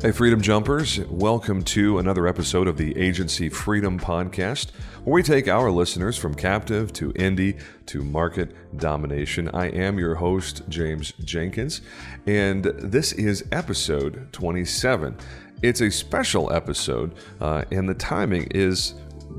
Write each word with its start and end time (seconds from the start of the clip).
Hey, 0.00 0.12
Freedom 0.12 0.40
Jumpers, 0.40 1.00
welcome 1.08 1.64
to 1.64 1.98
another 1.98 2.28
episode 2.28 2.68
of 2.68 2.76
the 2.76 2.96
Agency 2.96 3.48
Freedom 3.48 3.98
Podcast, 3.98 4.70
where 5.02 5.14
we 5.14 5.24
take 5.24 5.48
our 5.48 5.72
listeners 5.72 6.16
from 6.16 6.36
captive 6.36 6.92
to 6.92 7.12
indie 7.14 7.60
to 7.86 8.04
market 8.04 8.78
domination. 8.78 9.48
I 9.48 9.70
am 9.70 9.98
your 9.98 10.14
host, 10.14 10.62
James 10.68 11.14
Jenkins, 11.24 11.80
and 12.28 12.62
this 12.62 13.12
is 13.12 13.44
episode 13.50 14.32
27. 14.32 15.16
It's 15.62 15.80
a 15.80 15.90
special 15.90 16.52
episode, 16.52 17.16
uh, 17.40 17.64
and 17.72 17.88
the 17.88 17.94
timing 17.94 18.44
is 18.52 18.94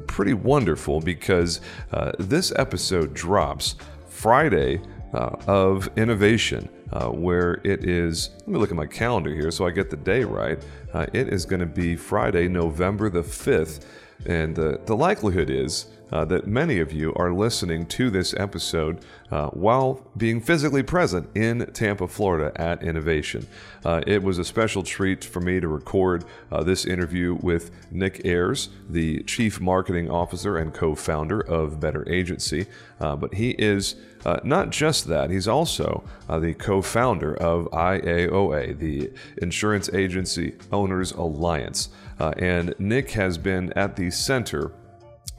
pretty 0.08 0.34
wonderful 0.34 1.00
because 1.00 1.62
uh, 1.94 2.12
this 2.20 2.52
episode 2.58 3.14
drops 3.14 3.76
Friday 4.10 4.82
uh, 5.14 5.36
of 5.48 5.90
innovation 5.98 6.70
uh, 6.92 7.08
where 7.08 7.62
it 7.64 7.84
is. 7.84 8.32
Let 8.40 8.48
me 8.48 8.58
look 8.58 8.70
at 8.70 8.76
my 8.76 8.88
calendar 8.88 9.34
here 9.34 9.52
so 9.52 9.66
I 9.66 9.72
get 9.72 9.90
the 9.90 9.98
day 9.98 10.24
right. 10.24 10.62
Uh, 10.94 11.06
it 11.14 11.30
is 11.30 11.46
going 11.46 11.62
to 11.62 11.66
be 11.66 11.96
Friday, 11.96 12.48
November 12.48 13.10
the 13.10 13.22
5th. 13.22 13.86
And 14.26 14.56
the, 14.56 14.82
the 14.86 14.96
likelihood 14.96 15.50
is 15.50 15.88
uh, 16.12 16.26
that 16.26 16.48
many 16.48 16.80
of 16.80 16.92
you 16.92 17.14
are 17.16 17.32
listening 17.32 17.86
to 17.86 18.10
this 18.10 18.34
episode 18.38 19.00
uh, 19.32 19.48
while 19.50 20.06
being 20.18 20.42
physically 20.42 20.84
present 20.84 21.30
in 21.36 21.66
Tampa, 21.74 22.08
Florida 22.08 22.52
at 22.60 22.82
Innovation. 22.84 23.48
Uh, 23.86 24.02
it 24.08 24.24
was 24.24 24.38
a 24.38 24.44
special 24.44 24.84
treat 24.84 25.24
for 25.24 25.40
me 25.40 25.60
to 25.60 25.68
record 25.68 26.26
uh, 26.52 26.64
this 26.64 26.86
interview 26.86 27.38
with 27.42 27.72
Nick 27.92 28.26
Ayers, 28.26 28.70
the 28.90 29.24
Chief 29.24 29.60
Marketing 29.62 30.10
Officer 30.10 30.58
and 30.58 30.74
co 30.74 30.96
founder 30.96 31.40
of 31.40 31.80
Better 31.80 32.08
Agency. 32.10 32.66
Uh, 33.00 33.16
but 33.16 33.36
he 33.36 33.52
is 33.52 33.96
uh, 34.26 34.40
not 34.44 34.70
just 34.70 35.08
that, 35.08 35.30
he's 35.30 35.48
also 35.48 36.04
the 36.28 36.54
co 36.54 36.82
founder 36.82 37.34
of 37.36 37.66
IAOA, 37.72 38.78
the 38.78 39.12
Insurance 39.38 39.90
Agency 39.94 40.56
Owners 40.72 41.12
Alliance. 41.14 41.90
And 42.20 42.76
Nick 42.80 43.12
has 43.12 43.38
been 43.38 43.72
at 43.74 43.96
the 43.96 44.12
center 44.12 44.74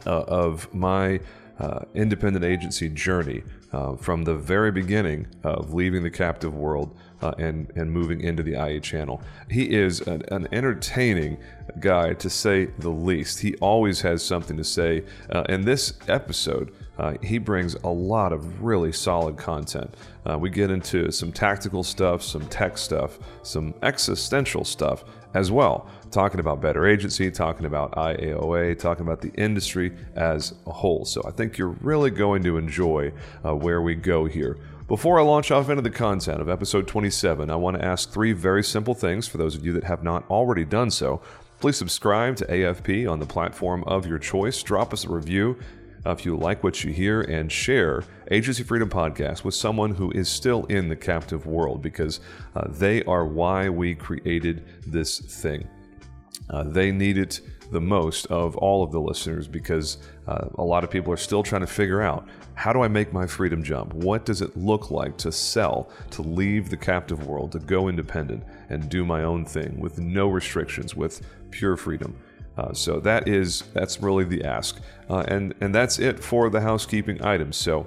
uh, 0.06 0.22
of 0.22 0.72
my 0.74 1.20
uh, 1.58 1.80
independent 1.94 2.44
agency 2.44 2.88
journey 2.88 3.42
uh, 3.72 3.94
from 3.96 4.24
the 4.24 4.34
very 4.34 4.72
beginning 4.72 5.26
of 5.44 5.74
leaving 5.74 6.02
the 6.02 6.10
captive 6.10 6.54
world 6.54 6.96
uh, 7.22 7.32
and 7.38 7.70
and 7.76 7.90
moving 7.92 8.20
into 8.20 8.42
the 8.42 8.54
IE 8.68 8.80
channel. 8.80 9.22
He 9.50 9.70
is 9.70 10.00
an, 10.00 10.22
an, 10.30 10.48
entertaining 10.52 11.38
guy 11.78 12.14
to 12.14 12.30
say 12.30 12.66
the 12.78 12.88
least. 12.88 13.40
He 13.40 13.56
always 13.56 14.00
has 14.00 14.24
something 14.24 14.56
to 14.56 14.64
say. 14.64 15.04
Uh, 15.30 15.44
in 15.48 15.62
this 15.62 15.94
episode, 16.08 16.72
uh, 16.98 17.14
he 17.22 17.38
brings 17.38 17.74
a 17.74 17.88
lot 17.88 18.32
of 18.32 18.62
really 18.62 18.92
solid 18.92 19.36
content. 19.36 19.94
Uh, 20.28 20.38
we 20.38 20.50
get 20.50 20.70
into 20.70 21.10
some 21.10 21.30
tactical 21.30 21.82
stuff, 21.82 22.22
some 22.22 22.46
tech 22.48 22.78
stuff, 22.78 23.18
some 23.42 23.74
existential 23.82 24.64
stuff 24.64 25.04
as 25.34 25.50
well. 25.50 25.88
Talking 26.10 26.40
about 26.40 26.60
better 26.60 26.86
agency, 26.86 27.30
talking 27.30 27.66
about 27.66 27.92
IAOA, 27.92 28.78
talking 28.78 29.06
about 29.06 29.20
the 29.20 29.32
industry 29.34 29.92
as 30.16 30.54
a 30.66 30.72
whole. 30.72 31.04
So 31.04 31.22
I 31.26 31.30
think 31.30 31.58
you're 31.58 31.76
really 31.80 32.10
going 32.10 32.42
to 32.44 32.56
enjoy 32.56 33.12
uh, 33.44 33.54
where 33.54 33.80
we 33.80 33.94
go 33.94 34.24
here. 34.26 34.58
Before 34.88 35.20
I 35.20 35.22
launch 35.22 35.52
off 35.52 35.70
into 35.70 35.82
the 35.82 35.90
content 35.90 36.40
of 36.40 36.48
episode 36.48 36.88
27, 36.88 37.48
I 37.48 37.54
want 37.54 37.76
to 37.76 37.84
ask 37.84 38.10
three 38.10 38.32
very 38.32 38.64
simple 38.64 38.94
things 38.94 39.28
for 39.28 39.38
those 39.38 39.54
of 39.54 39.64
you 39.64 39.72
that 39.74 39.84
have 39.84 40.02
not 40.02 40.28
already 40.28 40.64
done 40.64 40.90
so. 40.90 41.22
Please 41.60 41.76
subscribe 41.76 42.36
to 42.36 42.46
AFP 42.46 43.08
on 43.08 43.20
the 43.20 43.26
platform 43.26 43.84
of 43.84 44.06
your 44.06 44.18
choice. 44.18 44.60
Drop 44.62 44.92
us 44.92 45.04
a 45.04 45.08
review 45.10 45.58
if 46.06 46.24
you 46.24 46.36
like 46.36 46.64
what 46.64 46.82
you 46.82 46.92
hear 46.92 47.22
and 47.22 47.50
share 47.50 48.04
Agency 48.30 48.62
Freedom 48.62 48.88
Podcast 48.88 49.44
with 49.44 49.54
someone 49.54 49.94
who 49.94 50.10
is 50.12 50.28
still 50.28 50.64
in 50.66 50.88
the 50.88 50.96
captive 50.96 51.46
world 51.46 51.82
because 51.82 52.20
uh, 52.56 52.66
they 52.68 53.02
are 53.04 53.26
why 53.26 53.68
we 53.68 53.94
created 53.94 54.64
this 54.86 55.18
thing. 55.18 55.68
Uh, 56.48 56.64
they 56.64 56.90
need 56.90 57.18
it 57.18 57.40
the 57.70 57.80
most 57.80 58.26
of 58.26 58.56
all 58.56 58.82
of 58.82 58.90
the 58.90 59.00
listeners 59.00 59.46
because 59.46 59.98
uh, 60.26 60.48
a 60.56 60.62
lot 60.62 60.84
of 60.84 60.90
people 60.90 61.12
are 61.12 61.16
still 61.18 61.42
trying 61.42 61.60
to 61.60 61.66
figure 61.66 62.02
out 62.02 62.28
how 62.54 62.72
do 62.72 62.82
I 62.82 62.88
make 62.88 63.12
my 63.12 63.26
freedom 63.26 63.62
jump? 63.62 63.94
What 63.94 64.24
does 64.24 64.42
it 64.42 64.56
look 64.56 64.90
like 64.90 65.16
to 65.18 65.32
sell, 65.32 65.90
to 66.10 66.22
leave 66.22 66.68
the 66.68 66.76
captive 66.76 67.26
world, 67.26 67.52
to 67.52 67.58
go 67.58 67.88
independent 67.88 68.44
and 68.68 68.88
do 68.88 69.04
my 69.04 69.22
own 69.22 69.44
thing 69.44 69.78
with 69.80 69.98
no 69.98 70.28
restrictions, 70.28 70.94
with 70.94 71.22
pure 71.50 71.76
freedom? 71.76 72.16
Uh, 72.60 72.74
so 72.74 73.00
that 73.00 73.26
is 73.26 73.62
that's 73.72 74.02
really 74.02 74.24
the 74.24 74.44
ask, 74.44 74.78
uh, 75.08 75.24
and 75.28 75.54
and 75.62 75.74
that's 75.74 75.98
it 75.98 76.22
for 76.22 76.50
the 76.50 76.60
housekeeping 76.60 77.22
items. 77.24 77.56
So. 77.56 77.86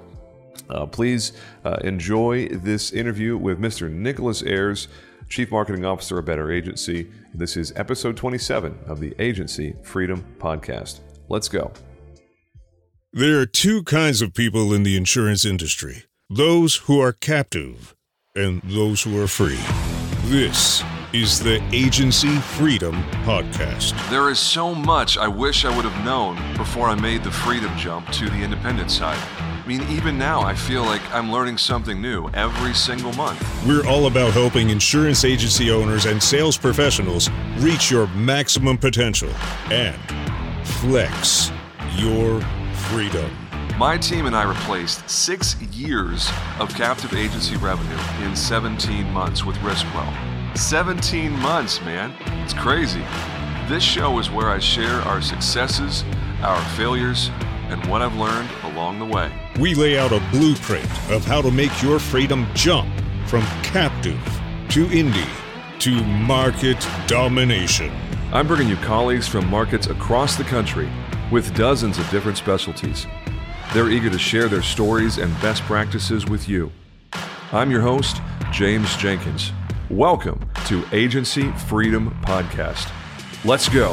Uh, 0.70 0.86
please 0.86 1.32
uh, 1.64 1.76
enjoy 1.82 2.48
this 2.48 2.92
interview 2.92 3.36
with 3.36 3.58
Mr. 3.58 3.90
Nicholas 3.90 4.40
Ayers, 4.44 4.86
Chief 5.28 5.50
Marketing 5.50 5.84
Officer 5.84 6.18
of 6.20 6.24
Better 6.24 6.50
Agency. 6.50 7.10
This 7.34 7.56
is 7.56 7.72
episode 7.74 8.16
27 8.16 8.78
of 8.86 9.00
the 9.00 9.14
Agency 9.18 9.74
Freedom 9.82 10.24
Podcast. 10.38 11.00
Let's 11.28 11.48
go. 11.48 11.72
There 13.12 13.40
are 13.40 13.46
two 13.46 13.82
kinds 13.82 14.22
of 14.22 14.32
people 14.32 14.72
in 14.72 14.84
the 14.84 14.96
insurance 14.96 15.44
industry 15.44 16.04
those 16.30 16.76
who 16.76 17.00
are 17.00 17.12
captive 17.12 17.94
and 18.34 18.62
those 18.62 19.02
who 19.02 19.20
are 19.20 19.28
free. 19.28 19.60
This 20.30 20.82
is 21.14 21.38
the 21.38 21.62
Agency 21.72 22.34
Freedom 22.38 22.92
Podcast. 23.22 23.94
There 24.10 24.30
is 24.30 24.40
so 24.40 24.74
much 24.74 25.16
I 25.16 25.28
wish 25.28 25.64
I 25.64 25.74
would 25.74 25.84
have 25.84 26.04
known 26.04 26.36
before 26.56 26.88
I 26.88 26.96
made 26.96 27.22
the 27.22 27.30
freedom 27.30 27.70
jump 27.78 28.10
to 28.14 28.28
the 28.28 28.42
independent 28.42 28.90
side. 28.90 29.20
I 29.38 29.64
mean, 29.64 29.82
even 29.82 30.18
now, 30.18 30.40
I 30.40 30.56
feel 30.56 30.82
like 30.82 31.00
I'm 31.14 31.30
learning 31.30 31.58
something 31.58 32.02
new 32.02 32.28
every 32.34 32.74
single 32.74 33.12
month. 33.12 33.40
We're 33.64 33.86
all 33.86 34.08
about 34.08 34.32
helping 34.32 34.70
insurance 34.70 35.24
agency 35.24 35.70
owners 35.70 36.06
and 36.06 36.20
sales 36.20 36.56
professionals 36.56 37.30
reach 37.58 37.92
your 37.92 38.08
maximum 38.08 38.76
potential 38.76 39.30
and 39.70 39.96
flex 40.66 41.52
your 41.94 42.40
freedom. 42.90 43.30
My 43.78 43.96
team 43.96 44.26
and 44.26 44.34
I 44.34 44.42
replaced 44.42 45.08
six 45.08 45.62
years 45.62 46.28
of 46.58 46.74
captive 46.74 47.14
agency 47.14 47.56
revenue 47.56 48.26
in 48.26 48.34
17 48.34 49.08
months 49.12 49.44
with 49.44 49.54
Riskwell. 49.58 50.33
17 50.56 51.32
months, 51.40 51.80
man. 51.82 52.14
It's 52.42 52.54
crazy. 52.54 53.02
This 53.68 53.82
show 53.82 54.18
is 54.18 54.30
where 54.30 54.50
I 54.50 54.58
share 54.58 55.00
our 55.02 55.20
successes, 55.20 56.04
our 56.42 56.62
failures, 56.76 57.30
and 57.68 57.84
what 57.86 58.02
I've 58.02 58.14
learned 58.14 58.48
along 58.62 58.98
the 58.98 59.04
way. 59.04 59.32
We 59.58 59.74
lay 59.74 59.98
out 59.98 60.12
a 60.12 60.20
blueprint 60.30 60.84
of 61.10 61.24
how 61.24 61.42
to 61.42 61.50
make 61.50 61.82
your 61.82 61.98
freedom 61.98 62.46
jump 62.54 62.88
from 63.26 63.42
captive 63.62 64.20
to 64.70 64.86
indie 64.86 65.28
to 65.80 66.04
market 66.04 66.86
domination. 67.06 67.92
I'm 68.32 68.46
bringing 68.46 68.68
you 68.68 68.76
colleagues 68.76 69.26
from 69.26 69.48
markets 69.48 69.88
across 69.88 70.36
the 70.36 70.44
country 70.44 70.88
with 71.30 71.54
dozens 71.54 71.98
of 71.98 72.08
different 72.10 72.38
specialties. 72.38 73.06
They're 73.72 73.90
eager 73.90 74.10
to 74.10 74.18
share 74.18 74.48
their 74.48 74.62
stories 74.62 75.18
and 75.18 75.32
best 75.40 75.62
practices 75.62 76.26
with 76.26 76.48
you. 76.48 76.70
I'm 77.52 77.70
your 77.70 77.80
host, 77.80 78.20
James 78.52 78.96
Jenkins. 78.96 79.52
Welcome 79.90 80.48
to 80.68 80.82
Agency 80.92 81.52
Freedom 81.52 82.18
Podcast. 82.22 82.90
Let's 83.44 83.68
go. 83.68 83.90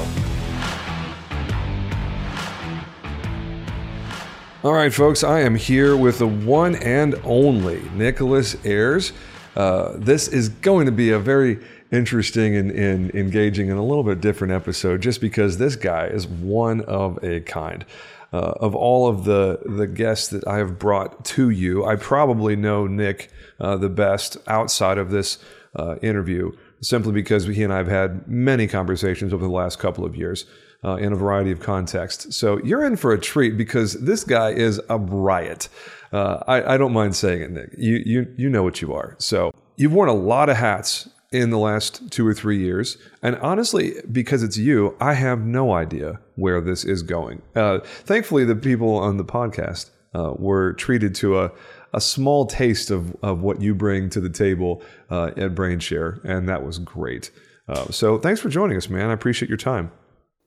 All 4.64 4.72
right, 4.72 4.94
folks, 4.94 5.22
I 5.22 5.42
am 5.42 5.56
here 5.56 5.98
with 5.98 6.20
the 6.20 6.28
one 6.28 6.76
and 6.76 7.16
only 7.26 7.82
Nicholas 7.94 8.56
Ayers. 8.64 9.12
Uh, 9.58 9.92
this 9.98 10.30
is 10.30 10.48
going 10.48 10.86
to 10.86 10.94
be 10.94 11.12
a 11.12 11.20
very 11.20 11.60
interesting 11.92 12.56
and, 12.56 12.72
and, 12.72 13.14
engaging 13.14 13.70
and 13.70 13.78
a 13.78 13.84
little 13.84 14.06
bit 14.06 14.22
different 14.22 14.54
episode 14.54 15.02
just 15.02 15.20
because 15.20 15.58
this 15.58 15.76
guy 15.76 16.06
is 16.06 16.26
one 16.26 16.80
of 16.82 17.22
a 17.22 17.42
kind. 17.42 17.86
Uh, 18.32 18.54
of 18.62 18.74
all 18.74 19.10
of 19.10 19.26
the, 19.26 19.60
the 19.66 19.86
guests 19.86 20.30
that 20.30 20.48
I 20.48 20.60
have 20.60 20.80
brought 20.80 21.26
to 21.26 21.50
you, 21.50 21.84
I 21.84 21.98
probably 21.98 22.56
know 22.56 22.88
Nick 22.88 23.30
uh, 23.60 23.76
the 23.76 23.90
best 23.90 24.38
outside 24.48 24.98
of 24.98 25.12
this 25.12 25.38
uh, 25.76 25.96
interview 26.02 26.52
simply 26.82 27.12
because 27.12 27.46
he 27.46 27.64
and 27.64 27.74
I 27.74 27.78
have 27.78 27.88
had 27.88 28.28
many 28.28 28.68
conversations 28.68 29.34
over 29.34 29.46
the 29.46 29.52
last 29.52 29.80
couple 29.80 30.06
of 30.06 30.16
years 30.16 30.46
uh, 30.84 30.96
in 30.96 31.14
a 31.14 31.16
variety 31.16 31.52
of 31.52 31.60
contexts. 31.60 32.36
So 32.36 32.62
you're 32.64 32.86
in 32.86 32.96
for 32.96 33.14
a 33.14 33.20
treat 33.20 33.58
because 33.58 33.94
this 33.94 34.24
guy 34.24 34.50
is 34.50 34.82
a 34.90 34.98
riot. 34.98 35.70
Uh, 36.12 36.44
I, 36.48 36.74
I, 36.74 36.78
don't 36.78 36.92
mind 36.92 37.16
saying 37.16 37.42
it, 37.42 37.52
Nick. 37.52 37.70
You, 37.78 38.02
you, 38.06 38.34
you 38.38 38.50
know 38.50 38.64
what 38.64 38.82
you 38.82 38.94
are. 38.94 39.16
So 39.20 39.52
you've 39.78 39.94
worn 39.94 40.10
a 40.10 40.14
lot 40.14 40.50
of 40.50 40.58
hats 40.58 41.08
in 41.32 41.50
the 41.50 41.58
last 41.58 42.12
two 42.12 42.28
or 42.28 42.34
three 42.34 42.60
years. 42.60 42.98
And 43.22 43.38
honestly, 43.38 43.94
because 44.12 44.44
it's 44.44 44.58
you, 44.58 44.98
I 45.00 45.14
have 45.14 45.40
no 45.40 45.74
idea 45.74 46.20
where 46.36 46.60
this 46.60 46.84
is 46.84 47.04
going. 47.04 47.42
Uh, 47.56 47.80
thankfully, 47.80 48.44
the 48.44 48.56
people 48.56 48.98
on 48.98 49.18
the 49.18 49.24
podcast 49.24 49.92
uh, 50.14 50.34
were 50.38 50.74
treated 50.74 51.16
to 51.16 51.40
a, 51.40 51.52
a 51.94 52.02
small 52.02 52.46
taste 52.46 52.92
of, 52.92 53.16
of 53.22 53.42
what 53.42 53.62
you 53.62 53.76
bring 53.76 54.10
to 54.12 54.20
the 54.20 54.30
table 54.30 54.82
uh, 55.10 55.32
at 55.38 55.56
BrainShare, 55.56 56.24
and 56.24 56.48
that 56.50 56.66
was 56.66 56.80
great. 56.80 57.32
Uh, 57.68 57.86
so 57.92 58.18
thanks 58.18 58.42
for 58.42 58.50
joining 58.50 58.78
us, 58.78 58.90
man. 58.90 59.10
I 59.10 59.14
appreciate 59.14 59.50
your 59.50 59.58
time 59.58 59.92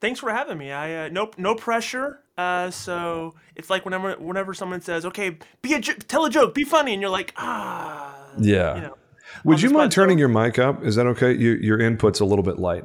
thanks 0.05 0.21
for 0.21 0.31
having 0.31 0.59
me. 0.59 0.71
I 0.71 1.07
uh, 1.07 1.09
no 1.09 1.31
no 1.39 1.55
pressure. 1.55 2.21
Uh, 2.37 2.71
so 2.71 3.35
it's 3.57 3.71
like 3.71 3.85
whenever 3.85 4.15
whenever 4.15 4.53
someone 4.53 4.81
says, 4.81 5.07
"Okay, 5.07 5.39
be 5.63 5.75
a 5.75 5.81
tell 5.81 6.27
a 6.27 6.31
joke, 6.31 6.55
be 6.55 6.65
funny," 6.65 6.93
and 6.93 7.01
you're 7.01 7.11
like, 7.11 7.33
ah, 7.37 8.15
yeah. 8.39 8.75
You 8.77 8.81
know. 8.83 8.97
Would 9.45 9.63
you 9.63 9.71
mind 9.71 9.91
turning 9.91 10.19
your 10.19 10.29
mic 10.29 10.59
up? 10.59 10.85
Is 10.85 10.95
that 10.97 11.07
okay? 11.07 11.33
You, 11.33 11.53
your 11.55 11.79
input's 11.79 12.21
a 12.21 12.25
little 12.25 12.45
bit 12.45 12.59
light. 12.59 12.85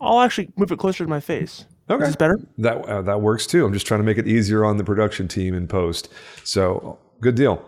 I'll 0.00 0.20
actually 0.20 0.50
move 0.56 0.72
it 0.72 0.78
closer 0.78 1.04
to 1.04 1.10
my 1.10 1.20
face. 1.20 1.66
Okay, 1.90 2.04
Is 2.04 2.16
better? 2.16 2.38
That 2.58 2.84
uh, 2.86 3.02
that 3.02 3.20
works 3.20 3.46
too. 3.46 3.66
I'm 3.66 3.72
just 3.72 3.86
trying 3.86 4.00
to 4.00 4.04
make 4.04 4.16
it 4.16 4.28
easier 4.28 4.64
on 4.64 4.76
the 4.76 4.84
production 4.84 5.28
team 5.28 5.54
in 5.54 5.66
post. 5.66 6.08
So 6.44 6.98
good 7.20 7.34
deal, 7.34 7.62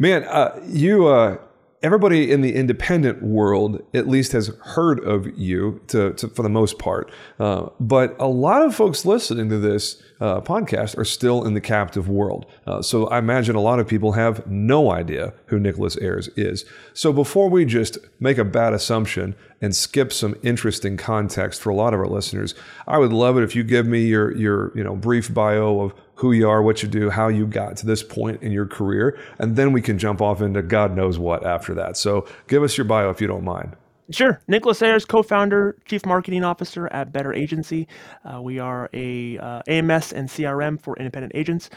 man. 0.00 0.24
Uh, 0.24 0.60
you 0.66 1.06
uh, 1.06 1.36
everybody 1.82 2.30
in 2.30 2.40
the 2.40 2.54
independent 2.54 3.22
world 3.22 3.82
at 3.94 4.08
least 4.08 4.32
has 4.32 4.48
heard 4.62 5.00
of 5.00 5.26
you 5.38 5.80
to, 5.86 6.12
to 6.14 6.28
for 6.28 6.42
the 6.42 6.48
most 6.48 6.78
part, 6.78 7.10
uh, 7.38 7.68
but 7.78 8.16
a 8.18 8.26
lot 8.26 8.62
of 8.62 8.74
folks 8.74 9.04
listening 9.04 9.48
to 9.48 9.58
this 9.58 10.02
uh, 10.20 10.40
podcast 10.40 10.98
are 10.98 11.04
still 11.04 11.46
in 11.46 11.54
the 11.54 11.60
captive 11.60 12.08
world. 12.08 12.44
Uh, 12.66 12.82
so 12.82 13.06
I 13.06 13.18
imagine 13.18 13.56
a 13.56 13.60
lot 13.60 13.78
of 13.78 13.86
people 13.86 14.12
have 14.12 14.46
no 14.46 14.90
idea 14.90 15.32
who 15.46 15.58
Nicholas 15.58 15.96
Ayers 15.98 16.28
is. 16.36 16.64
So 16.92 17.12
before 17.12 17.48
we 17.48 17.64
just 17.64 17.98
make 18.18 18.36
a 18.38 18.44
bad 18.44 18.74
assumption 18.74 19.34
and 19.62 19.74
skip 19.74 20.12
some 20.12 20.36
interesting 20.42 20.96
context 20.96 21.60
for 21.60 21.70
a 21.70 21.74
lot 21.74 21.94
of 21.94 22.00
our 22.00 22.06
listeners, 22.06 22.54
I 22.86 22.98
would 22.98 23.12
love 23.12 23.38
it 23.38 23.44
if 23.44 23.54
you 23.54 23.64
give 23.64 23.86
me 23.86 24.04
your 24.04 24.36
your 24.36 24.76
you 24.76 24.84
know 24.84 24.96
brief 24.96 25.32
bio 25.32 25.80
of 25.80 25.94
who 26.20 26.32
you 26.32 26.46
are, 26.46 26.60
what 26.60 26.82
you 26.82 26.88
do, 26.88 27.08
how 27.08 27.28
you 27.28 27.46
got 27.46 27.78
to 27.78 27.86
this 27.86 28.02
point 28.02 28.42
in 28.42 28.52
your 28.52 28.66
career, 28.66 29.18
and 29.38 29.56
then 29.56 29.72
we 29.72 29.80
can 29.80 29.98
jump 29.98 30.20
off 30.20 30.42
into 30.42 30.60
God 30.60 30.94
knows 30.94 31.18
what 31.18 31.46
after 31.46 31.72
that. 31.72 31.96
So 31.96 32.26
give 32.46 32.62
us 32.62 32.76
your 32.76 32.84
bio 32.84 33.08
if 33.08 33.22
you 33.22 33.26
don't 33.26 33.42
mind. 33.42 33.74
Sure. 34.10 34.38
Nicholas 34.46 34.82
Ayers, 34.82 35.06
co-founder, 35.06 35.78
chief 35.86 36.04
marketing 36.04 36.44
officer 36.44 36.88
at 36.88 37.10
Better 37.10 37.32
Agency. 37.32 37.88
Uh, 38.24 38.42
we 38.42 38.58
are 38.58 38.90
a 38.92 39.38
uh, 39.38 39.62
AMS 39.66 40.12
and 40.12 40.28
CRM 40.28 40.78
for 40.78 40.94
independent 40.98 41.32
agents. 41.34 41.70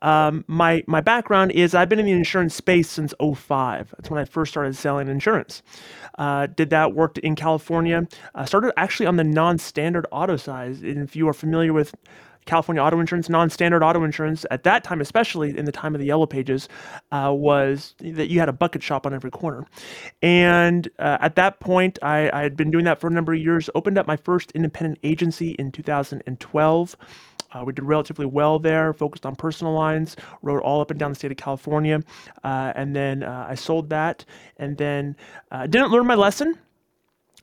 Um, 0.00 0.44
my 0.46 0.82
my 0.86 1.02
background 1.02 1.50
is 1.52 1.74
I've 1.74 1.90
been 1.90 1.98
in 1.98 2.06
the 2.06 2.12
insurance 2.12 2.54
space 2.54 2.88
since 2.88 3.12
05. 3.20 3.92
That's 3.98 4.08
when 4.08 4.20
I 4.20 4.24
first 4.24 4.50
started 4.50 4.76
selling 4.76 5.08
insurance. 5.08 5.62
Uh, 6.16 6.46
did 6.46 6.70
that 6.70 6.94
worked 6.94 7.18
in 7.18 7.34
California. 7.34 8.06
started 8.46 8.72
actually 8.78 9.06
on 9.06 9.16
the 9.16 9.24
non-standard 9.24 10.06
auto 10.10 10.36
side. 10.36 10.76
And 10.76 11.02
if 11.02 11.16
you 11.16 11.28
are 11.28 11.34
familiar 11.34 11.74
with 11.74 11.94
California 12.46 12.82
auto 12.82 12.98
insurance, 12.98 13.28
non-standard 13.28 13.82
auto 13.82 14.02
insurance 14.02 14.44
at 14.50 14.64
that 14.64 14.84
time, 14.84 15.00
especially 15.00 15.56
in 15.56 15.64
the 15.64 15.72
time 15.72 15.94
of 15.94 16.00
the 16.00 16.06
yellow 16.06 16.26
pages, 16.26 16.68
uh, 17.12 17.32
was 17.34 17.94
that 18.00 18.28
you 18.28 18.40
had 18.40 18.48
a 18.48 18.52
bucket 18.52 18.82
shop 18.82 19.06
on 19.06 19.14
every 19.14 19.30
corner. 19.30 19.66
And 20.22 20.88
uh, 20.98 21.18
at 21.20 21.36
that 21.36 21.60
point, 21.60 21.98
I, 22.02 22.30
I, 22.30 22.42
had 22.42 22.56
been 22.56 22.70
doing 22.70 22.84
that 22.84 23.00
for 23.00 23.06
a 23.08 23.10
number 23.10 23.32
of 23.32 23.40
years. 23.40 23.70
Opened 23.74 23.98
up 23.98 24.06
my 24.06 24.16
first 24.16 24.50
independent 24.52 24.98
agency 25.02 25.50
in 25.52 25.70
2012. 25.72 26.96
Uh, 27.52 27.64
we 27.64 27.72
did 27.72 27.84
relatively 27.84 28.26
well 28.26 28.58
there, 28.58 28.92
focused 28.92 29.26
on 29.26 29.34
personal 29.34 29.72
lines, 29.72 30.16
rode 30.42 30.60
all 30.62 30.80
up 30.80 30.90
and 30.90 31.00
down 31.00 31.10
the 31.10 31.16
state 31.16 31.32
of 31.32 31.36
California. 31.36 32.00
Uh, 32.44 32.72
and 32.76 32.94
then 32.94 33.22
uh, 33.22 33.46
I 33.48 33.54
sold 33.54 33.90
that 33.90 34.24
and 34.56 34.76
then 34.76 35.16
uh, 35.50 35.66
didn't 35.66 35.90
learn 35.90 36.06
my 36.06 36.14
lesson 36.14 36.58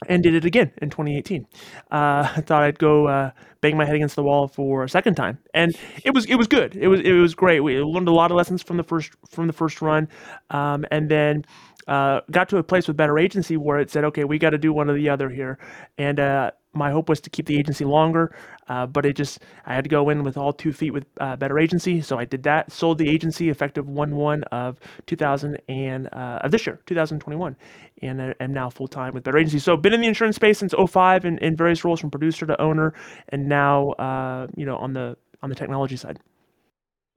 and 0.07 0.23
did 0.23 0.35
it 0.35 0.45
again 0.45 0.71
in 0.81 0.89
2018. 0.89 1.47
Uh, 1.91 2.29
I 2.35 2.41
thought 2.41 2.63
I'd 2.63 2.79
go 2.79 3.07
uh, 3.07 3.31
bang 3.61 3.77
my 3.77 3.85
head 3.85 3.95
against 3.95 4.15
the 4.15 4.23
wall 4.23 4.47
for 4.47 4.83
a 4.83 4.89
second 4.89 5.15
time, 5.15 5.39
and 5.53 5.75
it 6.03 6.13
was 6.13 6.25
it 6.25 6.35
was 6.35 6.47
good. 6.47 6.75
It 6.75 6.87
was 6.87 7.01
it 7.01 7.13
was 7.13 7.33
great. 7.35 7.61
We 7.61 7.79
learned 7.79 8.07
a 8.07 8.13
lot 8.13 8.31
of 8.31 8.37
lessons 8.37 8.61
from 8.61 8.77
the 8.77 8.83
first 8.83 9.11
from 9.29 9.47
the 9.47 9.53
first 9.53 9.81
run, 9.81 10.07
um, 10.49 10.85
and 10.91 11.09
then 11.09 11.45
uh, 11.87 12.21
got 12.31 12.49
to 12.49 12.57
a 12.57 12.63
place 12.63 12.87
with 12.87 12.97
Better 12.97 13.17
Agency 13.17 13.57
where 13.57 13.79
it 13.79 13.89
said, 13.89 14.03
okay, 14.05 14.23
we 14.25 14.37
got 14.37 14.51
to 14.51 14.57
do 14.57 14.73
one 14.73 14.89
or 14.89 14.93
the 14.93 15.09
other 15.09 15.29
here, 15.29 15.57
and 15.97 16.19
uh, 16.19 16.51
my 16.77 16.91
hope 16.91 17.09
was 17.09 17.19
to 17.21 17.29
keep 17.29 17.45
the 17.45 17.57
agency 17.57 17.85
longer, 17.85 18.35
uh, 18.69 18.85
but 18.85 19.05
it 19.05 19.15
just 19.15 19.39
I 19.65 19.73
had 19.73 19.83
to 19.83 19.89
go 19.89 20.09
in 20.09 20.23
with 20.23 20.37
all 20.37 20.53
two 20.53 20.71
feet 20.71 20.91
with 20.91 21.05
uh, 21.19 21.35
Better 21.35 21.59
Agency, 21.59 22.01
so 22.01 22.17
I 22.17 22.25
did 22.25 22.43
that. 22.43 22.71
Sold 22.71 22.97
the 22.97 23.09
agency 23.09 23.49
effective 23.49 23.87
one 23.87 24.15
one 24.15 24.43
of 24.45 24.79
2000 25.07 25.57
and 25.67 26.07
uh, 26.13 26.39
of 26.43 26.51
this 26.51 26.65
year, 26.65 26.79
2021, 26.85 27.55
and 28.01 28.21
I 28.21 28.33
am 28.39 28.53
now 28.53 28.69
full 28.69 28.87
time 28.87 29.13
with 29.13 29.23
Better 29.23 29.37
Agency. 29.37 29.59
So 29.59 29.75
been 29.75 29.93
in 29.93 30.01
the 30.01 30.07
insurance 30.07 30.35
space 30.35 30.59
since 30.59 30.73
05 30.73 31.25
in, 31.25 31.37
in 31.39 31.55
various 31.55 31.83
roles 31.83 31.99
from 31.99 32.11
producer 32.11 32.45
to 32.45 32.61
owner, 32.61 32.93
and 33.29 33.47
now 33.47 33.89
uh, 33.91 34.47
you 34.55 34.65
know 34.65 34.77
on 34.77 34.93
the 34.93 35.17
on 35.41 35.49
the 35.49 35.55
technology 35.55 35.97
side. 35.97 36.19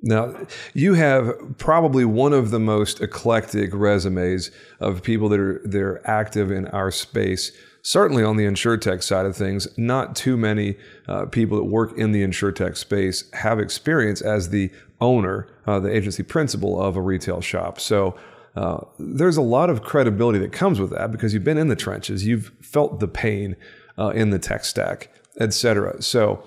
Now, 0.03 0.35
you 0.73 0.95
have 0.95 1.31
probably 1.59 2.07
one 2.07 2.33
of 2.33 2.51
the 2.51 2.59
most 2.59 3.03
eclectic 3.03 3.71
resumes 3.75 4.51
of 4.81 5.03
people 5.03 5.29
that 5.29 5.39
are 5.39 5.61
they're 5.65 6.09
active 6.09 6.51
in 6.51 6.67
our 6.69 6.91
space 6.91 7.53
certainly 7.82 8.23
on 8.23 8.37
the 8.37 8.44
insurtech 8.44 9.03
side 9.03 9.27
of 9.27 9.37
things, 9.37 9.67
not 9.79 10.17
too 10.17 10.37
many 10.37 10.77
uh, 11.09 11.27
people 11.27 11.56
that 11.59 11.65
work 11.65 11.97
in 11.97 12.12
the 12.12 12.23
insurtech 12.23 12.77
space 12.77 13.31
have 13.32 13.59
experience 13.59 14.21
as 14.21 14.50
the 14.50 14.71
owner, 15.00 15.49
uh, 15.67 15.81
the 15.81 15.94
agency 15.94 16.23
principal 16.23 16.81
of 16.81 16.97
a 16.97 17.00
retail 17.00 17.41
shop. 17.41 17.81
So 17.81 18.17
uh, 18.56 18.81
there's 18.99 19.37
a 19.37 19.43
lot 19.43 19.71
of 19.71 19.82
credibility 19.82 20.38
that 20.41 20.53
comes 20.53 20.81
with 20.81 20.91
that 20.91 21.12
because 21.12 21.32
you've 21.32 21.44
been 21.44 21.59
in 21.59 21.69
the 21.69 21.77
trenches, 21.77 22.27
you've 22.27 22.53
felt 22.61 23.00
the 23.00 23.09
pain 23.09 23.56
uh, 23.99 24.09
in 24.09 24.31
the 24.31 24.38
tech 24.38 24.65
stack, 24.65 25.11
etc. 25.38 26.03
So, 26.03 26.43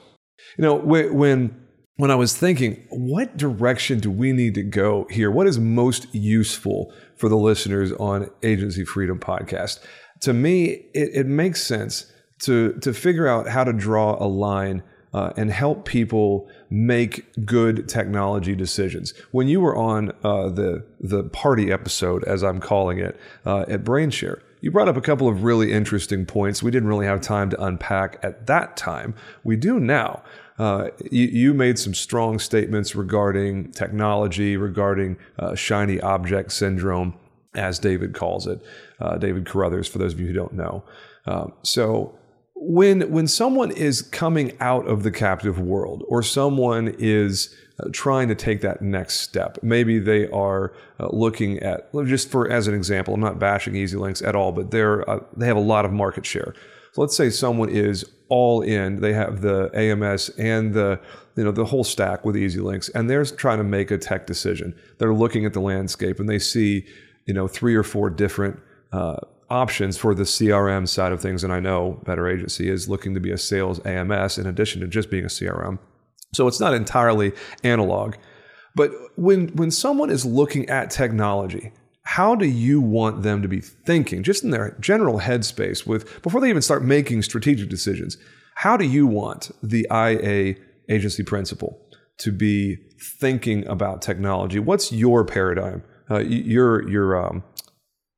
you 0.57 0.63
know, 0.63 0.75
when 0.75 1.63
when 1.97 2.09
I 2.09 2.15
was 2.15 2.35
thinking, 2.35 2.85
what 2.89 3.37
direction 3.37 3.99
do 3.99 4.09
we 4.09 4.33
need 4.33 4.55
to 4.55 4.63
go 4.63 5.07
here? 5.11 5.29
What 5.29 5.45
is 5.45 5.59
most 5.59 6.13
useful 6.13 6.91
for 7.15 7.29
the 7.29 7.37
listeners 7.37 7.91
on 7.93 8.31
Agency 8.41 8.83
Freedom 8.83 9.19
Podcast? 9.19 9.79
To 10.23 10.33
me, 10.33 10.85
it, 10.93 11.09
it 11.13 11.27
makes 11.27 11.61
sense 11.61 12.11
to 12.39 12.73
to 12.81 12.93
figure 12.93 13.27
out 13.27 13.47
how 13.47 13.63
to 13.63 13.73
draw 13.73 14.21
a 14.21 14.27
line 14.27 14.83
uh, 15.13 15.31
and 15.37 15.51
help 15.51 15.85
people 15.85 16.49
make 16.69 17.25
good 17.45 17.87
technology 17.87 18.55
decisions. 18.55 19.13
When 19.31 19.47
you 19.47 19.61
were 19.61 19.75
on 19.75 20.11
uh, 20.23 20.49
the 20.49 20.85
the 20.99 21.23
party 21.25 21.71
episode, 21.71 22.23
as 22.23 22.43
I'm 22.43 22.59
calling 22.59 22.99
it, 22.99 23.19
uh, 23.45 23.65
at 23.67 23.83
BrainShare, 23.83 24.41
you 24.61 24.71
brought 24.71 24.87
up 24.87 24.97
a 24.97 25.01
couple 25.01 25.27
of 25.27 25.43
really 25.43 25.71
interesting 25.73 26.25
points. 26.25 26.63
We 26.63 26.71
didn't 26.71 26.87
really 26.87 27.05
have 27.05 27.21
time 27.21 27.49
to 27.49 27.61
unpack 27.61 28.17
at 28.23 28.47
that 28.47 28.77
time. 28.77 29.13
We 29.43 29.55
do 29.55 29.79
now. 29.79 30.23
Uh, 30.57 30.89
you, 31.11 31.27
you, 31.27 31.53
made 31.53 31.79
some 31.79 31.95
strong 31.95 32.37
statements 32.37 32.95
regarding 32.95 33.71
technology, 33.71 34.55
regarding 34.55 35.17
uh, 35.39 35.55
shiny 35.55 35.99
object 35.99 36.51
syndrome, 36.51 37.17
as 37.55 37.79
David 37.79 38.13
calls 38.13 38.47
it 38.47 38.63
uh, 38.99 39.17
David 39.17 39.45
Carruthers, 39.45 39.87
for 39.87 39.97
those 39.97 40.13
of 40.13 40.19
you 40.19 40.27
who 40.27 40.33
don't 40.33 40.53
know. 40.53 40.83
Um, 41.25 41.53
so 41.63 42.17
when 42.55 43.11
when 43.11 43.27
someone 43.27 43.71
is 43.71 44.01
coming 44.01 44.55
out 44.59 44.87
of 44.87 45.03
the 45.03 45.11
captive 45.11 45.59
world, 45.59 46.03
or 46.07 46.23
someone 46.23 46.95
is 46.97 47.53
uh, 47.79 47.89
trying 47.91 48.29
to 48.29 48.35
take 48.35 48.61
that 48.61 48.81
next 48.81 49.19
step, 49.19 49.57
maybe 49.61 49.99
they 49.99 50.29
are 50.29 50.73
uh, 50.99 51.07
looking 51.11 51.59
at 51.59 51.91
just 52.05 52.29
for 52.29 52.49
as 52.49 52.67
an 52.67 52.73
example. 52.73 53.13
I'm 53.13 53.19
not 53.19 53.39
bashing 53.39 53.73
EZLynx 53.73 54.25
at 54.25 54.35
all, 54.35 54.51
but 54.51 54.71
they're 54.71 55.07
uh, 55.09 55.19
they 55.35 55.47
have 55.47 55.57
a 55.57 55.61
lot 55.61 55.85
of 55.85 55.91
market 55.91 56.25
share. 56.25 56.53
So 56.93 57.01
let's 57.01 57.17
say 57.17 57.29
someone 57.29 57.69
is 57.69 58.05
all 58.29 58.61
in; 58.61 59.01
they 59.01 59.13
have 59.13 59.41
the 59.41 59.69
AMS 59.73 60.29
and 60.37 60.73
the 60.73 60.99
you 61.35 61.43
know 61.43 61.51
the 61.51 61.65
whole 61.65 61.83
stack 61.83 62.23
with 62.23 62.35
EZLynx, 62.35 62.91
and 62.95 63.09
they're 63.09 63.25
trying 63.25 63.57
to 63.57 63.63
make 63.63 63.91
a 63.91 63.97
tech 63.97 64.25
decision. 64.25 64.75
They're 64.99 65.13
looking 65.13 65.45
at 65.45 65.53
the 65.53 65.59
landscape 65.59 66.19
and 66.19 66.29
they 66.29 66.39
see 66.39 66.85
you 67.25 67.33
know 67.33 67.47
three 67.47 67.75
or 67.75 67.83
four 67.83 68.09
different 68.09 68.59
uh, 68.91 69.17
options 69.49 69.97
for 69.97 70.15
the 70.15 70.23
CRM 70.23 70.87
side 70.87 71.11
of 71.11 71.21
things. 71.21 71.43
And 71.43 71.53
I 71.53 71.59
know 71.59 72.01
Better 72.05 72.27
Agency 72.27 72.69
is 72.69 72.89
looking 72.89 73.13
to 73.13 73.19
be 73.19 73.31
a 73.31 73.37
sales 73.37 73.79
AMS 73.85 74.37
in 74.37 74.47
addition 74.47 74.81
to 74.81 74.87
just 74.87 75.09
being 75.09 75.25
a 75.25 75.27
CRM. 75.27 75.79
So 76.33 76.47
it's 76.47 76.59
not 76.59 76.73
entirely 76.73 77.33
analog. 77.63 78.15
But 78.75 78.91
when, 79.15 79.49
when 79.49 79.69
someone 79.69 80.09
is 80.09 80.25
looking 80.25 80.67
at 80.69 80.89
technology, 80.89 81.71
how 82.03 82.35
do 82.35 82.47
you 82.47 82.81
want 82.81 83.21
them 83.21 83.41
to 83.43 83.47
be 83.47 83.61
thinking, 83.61 84.23
just 84.23 84.43
in 84.43 84.49
their 84.49 84.75
general 84.79 85.19
headspace, 85.19 85.85
with 85.85 86.21
before 86.23 86.41
they 86.41 86.49
even 86.49 86.61
start 86.61 86.83
making 86.83 87.21
strategic 87.21 87.69
decisions? 87.69 88.17
How 88.55 88.75
do 88.75 88.85
you 88.85 89.07
want 89.07 89.51
the 89.61 89.87
IA 89.91 90.55
agency 90.89 91.23
principal 91.23 91.79
to 92.17 92.31
be 92.31 92.77
thinking 93.19 93.65
about 93.67 94.01
technology? 94.01 94.59
What's 94.59 94.91
your 94.91 95.23
paradigm? 95.23 95.83
Uh, 96.09 96.19
your 96.19 96.87
your 96.89 97.25
um, 97.25 97.43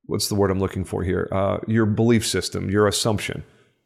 what's 0.05 0.29
the 0.29 0.35
word 0.35 0.51
I'm 0.51 0.59
looking 0.59 0.83
for 0.83 1.03
here? 1.03 1.27
Uh, 1.31 1.59
your 1.67 1.85
belief 1.85 2.25
system, 2.25 2.69
your 2.69 2.87
assumption. 2.87 3.43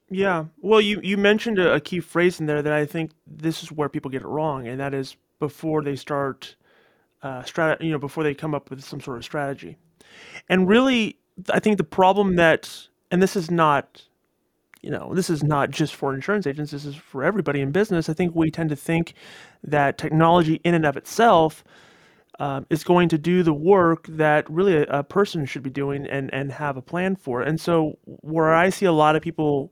Yeah. 0.10 0.46
Well, 0.62 0.82
you, 0.82 1.00
you 1.04 1.18
mentioned 1.18 1.60
a, 1.60 1.76
a, 1.76 1.80
key 1.80 2.00
phrase 2.00 2.40
in 2.40 2.48
there 2.48 2.62
that 2.62 2.74
I 2.74 2.86
think 2.86 3.12
this 3.28 3.62
is 3.62 3.72
where 3.72 3.90
people 3.90 4.10
get 4.10 4.24
it 4.24 4.28
wrong, 4.28 4.68
and 4.68 4.80
that 4.80 4.94
is 4.94 5.16
before 5.40 5.84
they 5.84 5.96
start, 5.96 6.56
uh, 7.22 7.44
strat- 7.44 7.82
you 7.82 7.92
know, 7.92 8.00
before 8.00 8.24
they 8.24 8.34
come 8.34 8.56
up 8.56 8.70
with 8.70 8.84
some 8.84 9.00
sort 9.00 9.18
of 9.18 9.24
strategy. 9.24 9.78
And 10.50 10.68
really, 10.68 11.18
I 11.50 11.60
think 11.60 11.78
the 11.78 11.84
problem 11.84 12.38
that, 12.38 12.88
and 13.12 13.22
this 13.22 13.36
is 13.36 13.52
not, 13.52 14.04
you 14.82 14.90
know, 14.90 15.14
this 15.14 15.30
is 15.30 15.44
not 15.44 15.70
just 15.70 15.94
for 15.94 16.14
insurance 16.16 16.48
agents, 16.48 16.72
this 16.72 16.86
is 16.86 16.96
for 16.96 17.24
everybody 17.24 17.62
in 17.62 17.72
business. 17.72 18.10
I 18.10 18.14
think 18.14 18.36
we 18.36 18.50
tend 18.50 18.72
to 18.72 18.76
think 18.76 19.14
that 19.64 20.00
technology 20.00 20.60
in 20.64 20.74
and 20.74 20.86
of 20.86 20.98
itself 20.98 21.64
um, 22.40 22.66
is 22.70 22.84
going 22.84 23.10
to 23.10 23.18
do 23.18 23.44
the 23.44 23.54
work 23.54 24.08
that 24.08 24.50
really 24.50 24.78
a, 24.78 24.84
a, 24.84 25.04
person 25.04 25.46
should 25.46 25.62
be 25.62 25.70
doing 25.70 26.08
and, 26.08 26.34
and 26.34 26.52
have 26.52 26.78
a 26.78 26.82
plan 26.82 27.16
for. 27.16 27.42
And 27.42 27.60
so, 27.60 27.98
where 28.06 28.54
I 28.54 28.70
see 28.70 28.86
a 28.86 28.94
lot 28.94 29.16
of 29.16 29.22
people 29.22 29.72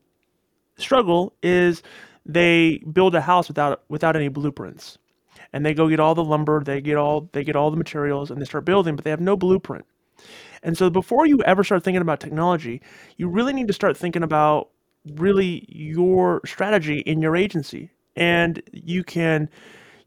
struggle 0.77 1.33
is 1.41 1.81
they 2.25 2.83
build 2.91 3.15
a 3.15 3.21
house 3.21 3.47
without 3.47 3.83
without 3.87 4.15
any 4.15 4.27
blueprints, 4.27 4.97
and 5.53 5.65
they 5.65 5.73
go 5.73 5.87
get 5.87 5.99
all 5.99 6.13
the 6.13 6.23
lumber, 6.23 6.61
they 6.63 6.81
get 6.81 6.97
all 6.97 7.29
they 7.31 7.43
get 7.43 7.55
all 7.55 7.71
the 7.71 7.77
materials, 7.77 8.29
and 8.29 8.41
they 8.41 8.45
start 8.45 8.65
building, 8.65 8.95
but 8.95 9.05
they 9.05 9.11
have 9.11 9.21
no 9.21 9.37
blueprint. 9.37 9.85
And 10.63 10.77
so 10.77 10.89
before 10.89 11.25
you 11.25 11.41
ever 11.43 11.63
start 11.63 11.83
thinking 11.83 12.01
about 12.01 12.19
technology, 12.19 12.81
you 13.17 13.29
really 13.29 13.53
need 13.53 13.67
to 13.67 13.73
start 13.73 13.95
thinking 13.95 14.23
about 14.23 14.69
really 15.15 15.65
your 15.69 16.41
strategy 16.45 16.99
in 16.99 17.21
your 17.21 17.35
agency. 17.35 17.91
And 18.15 18.61
you 18.73 19.03
can 19.03 19.49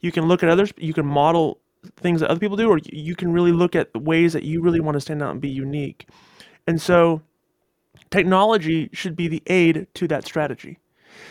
you 0.00 0.12
can 0.12 0.26
look 0.26 0.42
at 0.42 0.48
others, 0.48 0.72
you 0.76 0.92
can 0.92 1.06
model 1.06 1.59
things 1.96 2.20
that 2.20 2.30
other 2.30 2.40
people 2.40 2.56
do, 2.56 2.68
or 2.68 2.78
you 2.84 3.14
can 3.14 3.32
really 3.32 3.52
look 3.52 3.74
at 3.74 3.92
the 3.92 3.98
ways 3.98 4.32
that 4.32 4.42
you 4.42 4.60
really 4.60 4.80
want 4.80 4.96
to 4.96 5.00
stand 5.00 5.22
out 5.22 5.32
and 5.32 5.40
be 5.40 5.48
unique. 5.48 6.08
And 6.66 6.80
so 6.80 7.22
technology 8.10 8.90
should 8.92 9.16
be 9.16 9.28
the 9.28 9.42
aid 9.46 9.86
to 9.94 10.08
that 10.08 10.24
strategy. 10.24 10.78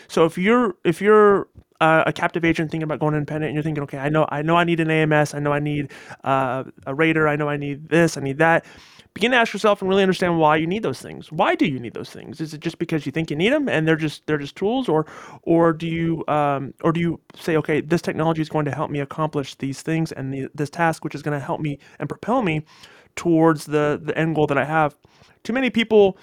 So 0.08 0.24
if 0.24 0.38
you're 0.38 0.74
if 0.84 1.00
you're 1.00 1.48
uh, 1.80 2.04
a 2.06 2.12
captive 2.12 2.44
agent 2.44 2.70
thinking 2.70 2.84
about 2.84 3.00
going 3.00 3.14
independent 3.14 3.48
and 3.48 3.54
you're 3.54 3.62
thinking, 3.62 3.82
okay, 3.84 3.98
I 3.98 4.08
know 4.08 4.26
I 4.28 4.42
know 4.42 4.56
I 4.56 4.64
need 4.64 4.80
an 4.80 4.90
AMS, 4.90 5.34
I 5.34 5.38
know 5.38 5.52
I 5.52 5.60
need 5.60 5.92
uh, 6.24 6.64
a 6.86 6.94
rater, 6.94 7.26
I 7.26 7.36
know 7.36 7.48
I 7.48 7.56
need 7.56 7.88
this, 7.88 8.16
I 8.16 8.20
need 8.20 8.38
that. 8.38 8.64
Begin 9.14 9.32
to 9.32 9.36
ask 9.38 9.52
yourself 9.52 9.82
and 9.82 9.88
really 9.88 10.02
understand 10.02 10.38
why 10.38 10.56
you 10.56 10.68
need 10.68 10.84
those 10.84 11.00
things. 11.00 11.32
Why 11.32 11.56
do 11.56 11.66
you 11.66 11.80
need 11.80 11.94
those 11.94 12.10
things? 12.10 12.40
Is 12.40 12.54
it 12.54 12.60
just 12.60 12.78
because 12.78 13.06
you 13.06 13.12
think 13.12 13.28
you 13.28 13.36
need 13.36 13.52
them 13.52 13.68
and 13.68 13.88
they're 13.88 13.96
just 13.96 14.24
they're 14.26 14.38
just 14.38 14.54
tools, 14.56 14.88
or 14.88 15.06
or 15.42 15.72
do 15.72 15.86
you 15.86 16.24
um, 16.28 16.74
or 16.82 16.92
do 16.92 17.00
you 17.00 17.20
say, 17.34 17.56
okay, 17.56 17.80
this 17.80 18.02
technology 18.02 18.42
is 18.42 18.48
going 18.48 18.66
to 18.66 18.70
help 18.70 18.90
me 18.90 19.00
accomplish 19.00 19.54
these 19.56 19.82
things 19.82 20.12
and 20.12 20.32
the, 20.32 20.48
this 20.54 20.70
task, 20.70 21.02
which 21.02 21.14
is 21.14 21.22
going 21.22 21.38
to 21.38 21.44
help 21.44 21.60
me 21.60 21.78
and 21.98 22.08
propel 22.08 22.42
me 22.42 22.62
towards 23.16 23.66
the 23.66 24.00
the 24.02 24.16
end 24.16 24.34
goal 24.36 24.46
that 24.46 24.58
I 24.58 24.64
have. 24.64 24.96
Too 25.42 25.54
many 25.54 25.70
people 25.70 26.18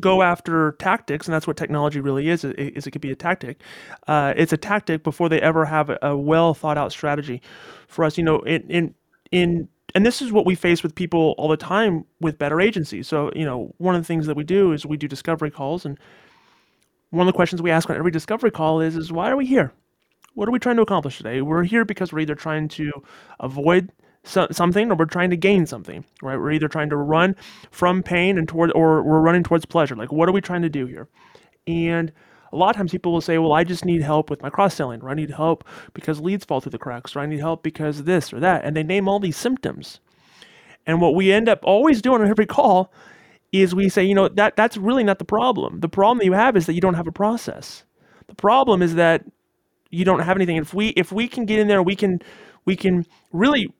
go 0.00 0.22
after 0.22 0.72
tactics, 0.78 1.26
and 1.26 1.34
that's 1.34 1.46
what 1.46 1.56
technology 1.56 2.00
really 2.00 2.28
is. 2.28 2.44
Is 2.44 2.86
it 2.86 2.90
could 2.90 3.00
be 3.00 3.10
a 3.10 3.16
tactic. 3.16 3.60
Uh, 4.06 4.34
it's 4.36 4.52
a 4.52 4.56
tactic 4.56 5.02
before 5.02 5.28
they 5.28 5.40
ever 5.40 5.64
have 5.64 5.90
a, 5.90 5.98
a, 6.02 6.16
well 6.16 6.54
thought 6.54 6.78
out 6.78 6.92
strategy. 6.92 7.42
For 7.86 8.04
us, 8.04 8.18
you 8.18 8.24
know, 8.24 8.40
in 8.40 8.62
in 8.70 8.94
in 9.30 9.68
and 9.94 10.04
this 10.04 10.20
is 10.20 10.32
what 10.32 10.46
we 10.46 10.54
face 10.54 10.82
with 10.82 10.94
people 10.94 11.34
all 11.38 11.48
the 11.48 11.56
time 11.56 12.04
with 12.20 12.38
better 12.38 12.60
agencies. 12.60 13.08
So 13.08 13.30
you 13.34 13.44
know, 13.44 13.74
one 13.78 13.94
of 13.94 14.02
the 14.02 14.06
things 14.06 14.26
that 14.26 14.36
we 14.36 14.44
do 14.44 14.72
is 14.72 14.84
we 14.84 14.96
do 14.96 15.08
discovery 15.08 15.50
calls, 15.50 15.84
and 15.84 15.98
one 17.10 17.26
of 17.26 17.32
the 17.32 17.36
questions 17.36 17.62
we 17.62 17.70
ask 17.70 17.88
on 17.88 17.96
every 17.96 18.10
discovery 18.10 18.50
call 18.50 18.80
is 18.80 18.96
is 18.96 19.12
why 19.12 19.30
are 19.30 19.36
we 19.36 19.46
here? 19.46 19.72
What 20.34 20.48
are 20.48 20.52
we 20.52 20.58
trying 20.58 20.76
to 20.76 20.82
accomplish 20.82 21.16
today? 21.16 21.42
We're 21.42 21.64
here 21.64 21.84
because 21.84 22.12
we're 22.12 22.20
either 22.20 22.34
trying 22.34 22.68
to 22.68 22.92
avoid 23.40 23.90
so, 24.24 24.46
something 24.50 24.90
or 24.90 24.96
we're 24.96 25.06
trying 25.06 25.30
to 25.30 25.36
gain 25.36 25.66
something, 25.66 26.04
right? 26.22 26.36
We're 26.36 26.52
either 26.52 26.68
trying 26.68 26.90
to 26.90 26.96
run 26.96 27.36
from 27.70 28.02
pain 28.02 28.36
and 28.38 28.48
toward, 28.48 28.72
or 28.72 29.02
we're 29.02 29.20
running 29.20 29.42
towards 29.42 29.64
pleasure. 29.64 29.96
Like, 29.96 30.12
what 30.12 30.28
are 30.28 30.32
we 30.32 30.40
trying 30.40 30.62
to 30.62 30.68
do 30.68 30.86
here? 30.86 31.08
And 31.66 32.12
a 32.52 32.56
lot 32.56 32.70
of 32.70 32.76
times 32.76 32.92
people 32.92 33.12
will 33.12 33.20
say, 33.20 33.38
well, 33.38 33.52
I 33.52 33.64
just 33.64 33.84
need 33.84 34.02
help 34.02 34.30
with 34.30 34.42
my 34.42 34.50
cross 34.50 34.74
selling, 34.74 35.02
or 35.02 35.10
I 35.10 35.14
need 35.14 35.30
help 35.30 35.64
because 35.94 36.20
leads 36.20 36.44
fall 36.44 36.60
through 36.60 36.72
the 36.72 36.78
cracks, 36.78 37.14
or 37.14 37.20
I 37.20 37.26
need 37.26 37.40
help 37.40 37.62
because 37.62 38.04
this 38.04 38.32
or 38.32 38.40
that. 38.40 38.64
And 38.64 38.76
they 38.76 38.82
name 38.82 39.08
all 39.08 39.20
these 39.20 39.36
symptoms. 39.36 40.00
And 40.86 41.00
what 41.00 41.14
we 41.14 41.32
end 41.32 41.48
up 41.48 41.60
always 41.62 42.00
doing 42.00 42.22
on 42.22 42.28
every 42.28 42.46
call 42.46 42.92
is 43.52 43.74
we 43.74 43.88
say, 43.88 44.04
you 44.04 44.14
know, 44.14 44.28
that 44.28 44.56
that's 44.56 44.76
really 44.76 45.04
not 45.04 45.18
the 45.18 45.24
problem. 45.24 45.80
The 45.80 45.88
problem 45.88 46.18
that 46.18 46.24
you 46.24 46.32
have 46.32 46.56
is 46.56 46.66
that 46.66 46.74
you 46.74 46.80
don't 46.80 46.94
have 46.94 47.06
a 47.06 47.12
process. 47.12 47.84
The 48.26 48.34
problem 48.34 48.82
is 48.82 48.94
that 48.94 49.24
you 49.90 50.04
don't 50.04 50.20
have 50.20 50.36
anything. 50.36 50.56
If 50.56 50.74
we 50.74 50.88
if 50.88 51.12
we 51.12 51.28
can 51.28 51.46
get 51.46 51.58
in 51.58 51.68
there, 51.68 51.82
we 51.82 51.96
can 51.96 52.20
we 52.64 52.76
can 52.76 53.06
really 53.32 53.72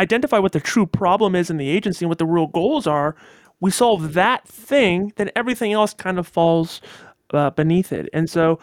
identify 0.00 0.38
what 0.38 0.52
the 0.52 0.60
true 0.60 0.86
problem 0.86 1.34
is 1.34 1.50
in 1.50 1.58
the 1.58 1.68
agency 1.68 2.04
and 2.04 2.08
what 2.08 2.18
the 2.18 2.26
real 2.26 2.46
goals 2.46 2.86
are, 2.86 3.14
we 3.60 3.70
solve 3.70 4.14
that 4.14 4.48
thing, 4.48 5.12
then 5.16 5.30
everything 5.36 5.72
else 5.72 5.92
kind 5.92 6.18
of 6.18 6.26
falls 6.26 6.80
uh, 7.32 7.50
beneath 7.50 7.92
it. 7.92 8.08
And 8.12 8.28
so, 8.28 8.58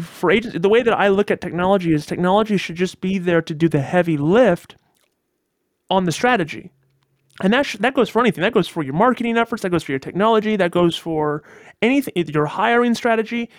for 0.00 0.30
agents, 0.30 0.56
the 0.58 0.68
way 0.68 0.82
that 0.82 0.94
I 0.94 1.08
look 1.08 1.30
at 1.30 1.40
technology 1.40 1.92
is 1.92 2.06
technology 2.06 2.56
should 2.56 2.76
just 2.76 3.00
be 3.00 3.18
there 3.18 3.42
to 3.42 3.54
do 3.54 3.68
the 3.68 3.80
heavy 3.80 4.16
lift 4.16 4.76
on 5.90 6.04
the 6.04 6.12
strategy. 6.12 6.70
And 7.42 7.52
that, 7.52 7.66
sh- 7.66 7.76
that 7.80 7.94
goes 7.94 8.08
for 8.08 8.20
anything. 8.20 8.42
That 8.42 8.52
goes 8.52 8.68
for 8.68 8.82
your 8.82 8.94
marketing 8.94 9.36
efforts. 9.36 9.62
That 9.62 9.70
goes 9.70 9.82
for 9.82 9.92
your 9.92 9.98
technology. 9.98 10.56
That 10.56 10.70
goes 10.70 10.96
for 10.96 11.42
anything, 11.82 12.12
your 12.28 12.46
hiring 12.46 12.94
strategy 12.94 13.50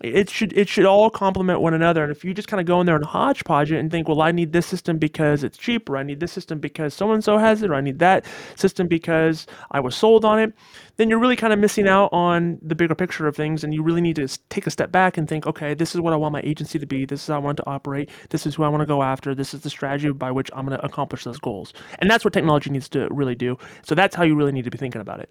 it 0.00 0.30
should 0.30 0.52
it 0.56 0.68
should 0.68 0.84
all 0.84 1.10
complement 1.10 1.60
one 1.60 1.74
another. 1.74 2.02
And 2.02 2.10
if 2.10 2.24
you 2.24 2.34
just 2.34 2.48
kind 2.48 2.60
of 2.60 2.66
go 2.66 2.80
in 2.80 2.86
there 2.86 2.96
and 2.96 3.04
hodgepodge 3.04 3.70
it 3.70 3.78
and 3.78 3.90
think, 3.90 4.08
well, 4.08 4.22
I 4.22 4.32
need 4.32 4.52
this 4.52 4.66
system 4.66 4.98
because 4.98 5.44
it's 5.44 5.58
cheap, 5.58 5.88
or 5.88 5.96
I 5.96 6.02
need 6.02 6.20
this 6.20 6.32
system 6.32 6.58
because 6.58 6.94
so 6.94 7.12
and 7.12 7.22
so 7.22 7.38
has 7.38 7.62
it, 7.62 7.70
or 7.70 7.74
I 7.74 7.80
need 7.80 7.98
that 8.00 8.24
system 8.56 8.88
because 8.88 9.46
I 9.70 9.80
was 9.80 9.94
sold 9.94 10.24
on 10.24 10.38
it, 10.38 10.52
then 10.96 11.08
you're 11.08 11.18
really 11.18 11.36
kind 11.36 11.52
of 11.52 11.58
missing 11.58 11.86
out 11.86 12.08
on 12.12 12.58
the 12.62 12.74
bigger 12.74 12.94
picture 12.94 13.26
of 13.26 13.36
things. 13.36 13.62
And 13.62 13.72
you 13.74 13.82
really 13.82 14.00
need 14.00 14.16
to 14.16 14.28
take 14.48 14.66
a 14.66 14.70
step 14.70 14.90
back 14.90 15.16
and 15.16 15.28
think, 15.28 15.46
okay, 15.46 15.74
this 15.74 15.94
is 15.94 16.00
what 16.00 16.12
I 16.12 16.16
want 16.16 16.32
my 16.32 16.42
agency 16.42 16.78
to 16.78 16.86
be. 16.86 17.04
This 17.04 17.22
is 17.22 17.26
how 17.28 17.36
I 17.36 17.38
want 17.38 17.58
to 17.58 17.66
operate. 17.66 18.10
This 18.30 18.46
is 18.46 18.54
who 18.54 18.64
I 18.64 18.68
want 18.68 18.80
to 18.80 18.86
go 18.86 19.02
after. 19.02 19.34
This 19.34 19.54
is 19.54 19.60
the 19.60 19.70
strategy 19.70 20.10
by 20.10 20.30
which 20.30 20.50
I'm 20.54 20.66
going 20.66 20.78
to 20.78 20.84
accomplish 20.84 21.24
those 21.24 21.38
goals. 21.38 21.72
And 21.98 22.10
that's 22.10 22.24
what 22.24 22.32
technology 22.32 22.70
needs 22.70 22.88
to 22.90 23.08
really 23.10 23.34
do. 23.34 23.56
So 23.82 23.94
that's 23.94 24.16
how 24.16 24.24
you 24.24 24.34
really 24.34 24.52
need 24.52 24.64
to 24.64 24.70
be 24.70 24.78
thinking 24.78 25.00
about 25.00 25.20
it. 25.20 25.30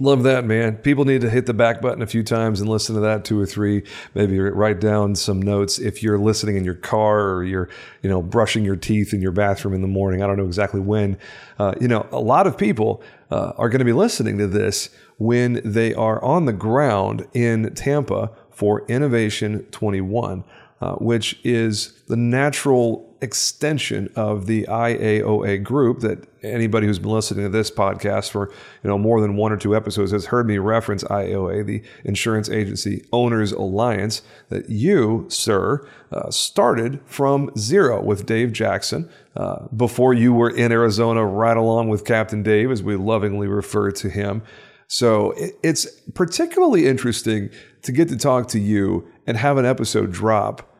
Love 0.00 0.24
that, 0.24 0.44
man. 0.44 0.76
People 0.78 1.04
need 1.04 1.20
to 1.20 1.30
hit 1.30 1.46
the 1.46 1.54
back 1.54 1.80
button 1.80 2.02
a 2.02 2.06
few 2.06 2.24
times 2.24 2.60
and 2.60 2.68
listen 2.68 2.96
to 2.96 3.00
that 3.02 3.24
two 3.24 3.38
or 3.38 3.46
three. 3.46 3.84
Maybe 4.12 4.40
write 4.40 4.80
down 4.80 5.14
some 5.14 5.40
notes 5.40 5.78
if 5.78 6.02
you're 6.02 6.18
listening 6.18 6.56
in 6.56 6.64
your 6.64 6.74
car 6.74 7.30
or 7.30 7.44
you're, 7.44 7.68
you 8.02 8.10
know, 8.10 8.20
brushing 8.20 8.64
your 8.64 8.74
teeth 8.74 9.14
in 9.14 9.22
your 9.22 9.30
bathroom 9.30 9.72
in 9.72 9.82
the 9.82 9.88
morning. 9.88 10.20
I 10.20 10.26
don't 10.26 10.36
know 10.36 10.46
exactly 10.46 10.80
when. 10.80 11.16
Uh, 11.60 11.74
you 11.80 11.86
know, 11.86 12.08
a 12.10 12.18
lot 12.18 12.48
of 12.48 12.58
people 12.58 13.04
uh, 13.30 13.52
are 13.56 13.68
going 13.68 13.78
to 13.78 13.84
be 13.84 13.92
listening 13.92 14.36
to 14.38 14.48
this 14.48 14.88
when 15.18 15.60
they 15.64 15.94
are 15.94 16.22
on 16.24 16.46
the 16.46 16.52
ground 16.52 17.28
in 17.32 17.72
Tampa 17.74 18.32
for 18.50 18.84
Innovation 18.88 19.60
21, 19.70 20.42
uh, 20.80 20.94
which 20.96 21.38
is 21.44 22.02
the 22.08 22.16
natural 22.16 23.13
extension 23.24 24.10
of 24.14 24.46
the 24.46 24.64
IAOA 24.64 25.62
group 25.62 26.00
that 26.00 26.28
anybody 26.42 26.86
who's 26.86 26.98
been 26.98 27.10
listening 27.10 27.44
to 27.44 27.48
this 27.48 27.70
podcast 27.70 28.30
for 28.30 28.50
you 28.82 28.90
know 28.90 28.98
more 28.98 29.22
than 29.22 29.36
one 29.36 29.50
or 29.50 29.56
two 29.56 29.74
episodes 29.74 30.12
has 30.12 30.26
heard 30.26 30.46
me 30.46 30.58
reference 30.58 31.02
IAOA, 31.04 31.64
the 31.64 31.82
Insurance 32.04 32.50
Agency 32.50 33.04
Owners 33.12 33.50
Alliance, 33.52 34.20
that 34.50 34.68
you, 34.68 35.24
sir, 35.28 35.88
uh, 36.12 36.30
started 36.30 37.00
from 37.06 37.50
zero 37.56 38.02
with 38.02 38.26
Dave 38.26 38.52
Jackson 38.52 39.08
uh, 39.36 39.66
before 39.68 40.12
you 40.12 40.34
were 40.34 40.50
in 40.50 40.70
Arizona, 40.70 41.24
right 41.24 41.56
along 41.56 41.88
with 41.88 42.04
Captain 42.04 42.42
Dave, 42.42 42.70
as 42.70 42.82
we 42.82 42.94
lovingly 42.94 43.48
refer 43.48 43.90
to 43.90 44.10
him. 44.10 44.42
So 44.86 45.34
it's 45.62 45.86
particularly 46.14 46.86
interesting 46.86 47.48
to 47.82 47.90
get 47.90 48.08
to 48.10 48.16
talk 48.16 48.48
to 48.48 48.60
you 48.60 49.08
and 49.26 49.38
have 49.38 49.56
an 49.56 49.64
episode 49.64 50.12
drop 50.12 50.73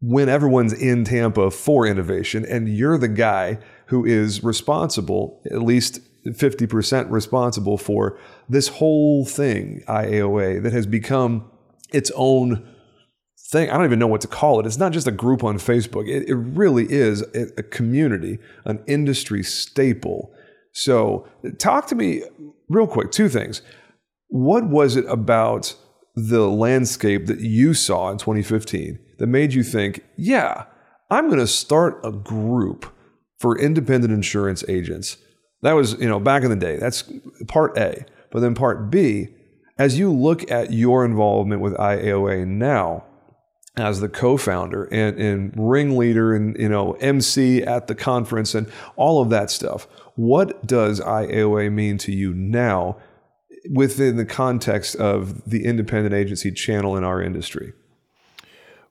when 0.00 0.28
everyone's 0.28 0.72
in 0.72 1.04
Tampa 1.04 1.50
for 1.50 1.86
innovation, 1.86 2.44
and 2.44 2.68
you're 2.68 2.98
the 2.98 3.08
guy 3.08 3.58
who 3.86 4.04
is 4.04 4.44
responsible, 4.44 5.42
at 5.50 5.62
least 5.62 6.00
50% 6.26 7.10
responsible 7.10 7.78
for 7.78 8.18
this 8.48 8.68
whole 8.68 9.24
thing, 9.24 9.82
IAOA, 9.88 10.62
that 10.62 10.72
has 10.72 10.86
become 10.86 11.50
its 11.92 12.12
own 12.14 12.68
thing. 13.50 13.70
I 13.70 13.74
don't 13.74 13.86
even 13.86 13.98
know 13.98 14.06
what 14.06 14.20
to 14.20 14.28
call 14.28 14.60
it. 14.60 14.66
It's 14.66 14.76
not 14.76 14.92
just 14.92 15.06
a 15.06 15.12
group 15.12 15.42
on 15.42 15.56
Facebook, 15.56 16.08
it, 16.08 16.28
it 16.28 16.34
really 16.34 16.86
is 16.90 17.22
a, 17.34 17.48
a 17.58 17.62
community, 17.62 18.38
an 18.64 18.82
industry 18.86 19.42
staple. 19.42 20.32
So, 20.72 21.26
talk 21.58 21.86
to 21.88 21.94
me 21.94 22.22
real 22.68 22.86
quick 22.86 23.10
two 23.10 23.28
things. 23.28 23.62
What 24.28 24.68
was 24.68 24.96
it 24.96 25.06
about 25.08 25.74
the 26.14 26.48
landscape 26.48 27.26
that 27.26 27.40
you 27.40 27.74
saw 27.74 28.10
in 28.10 28.18
2015 28.18 28.98
that 29.18 29.26
made 29.26 29.52
you 29.52 29.62
think, 29.62 30.04
yeah, 30.16 30.64
I'm 31.10 31.26
going 31.26 31.40
to 31.40 31.46
start 31.46 32.00
a 32.04 32.12
group 32.12 32.92
for 33.38 33.58
independent 33.58 34.12
insurance 34.12 34.64
agents? 34.68 35.16
That 35.62 35.72
was, 35.72 35.94
you 35.94 36.08
know, 36.08 36.20
back 36.20 36.42
in 36.42 36.50
the 36.50 36.56
day. 36.56 36.76
That's 36.76 37.10
part 37.46 37.76
A. 37.76 38.04
But 38.30 38.40
then 38.40 38.54
part 38.54 38.90
B, 38.90 39.28
as 39.78 39.98
you 39.98 40.12
look 40.12 40.50
at 40.50 40.72
your 40.72 41.04
involvement 41.04 41.60
with 41.60 41.74
IAOA 41.74 42.46
now, 42.46 43.04
as 43.78 44.00
the 44.00 44.08
co-founder 44.08 44.84
and, 44.90 45.18
and 45.20 45.52
ringleader 45.56 46.34
and 46.34 46.56
you 46.58 46.68
know 46.68 46.92
MC 46.94 47.62
at 47.62 47.86
the 47.86 47.94
conference 47.94 48.54
and 48.54 48.70
all 48.96 49.22
of 49.22 49.30
that 49.30 49.50
stuff. 49.50 49.86
What 50.16 50.66
does 50.66 51.00
IAOA 51.00 51.72
mean 51.72 51.98
to 51.98 52.12
you 52.12 52.34
now 52.34 52.96
within 53.70 54.16
the 54.16 54.24
context 54.24 54.96
of 54.96 55.48
the 55.48 55.64
independent 55.64 56.14
agency 56.14 56.50
channel 56.50 56.96
in 56.96 57.04
our 57.04 57.22
industry? 57.22 57.72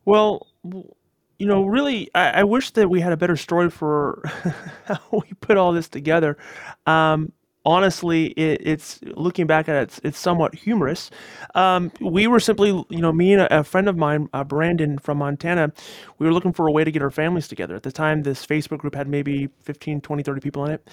Well, 0.08 0.48
you 0.64 1.46
know, 1.46 1.66
really, 1.66 2.10
I, 2.16 2.30
I 2.30 2.44
wish 2.46 2.72
that 2.72 2.90
we 2.90 3.02
had 3.02 3.12
a 3.12 3.18
better 3.18 3.36
story 3.36 3.70
for 3.70 4.24
how 4.86 5.02
we 5.12 5.34
put 5.42 5.58
all 5.58 5.74
this 5.74 5.90
together. 5.90 6.38
Um, 6.86 7.34
honestly, 7.66 8.28
it, 8.28 8.62
it's 8.64 9.02
looking 9.04 9.48
back 9.48 9.68
at 9.68 9.76
it, 9.76 9.82
it's, 9.82 10.00
it's 10.06 10.18
somewhat 10.18 10.56
humorous. 10.56 11.12
Um, 11.56 11.92
we 12.00 12.26
were 12.26 12.40
simply, 12.40 12.70
you 12.70 13.02
know, 13.02 13.12
me 13.12 13.34
and 13.34 13.42
a, 13.42 13.60
a 13.60 13.64
friend 13.66 13.90
of 13.90 13.98
mine, 13.98 14.30
uh, 14.32 14.46
Brandon 14.46 14.98
from 14.98 15.18
Montana, 15.18 15.74
we 16.20 16.26
were 16.26 16.32
looking 16.32 16.54
for 16.54 16.68
a 16.68 16.72
way 16.72 16.86
to 16.86 16.92
get 16.92 17.02
our 17.02 17.12
families 17.12 17.50
together. 17.50 17.76
At 17.76 17.84
the 17.84 17.92
time, 17.92 18.24
this 18.24 18.46
Facebook 18.46 18.78
group 18.78 18.96
had 18.96 19.10
maybe 19.10 19.50
15, 19.64 20.00
20, 20.00 20.24
30 20.24 20.40
people 20.40 20.64
in 20.68 20.72
it. 20.72 20.88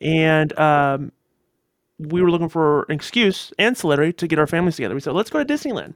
And 0.00 0.56
um, 0.56 1.10
we 1.98 2.22
were 2.22 2.30
looking 2.30 2.48
for 2.48 2.84
an 2.84 2.94
excuse, 2.94 3.52
ancillary, 3.58 4.12
to 4.12 4.28
get 4.28 4.38
our 4.38 4.46
families 4.46 4.76
together. 4.76 4.94
We 4.94 5.00
said, 5.00 5.14
let's 5.14 5.28
go 5.28 5.42
to 5.42 5.54
Disneyland 5.54 5.94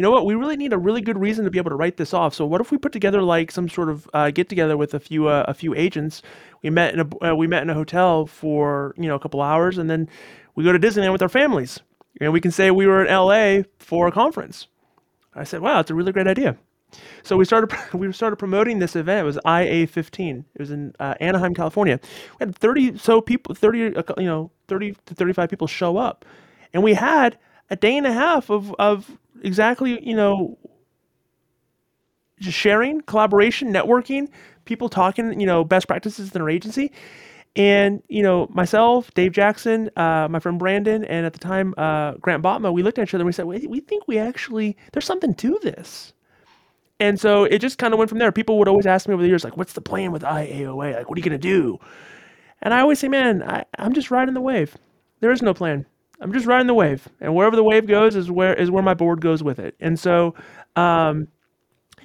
you 0.00 0.02
know 0.02 0.10
what, 0.10 0.24
we 0.24 0.34
really 0.34 0.56
need 0.56 0.72
a 0.72 0.78
really 0.78 1.02
good 1.02 1.18
reason 1.18 1.44
to 1.44 1.50
be 1.50 1.58
able 1.58 1.68
to 1.68 1.76
write 1.76 1.98
this 1.98 2.14
off. 2.14 2.34
So 2.34 2.46
what 2.46 2.62
if 2.62 2.70
we 2.70 2.78
put 2.78 2.90
together 2.90 3.20
like 3.20 3.50
some 3.50 3.68
sort 3.68 3.90
of 3.90 4.08
uh, 4.14 4.30
get 4.30 4.48
together 4.48 4.74
with 4.74 4.94
a 4.94 4.98
few 4.98 5.28
uh, 5.28 5.44
a 5.46 5.52
few 5.52 5.74
agents? 5.74 6.22
We 6.62 6.70
met 6.70 6.94
in 6.94 7.00
a 7.00 7.32
uh, 7.32 7.34
we 7.34 7.46
met 7.46 7.62
in 7.62 7.68
a 7.68 7.74
hotel 7.74 8.24
for 8.24 8.94
you 8.96 9.08
know 9.08 9.14
a 9.14 9.18
couple 9.18 9.42
hours, 9.42 9.76
and 9.76 9.90
then 9.90 10.08
we 10.54 10.64
go 10.64 10.72
to 10.72 10.78
Disneyland 10.78 11.12
with 11.12 11.20
our 11.20 11.28
families, 11.28 11.80
and 12.18 12.32
we 12.32 12.40
can 12.40 12.50
say 12.50 12.70
we 12.70 12.86
were 12.86 13.04
in 13.04 13.08
L.A. 13.08 13.66
for 13.78 14.08
a 14.08 14.10
conference. 14.10 14.68
I 15.34 15.44
said, 15.44 15.60
wow, 15.60 15.80
it's 15.80 15.90
a 15.90 15.94
really 15.94 16.12
great 16.12 16.26
idea. 16.26 16.56
So 17.22 17.36
we 17.36 17.44
started 17.44 17.70
we 17.92 18.10
started 18.14 18.36
promoting 18.36 18.78
this 18.78 18.96
event. 18.96 19.20
It 19.20 19.24
was 19.24 19.36
IA15. 19.44 20.46
It 20.54 20.58
was 20.58 20.70
in 20.70 20.94
uh, 20.98 21.12
Anaheim, 21.20 21.52
California. 21.52 22.00
We 22.38 22.46
had 22.46 22.56
30 22.56 22.96
so 22.96 23.20
people, 23.20 23.54
30 23.54 23.96
uh, 23.96 24.02
you 24.16 24.24
know 24.24 24.50
30 24.68 24.96
to 25.04 25.14
35 25.14 25.50
people 25.50 25.66
show 25.66 25.98
up, 25.98 26.24
and 26.72 26.82
we 26.82 26.94
had 26.94 27.36
a 27.68 27.76
day 27.76 27.98
and 27.98 28.06
a 28.06 28.14
half 28.14 28.48
of 28.48 28.74
of 28.78 29.18
exactly 29.42 30.06
you 30.06 30.14
know 30.14 30.58
just 32.40 32.56
sharing, 32.56 33.02
collaboration, 33.02 33.72
networking, 33.72 34.28
people 34.64 34.88
talking 34.88 35.38
you 35.38 35.46
know 35.46 35.64
best 35.64 35.86
practices 35.86 36.34
in 36.34 36.40
our 36.40 36.50
agency. 36.50 36.92
And 37.56 38.02
you 38.08 38.22
know, 38.22 38.46
myself, 38.50 39.12
Dave 39.14 39.32
Jackson, 39.32 39.90
uh, 39.96 40.28
my 40.30 40.38
friend 40.38 40.58
Brandon, 40.58 41.04
and 41.04 41.26
at 41.26 41.32
the 41.32 41.38
time 41.38 41.74
uh, 41.76 42.12
Grant 42.12 42.42
Botma, 42.42 42.72
we 42.72 42.82
looked 42.82 42.98
at 42.98 43.08
each 43.08 43.14
other 43.14 43.22
and 43.22 43.26
we 43.26 43.32
said, 43.32 43.46
we, 43.46 43.66
we 43.66 43.80
think 43.80 44.06
we 44.06 44.18
actually 44.18 44.76
there's 44.92 45.04
something 45.04 45.34
to 45.34 45.58
this. 45.62 46.12
And 47.00 47.18
so 47.18 47.44
it 47.44 47.60
just 47.60 47.78
kind 47.78 47.94
of 47.94 47.98
went 47.98 48.10
from 48.10 48.18
there. 48.18 48.30
People 48.30 48.58
would 48.58 48.68
always 48.68 48.86
ask 48.86 49.08
me 49.08 49.14
over 49.14 49.22
the 49.22 49.28
years, 49.28 49.42
like, 49.42 49.56
what's 49.56 49.72
the 49.72 49.80
plan 49.80 50.12
with 50.12 50.22
IAOA? 50.22 50.96
Like, 50.96 51.08
what 51.08 51.16
are 51.16 51.20
you 51.20 51.28
going 51.28 51.38
to 51.40 51.48
do? 51.48 51.78
And 52.60 52.74
I 52.74 52.80
always 52.80 52.98
say, 52.98 53.08
man, 53.08 53.42
I, 53.42 53.64
I'm 53.78 53.94
just 53.94 54.10
riding 54.10 54.34
the 54.34 54.40
wave. 54.42 54.76
There 55.20 55.32
is 55.32 55.40
no 55.40 55.54
plan. 55.54 55.86
I'm 56.20 56.32
just 56.32 56.46
riding 56.46 56.66
the 56.66 56.74
wave. 56.74 57.08
And 57.20 57.34
wherever 57.34 57.56
the 57.56 57.64
wave 57.64 57.86
goes 57.86 58.16
is 58.16 58.30
where 58.30 58.54
is 58.54 58.70
where 58.70 58.82
my 58.82 58.94
board 58.94 59.20
goes 59.20 59.42
with 59.42 59.58
it. 59.58 59.74
And 59.80 59.98
so 59.98 60.34
um, 60.76 61.28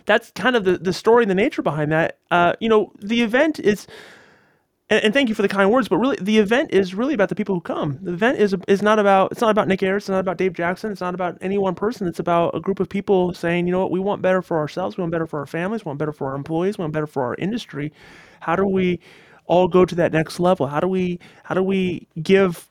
that's 0.05 0.31
kind 0.31 0.55
of 0.55 0.63
the, 0.63 0.77
the 0.77 0.93
story 0.93 1.23
and 1.23 1.31
the 1.31 1.35
nature 1.35 1.61
behind 1.61 1.91
that. 1.91 2.17
Uh, 2.31 2.53
you 2.59 2.69
know, 2.69 2.91
the 2.99 3.21
event 3.21 3.59
is 3.59 3.87
and, 4.89 5.03
and, 5.03 5.13
thank 5.15 5.29
you 5.29 5.35
for 5.35 5.41
the 5.41 5.47
kind 5.47 5.71
words, 5.71 5.87
but 5.87 5.97
really 5.97 6.17
the 6.21 6.37
event 6.37 6.71
is 6.71 6.93
really 6.93 7.15
about 7.15 7.29
the 7.29 7.35
people 7.35 7.55
who 7.55 7.61
come. 7.61 7.97
The 8.03 8.13
event 8.13 8.37
is 8.37 8.55
is 8.67 8.83
not 8.83 8.99
about 8.99 9.31
it's 9.31 9.41
not 9.41 9.49
about 9.49 9.67
Nick 9.67 9.81
Ayers, 9.81 10.03
it's 10.03 10.09
not 10.09 10.19
about 10.19 10.37
Dave 10.37 10.53
Jackson, 10.53 10.91
it's 10.91 11.01
not 11.01 11.15
about 11.15 11.37
any 11.41 11.57
one 11.57 11.73
person. 11.73 12.07
It's 12.07 12.19
about 12.19 12.55
a 12.55 12.59
group 12.59 12.79
of 12.79 12.87
people 12.87 13.33
saying, 13.33 13.65
you 13.65 13.71
know 13.71 13.79
what, 13.79 13.89
we 13.89 13.99
want 13.99 14.21
better 14.21 14.43
for 14.43 14.59
ourselves, 14.59 14.95
we 14.95 15.01
want 15.01 15.11
better 15.11 15.25
for 15.25 15.39
our 15.39 15.47
families, 15.47 15.83
we 15.83 15.89
want 15.89 15.99
better 15.99 16.11
for 16.11 16.29
our 16.29 16.35
employees, 16.35 16.77
we 16.77 16.83
want 16.83 16.93
better 16.93 17.07
for 17.07 17.23
our 17.23 17.35
industry. 17.35 17.91
How 18.41 18.55
do 18.55 18.65
we 18.67 18.99
all 19.47 19.67
go 19.67 19.85
to 19.85 19.95
that 19.95 20.13
next 20.13 20.39
level? 20.39 20.67
How 20.67 20.79
do 20.79 20.87
we 20.87 21.19
how 21.43 21.55
do 21.55 21.63
we 21.63 22.07
give 22.21 22.69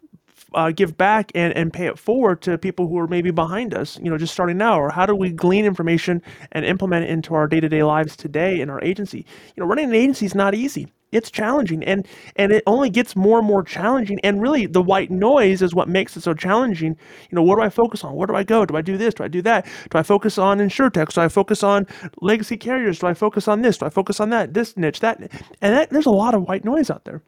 uh, 0.55 0.71
give 0.71 0.97
back 0.97 1.31
and, 1.35 1.53
and 1.57 1.73
pay 1.73 1.87
it 1.87 1.99
forward 1.99 2.43
to 2.43 2.59
people 2.59 2.89
who 2.89 2.99
are 2.99 3.07
maybe 3.07 3.31
behind 3.31 3.75
us, 3.75 3.99
you 4.03 4.11
know, 4.11 4.19
just 4.19 4.33
starting 4.33 4.57
now? 4.57 4.79
Or 4.81 4.91
how 4.91 5.07
do 5.07 5.15
we 5.15 5.31
glean 5.31 5.65
information 5.65 6.23
and 6.53 6.65
implement 6.65 7.05
it 7.05 7.11
into 7.11 7.35
our 7.35 7.47
day 7.47 7.61
to 7.61 7.69
day 7.69 7.83
lives 7.83 8.17
today 8.17 8.61
in 8.61 8.71
our 8.71 8.83
agency? 8.83 9.27
You 9.57 9.63
know, 9.63 9.67
running 9.67 9.87
an 9.87 9.95
agency 9.95 10.27
is 10.27 10.35
not 10.35 10.55
easy. 10.55 10.89
It's 11.15 11.31
challenging 11.31 11.85
and 11.85 12.07
and 12.37 12.51
it 12.51 12.65
only 12.67 12.91
gets 12.91 13.15
more 13.15 13.39
and 13.39 13.47
more 13.47 13.63
challenging 13.63 14.19
and 14.25 14.43
really 14.43 14.67
the 14.67 14.83
white 14.83 15.11
noise 15.11 15.63
is 15.63 15.75
what 15.75 15.89
makes 15.89 16.17
it 16.17 16.23
so 16.23 16.35
challenging. 16.35 16.97
You 17.31 17.37
know 17.37 17.43
what 17.43 17.57
do 17.57 17.63
i 17.63 17.69
focus 17.69 18.03
on? 18.03 18.17
Where 18.17 18.27
do 18.27 18.35
i 18.35 18.43
go? 18.43 18.67
Do 18.67 18.77
i 18.77 18.83
do 18.83 18.97
this? 18.97 19.15
Do 19.15 19.23
i 19.23 19.29
do 19.29 19.41
that? 19.43 19.65
Do 19.91 19.99
i 19.99 20.03
focus 20.03 20.39
on 20.39 20.59
insurtechs 20.59 21.15
do 21.15 21.21
i 21.21 21.29
focus 21.29 21.63
on 21.63 21.87
legacy 22.21 22.57
carriers? 22.57 22.99
Do 22.99 23.07
i 23.07 23.15
focus 23.15 23.47
on 23.47 23.63
this? 23.63 23.79
Do 23.79 23.87
i 23.87 23.91
focus 23.91 24.19
on 24.19 24.31
that 24.31 24.55
this 24.55 24.77
niche 24.77 25.01
that 25.01 25.21
and 25.21 25.77
that, 25.77 25.91
there's 25.91 26.07
a 26.07 26.11
lot 26.11 26.35
of 26.35 26.43
white 26.49 26.65
noise 26.65 26.91
out 26.91 27.05
there 27.05 27.23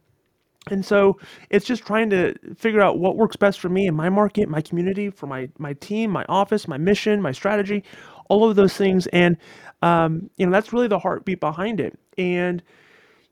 and 0.71 0.85
so 0.85 1.19
it's 1.49 1.65
just 1.65 1.85
trying 1.85 2.09
to 2.09 2.33
figure 2.55 2.81
out 2.81 2.99
what 2.99 3.15
works 3.15 3.35
best 3.35 3.59
for 3.59 3.69
me 3.69 3.87
and 3.87 3.95
my 3.95 4.09
market 4.09 4.49
my 4.49 4.61
community 4.61 5.09
for 5.09 5.27
my 5.27 5.49
my 5.57 5.73
team 5.73 6.11
my 6.11 6.25
office 6.29 6.67
my 6.67 6.77
mission 6.77 7.21
my 7.21 7.31
strategy 7.31 7.83
all 8.29 8.49
of 8.49 8.55
those 8.55 8.75
things. 8.75 9.07
And 9.07 9.37
um, 9.81 10.29
you 10.37 10.45
know 10.45 10.51
that's 10.51 10.73
really 10.73 10.87
the 10.87 10.99
heartbeat 10.99 11.39
behind 11.39 11.79
it. 11.79 11.97
And 12.17 12.61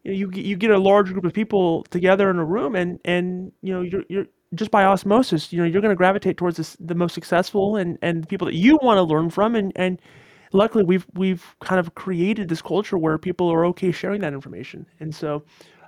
you 0.04 0.12
know, 0.12 0.18
you 0.18 0.32
you 0.32 0.56
get 0.56 0.72
a 0.72 0.78
large 0.78 1.12
group 1.12 1.26
of 1.26 1.34
people 1.34 1.84
together 1.90 2.30
in 2.30 2.38
a 2.38 2.46
room, 2.46 2.76
and 2.76 3.00
and 3.06 3.52
you 3.62 3.74
know 3.74 3.82
you're 3.82 4.04
you're 4.10 4.26
just 4.54 4.72
by 4.72 4.86
osmosis, 4.86 5.52
you 5.52 5.60
know 5.60 5.66
you're 5.66 5.82
going 5.82 5.90
to 5.90 5.96
gravitate 5.96 6.38
towards 6.38 6.58
this, 6.58 6.78
the 6.80 6.96
most 6.96 7.14
successful 7.14 7.76
and 7.76 7.98
and 8.02 8.28
people 8.30 8.46
that 8.46 8.56
you 8.56 8.78
want 8.82 8.98
to 8.98 9.04
learn 9.04 9.30
from, 9.30 9.56
and 9.56 9.72
and 9.76 10.00
luckily 10.54 10.84
we've 10.84 11.06
we've 11.16 11.56
kind 11.62 11.80
of 11.80 11.96
created 11.96 12.48
this 12.48 12.62
culture 12.62 12.98
where 12.98 13.18
people 13.18 13.50
are 13.50 13.66
okay 13.66 13.92
sharing 13.92 14.22
that 14.22 14.34
information, 14.34 14.86
and 15.00 15.14
so 15.14 15.44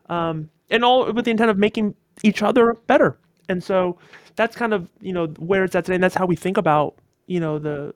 um, 0.09 0.49
and 0.69 0.83
all 0.83 1.11
with 1.11 1.25
the 1.25 1.31
intent 1.31 1.49
of 1.49 1.57
making 1.57 1.95
each 2.23 2.41
other 2.41 2.73
better, 2.87 3.17
and 3.49 3.63
so 3.63 3.97
that's 4.35 4.55
kind 4.55 4.73
of 4.73 4.89
you 5.01 5.13
know 5.13 5.27
where 5.39 5.63
it's 5.63 5.75
at 5.75 5.85
today, 5.85 5.95
and 5.95 6.03
that's 6.03 6.15
how 6.15 6.25
we 6.25 6.35
think 6.35 6.57
about 6.57 6.95
you 7.27 7.39
know 7.39 7.59
the 7.59 7.93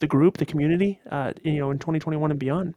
the 0.00 0.06
group, 0.06 0.38
the 0.38 0.46
community, 0.46 1.00
uh, 1.10 1.32
you 1.42 1.58
know, 1.58 1.70
in 1.70 1.78
2021 1.78 2.30
and 2.30 2.40
beyond. 2.40 2.74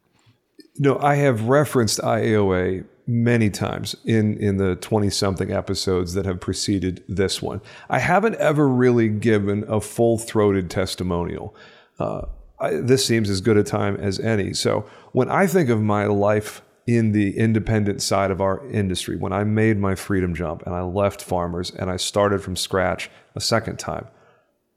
No, 0.77 0.97
I 0.99 1.15
have 1.15 1.43
referenced 1.43 1.99
IAOA 1.99 2.85
many 3.07 3.49
times 3.49 3.95
in 4.05 4.37
in 4.37 4.57
the 4.57 4.75
20 4.75 5.09
something 5.09 5.51
episodes 5.51 6.13
that 6.13 6.25
have 6.25 6.39
preceded 6.39 7.03
this 7.07 7.41
one. 7.41 7.61
I 7.89 7.99
haven't 7.99 8.35
ever 8.35 8.67
really 8.67 9.09
given 9.09 9.65
a 9.67 9.81
full 9.81 10.17
throated 10.17 10.69
testimonial. 10.69 11.55
Uh, 11.99 12.23
I, 12.59 12.75
this 12.75 13.05
seems 13.05 13.29
as 13.29 13.41
good 13.41 13.57
a 13.57 13.63
time 13.63 13.97
as 13.97 14.19
any. 14.19 14.53
So 14.53 14.85
when 15.11 15.29
I 15.29 15.47
think 15.47 15.69
of 15.69 15.81
my 15.81 16.05
life 16.05 16.61
in 16.87 17.11
the 17.11 17.37
independent 17.37 18.01
side 18.01 18.31
of 18.31 18.41
our 18.41 18.67
industry, 18.69 19.15
when 19.15 19.33
I 19.33 19.43
made 19.43 19.77
my 19.77 19.95
freedom 19.95 20.33
jump 20.33 20.63
and 20.65 20.73
I 20.73 20.81
left 20.81 21.21
farmers 21.21 21.71
and 21.71 21.89
I 21.89 21.97
started 21.97 22.41
from 22.41 22.55
scratch 22.55 23.09
a 23.35 23.41
second 23.41 23.77
time, 23.77 24.07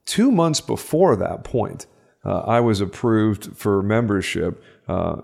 two 0.04 0.30
months 0.30 0.60
before 0.60 1.16
that 1.16 1.44
point, 1.44 1.86
uh, 2.24 2.40
I 2.40 2.60
was 2.60 2.80
approved 2.80 3.56
for 3.56 3.82
membership 3.82 4.62
uh, 4.88 5.22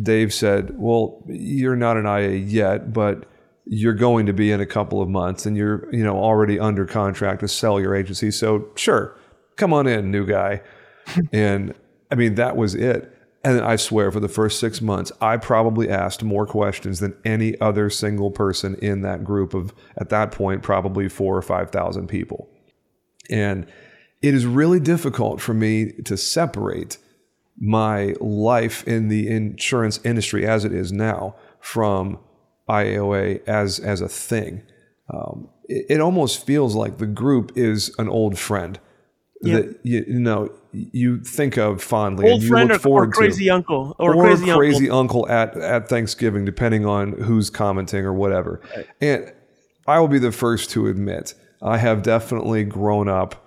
Dave 0.00 0.34
said, 0.34 0.72
"Well, 0.76 1.22
you're 1.28 1.76
not 1.76 1.96
an 1.96 2.06
IA 2.06 2.36
yet, 2.36 2.92
but 2.92 3.26
you're 3.64 3.94
going 3.94 4.26
to 4.26 4.32
be 4.32 4.50
in 4.50 4.60
a 4.60 4.66
couple 4.66 5.00
of 5.00 5.08
months, 5.08 5.46
and 5.46 5.56
you're 5.56 5.88
you 5.94 6.04
know 6.04 6.16
already 6.16 6.58
under 6.58 6.84
contract 6.84 7.40
to 7.40 7.48
sell 7.48 7.80
your 7.80 7.94
agency. 7.94 8.30
So 8.30 8.68
sure, 8.74 9.16
come 9.56 9.72
on 9.72 9.86
in, 9.86 10.10
new 10.10 10.26
guy." 10.26 10.62
and 11.32 11.74
I 12.10 12.14
mean 12.16 12.34
that 12.34 12.56
was 12.56 12.74
it. 12.74 13.14
And 13.44 13.60
I 13.60 13.76
swear, 13.76 14.10
for 14.10 14.20
the 14.20 14.28
first 14.28 14.58
six 14.58 14.80
months, 14.80 15.12
I 15.20 15.36
probably 15.36 15.88
asked 15.88 16.24
more 16.24 16.44
questions 16.44 16.98
than 16.98 17.16
any 17.24 17.58
other 17.60 17.88
single 17.88 18.32
person 18.32 18.74
in 18.82 19.02
that 19.02 19.22
group 19.22 19.54
of, 19.54 19.72
at 19.96 20.08
that 20.08 20.32
point, 20.32 20.62
probably 20.62 21.08
four 21.08 21.36
or 21.36 21.42
5,000 21.42 22.08
people. 22.08 22.48
And 23.30 23.66
it 24.22 24.34
is 24.34 24.44
really 24.44 24.80
difficult 24.80 25.40
for 25.40 25.54
me 25.54 25.92
to 26.04 26.16
separate 26.16 26.98
my 27.60 28.14
life 28.20 28.86
in 28.86 29.08
the 29.08 29.28
insurance 29.28 30.00
industry 30.04 30.46
as 30.46 30.64
it 30.64 30.72
is 30.72 30.92
now 30.92 31.34
from 31.60 32.18
IAOA 32.68 33.46
as 33.46 33.78
as 33.78 34.00
a 34.00 34.08
thing. 34.08 34.62
Um, 35.12 35.48
it, 35.64 35.86
it, 35.88 36.00
almost 36.00 36.44
feels 36.46 36.74
like 36.74 36.98
the 36.98 37.06
group 37.06 37.52
is 37.56 37.94
an 37.98 38.08
old 38.08 38.38
friend 38.38 38.78
yep. 39.42 39.64
that 39.64 39.78
you, 39.82 40.04
you, 40.06 40.20
know 40.20 40.52
you 40.72 41.20
think 41.20 41.56
of 41.56 41.82
fondly 41.82 42.26
old 42.26 42.34
and 42.34 42.42
you 42.42 42.48
friend 42.48 42.70
look 42.70 42.82
forward 42.82 43.08
or 43.08 43.12
crazy 43.12 43.46
to. 43.46 43.54
uncle 43.54 43.96
or, 43.98 44.14
or 44.14 44.22
crazy, 44.24 44.52
crazy 44.52 44.90
uncle. 44.90 45.26
uncle. 45.26 45.28
at 45.28 45.56
at 45.56 45.88
Thanksgiving, 45.88 46.44
depending 46.44 46.84
on 46.84 47.12
who's 47.12 47.50
commenting 47.50 48.04
or 48.04 48.12
whatever. 48.12 48.60
Right. 48.76 48.86
And 49.00 49.32
I 49.86 50.00
will 50.00 50.08
be 50.08 50.18
the 50.18 50.32
first 50.32 50.70
to 50.70 50.86
admit 50.86 51.34
I 51.62 51.78
have 51.78 52.02
definitely 52.02 52.64
grown 52.64 53.08
up 53.08 53.46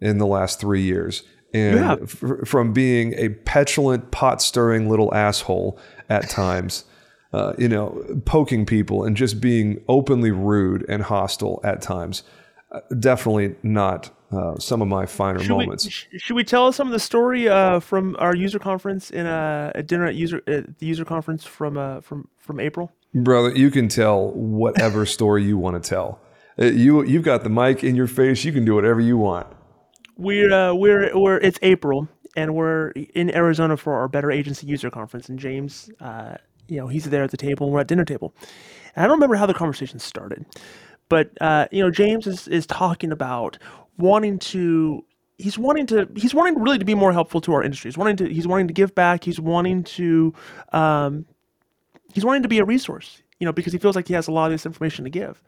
in 0.00 0.18
the 0.18 0.26
last 0.26 0.58
three 0.60 0.82
years 0.82 1.22
and 1.54 1.76
yeah. 1.76 1.96
f- 2.02 2.48
from 2.48 2.72
being 2.72 3.14
a 3.14 3.30
petulant, 3.30 4.10
pot 4.10 4.40
stirring 4.42 4.88
little 4.88 5.14
asshole 5.14 5.78
at 6.08 6.28
times, 6.28 6.84
uh, 7.32 7.52
you 7.58 7.68
know, 7.68 8.04
poking 8.24 8.66
people 8.66 9.04
and 9.04 9.16
just 9.16 9.40
being 9.40 9.82
openly 9.88 10.30
rude 10.30 10.84
and 10.88 11.02
hostile 11.02 11.60
at 11.62 11.82
times. 11.82 12.22
Uh, 12.70 12.80
definitely 12.98 13.54
not 13.62 14.10
uh, 14.32 14.58
some 14.58 14.82
of 14.82 14.88
my 14.88 15.06
finer 15.06 15.38
should 15.38 15.50
moments. 15.50 16.06
We, 16.12 16.18
should 16.18 16.36
we 16.36 16.44
tell 16.44 16.72
some 16.72 16.86
of 16.86 16.92
the 16.92 17.00
story 17.00 17.48
uh, 17.48 17.80
from 17.80 18.16
our 18.18 18.34
user 18.34 18.58
conference 18.58 19.10
in 19.10 19.26
a, 19.26 19.72
a 19.74 19.82
dinner 19.82 20.06
at 20.06 20.14
user 20.14 20.42
at 20.46 20.78
the 20.78 20.86
user 20.86 21.04
conference 21.04 21.44
from 21.44 21.76
uh, 21.76 22.00
from 22.00 22.28
from 22.38 22.60
April? 22.60 22.92
Brother, 23.14 23.50
you 23.50 23.70
can 23.70 23.88
tell 23.88 24.30
whatever 24.32 25.04
story 25.16 25.44
you 25.44 25.58
want 25.58 25.82
to 25.82 25.88
tell. 25.88 26.20
Uh, 26.58 26.66
you 26.66 27.04
you've 27.04 27.24
got 27.24 27.44
the 27.44 27.50
mic 27.50 27.84
in 27.84 27.94
your 27.94 28.06
face. 28.06 28.44
You 28.44 28.52
can 28.52 28.64
do 28.64 28.74
whatever 28.74 29.00
you 29.00 29.18
want 29.18 29.46
we're 30.16 30.52
uh, 30.52 30.74
we're 30.74 31.16
we're 31.18 31.38
it's 31.38 31.58
April 31.62 32.08
and 32.36 32.54
we're 32.54 32.90
in 32.90 33.34
Arizona 33.34 33.76
for 33.76 33.94
our 33.94 34.08
Better 34.08 34.30
Agency 34.30 34.66
User 34.66 34.90
Conference, 34.90 35.28
and 35.28 35.38
James, 35.38 35.90
uh, 36.00 36.36
you 36.66 36.78
know, 36.78 36.88
he's 36.88 37.04
there 37.04 37.22
at 37.22 37.30
the 37.30 37.36
table, 37.36 37.66
and 37.66 37.74
we're 37.74 37.80
at 37.80 37.88
dinner 37.88 38.06
table. 38.06 38.34
And 38.96 39.04
I 39.04 39.06
don't 39.06 39.16
remember 39.16 39.36
how 39.36 39.44
the 39.44 39.52
conversation 39.54 39.98
started, 39.98 40.46
but 41.08 41.30
uh, 41.40 41.66
you 41.70 41.82
know, 41.82 41.90
James 41.90 42.26
is 42.26 42.48
is 42.48 42.66
talking 42.66 43.12
about 43.12 43.58
wanting 43.98 44.38
to. 44.38 45.04
He's 45.38 45.58
wanting 45.58 45.86
to. 45.88 46.08
He's 46.16 46.34
wanting 46.34 46.60
really 46.60 46.78
to 46.78 46.84
be 46.84 46.94
more 46.94 47.12
helpful 47.12 47.40
to 47.42 47.52
our 47.54 47.62
industry. 47.62 47.90
He's 47.90 47.98
wanting 47.98 48.16
to. 48.16 48.32
He's 48.32 48.46
wanting 48.46 48.68
to 48.68 48.74
give 48.74 48.94
back. 48.94 49.24
He's 49.24 49.40
wanting 49.40 49.84
to. 49.84 50.32
Um, 50.72 51.26
he's 52.12 52.24
wanting 52.24 52.42
to 52.42 52.48
be 52.48 52.58
a 52.58 52.64
resource. 52.64 53.22
You 53.38 53.46
know, 53.46 53.52
because 53.52 53.72
he 53.72 53.78
feels 53.78 53.96
like 53.96 54.06
he 54.06 54.14
has 54.14 54.28
a 54.28 54.32
lot 54.32 54.46
of 54.46 54.52
this 54.52 54.66
information 54.66 55.04
to 55.04 55.10
give 55.10 55.42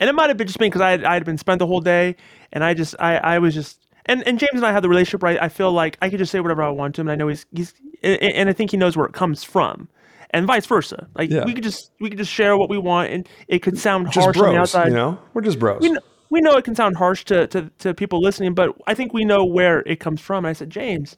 and 0.00 0.08
it 0.08 0.14
might 0.14 0.28
have 0.28 0.36
been 0.36 0.46
just 0.46 0.58
been 0.58 0.68
because 0.70 0.80
I 0.80 0.90
had, 0.90 1.04
I 1.04 1.14
had 1.14 1.24
been 1.24 1.38
spent 1.38 1.58
the 1.60 1.66
whole 1.66 1.80
day 1.80 2.16
and 2.52 2.64
I 2.64 2.74
just 2.74 2.94
I 2.98 3.16
I 3.18 3.38
was 3.38 3.54
just 3.54 3.86
and 4.06 4.26
and 4.26 4.38
James 4.38 4.54
and 4.54 4.66
I 4.66 4.72
have 4.72 4.82
the 4.82 4.88
relationship 4.88 5.22
right. 5.22 5.40
I 5.40 5.48
feel 5.48 5.70
like 5.70 5.98
I 6.02 6.08
could 6.08 6.18
just 6.18 6.32
say 6.32 6.40
whatever 6.40 6.62
I 6.62 6.70
want 6.70 6.94
to 6.96 7.02
him, 7.02 7.08
and 7.08 7.12
I 7.12 7.16
know 7.16 7.28
he's 7.28 7.46
he's 7.52 7.74
and, 8.02 8.48
I 8.48 8.52
think 8.52 8.70
he 8.70 8.76
knows 8.78 8.96
where 8.96 9.06
it 9.06 9.12
comes 9.12 9.44
from, 9.44 9.86
and 10.30 10.46
vice 10.46 10.66
versa. 10.66 11.06
Like 11.14 11.30
Yeah. 11.30 11.44
we 11.44 11.52
could 11.52 11.62
just 11.62 11.92
we 12.00 12.08
could 12.08 12.18
just 12.18 12.32
share 12.32 12.56
what 12.56 12.70
we 12.70 12.78
want, 12.78 13.12
and 13.12 13.28
it 13.46 13.60
could 13.60 13.78
sound 13.78 14.06
Just 14.10 14.24
harsh 14.24 14.38
on 14.38 14.54
the 14.54 14.60
outside. 14.60 14.88
you 14.88 14.94
know? 14.94 15.18
We're 15.34 15.42
just 15.42 15.58
bros. 15.58 15.82
we 15.82 15.90
know, 15.90 16.00
we 16.30 16.40
know 16.40 16.52
it 16.56 16.64
can 16.64 16.74
sound 16.74 16.96
harsh 16.96 17.24
to, 17.26 17.46
to, 17.48 17.70
to 17.78 17.92
people 17.92 18.20
listening, 18.20 18.54
but 18.54 18.70
I 18.86 18.94
think 18.94 19.12
we 19.12 19.24
know 19.24 19.44
where 19.44 19.80
it 19.80 20.00
comes 20.00 20.20
from. 20.20 20.44
And 20.44 20.48
I 20.48 20.52
said, 20.52 20.70
James, 20.70 21.16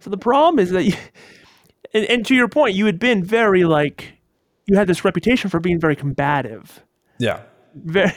so 0.00 0.10
the 0.10 0.18
problem 0.18 0.58
is 0.58 0.70
that, 0.70 0.84
you, 0.84 0.94
and, 1.94 2.04
and 2.06 2.26
to 2.26 2.34
your 2.34 2.48
point, 2.48 2.74
you 2.74 2.86
had 2.86 2.98
been 2.98 3.22
very 3.22 3.64
like, 3.64 4.14
you 4.66 4.76
had 4.76 4.86
this 4.86 5.04
reputation 5.04 5.50
for 5.50 5.60
being 5.60 5.78
very 5.80 5.96
combative. 5.96 6.84
yeah. 7.18 7.42
Very, 7.72 8.12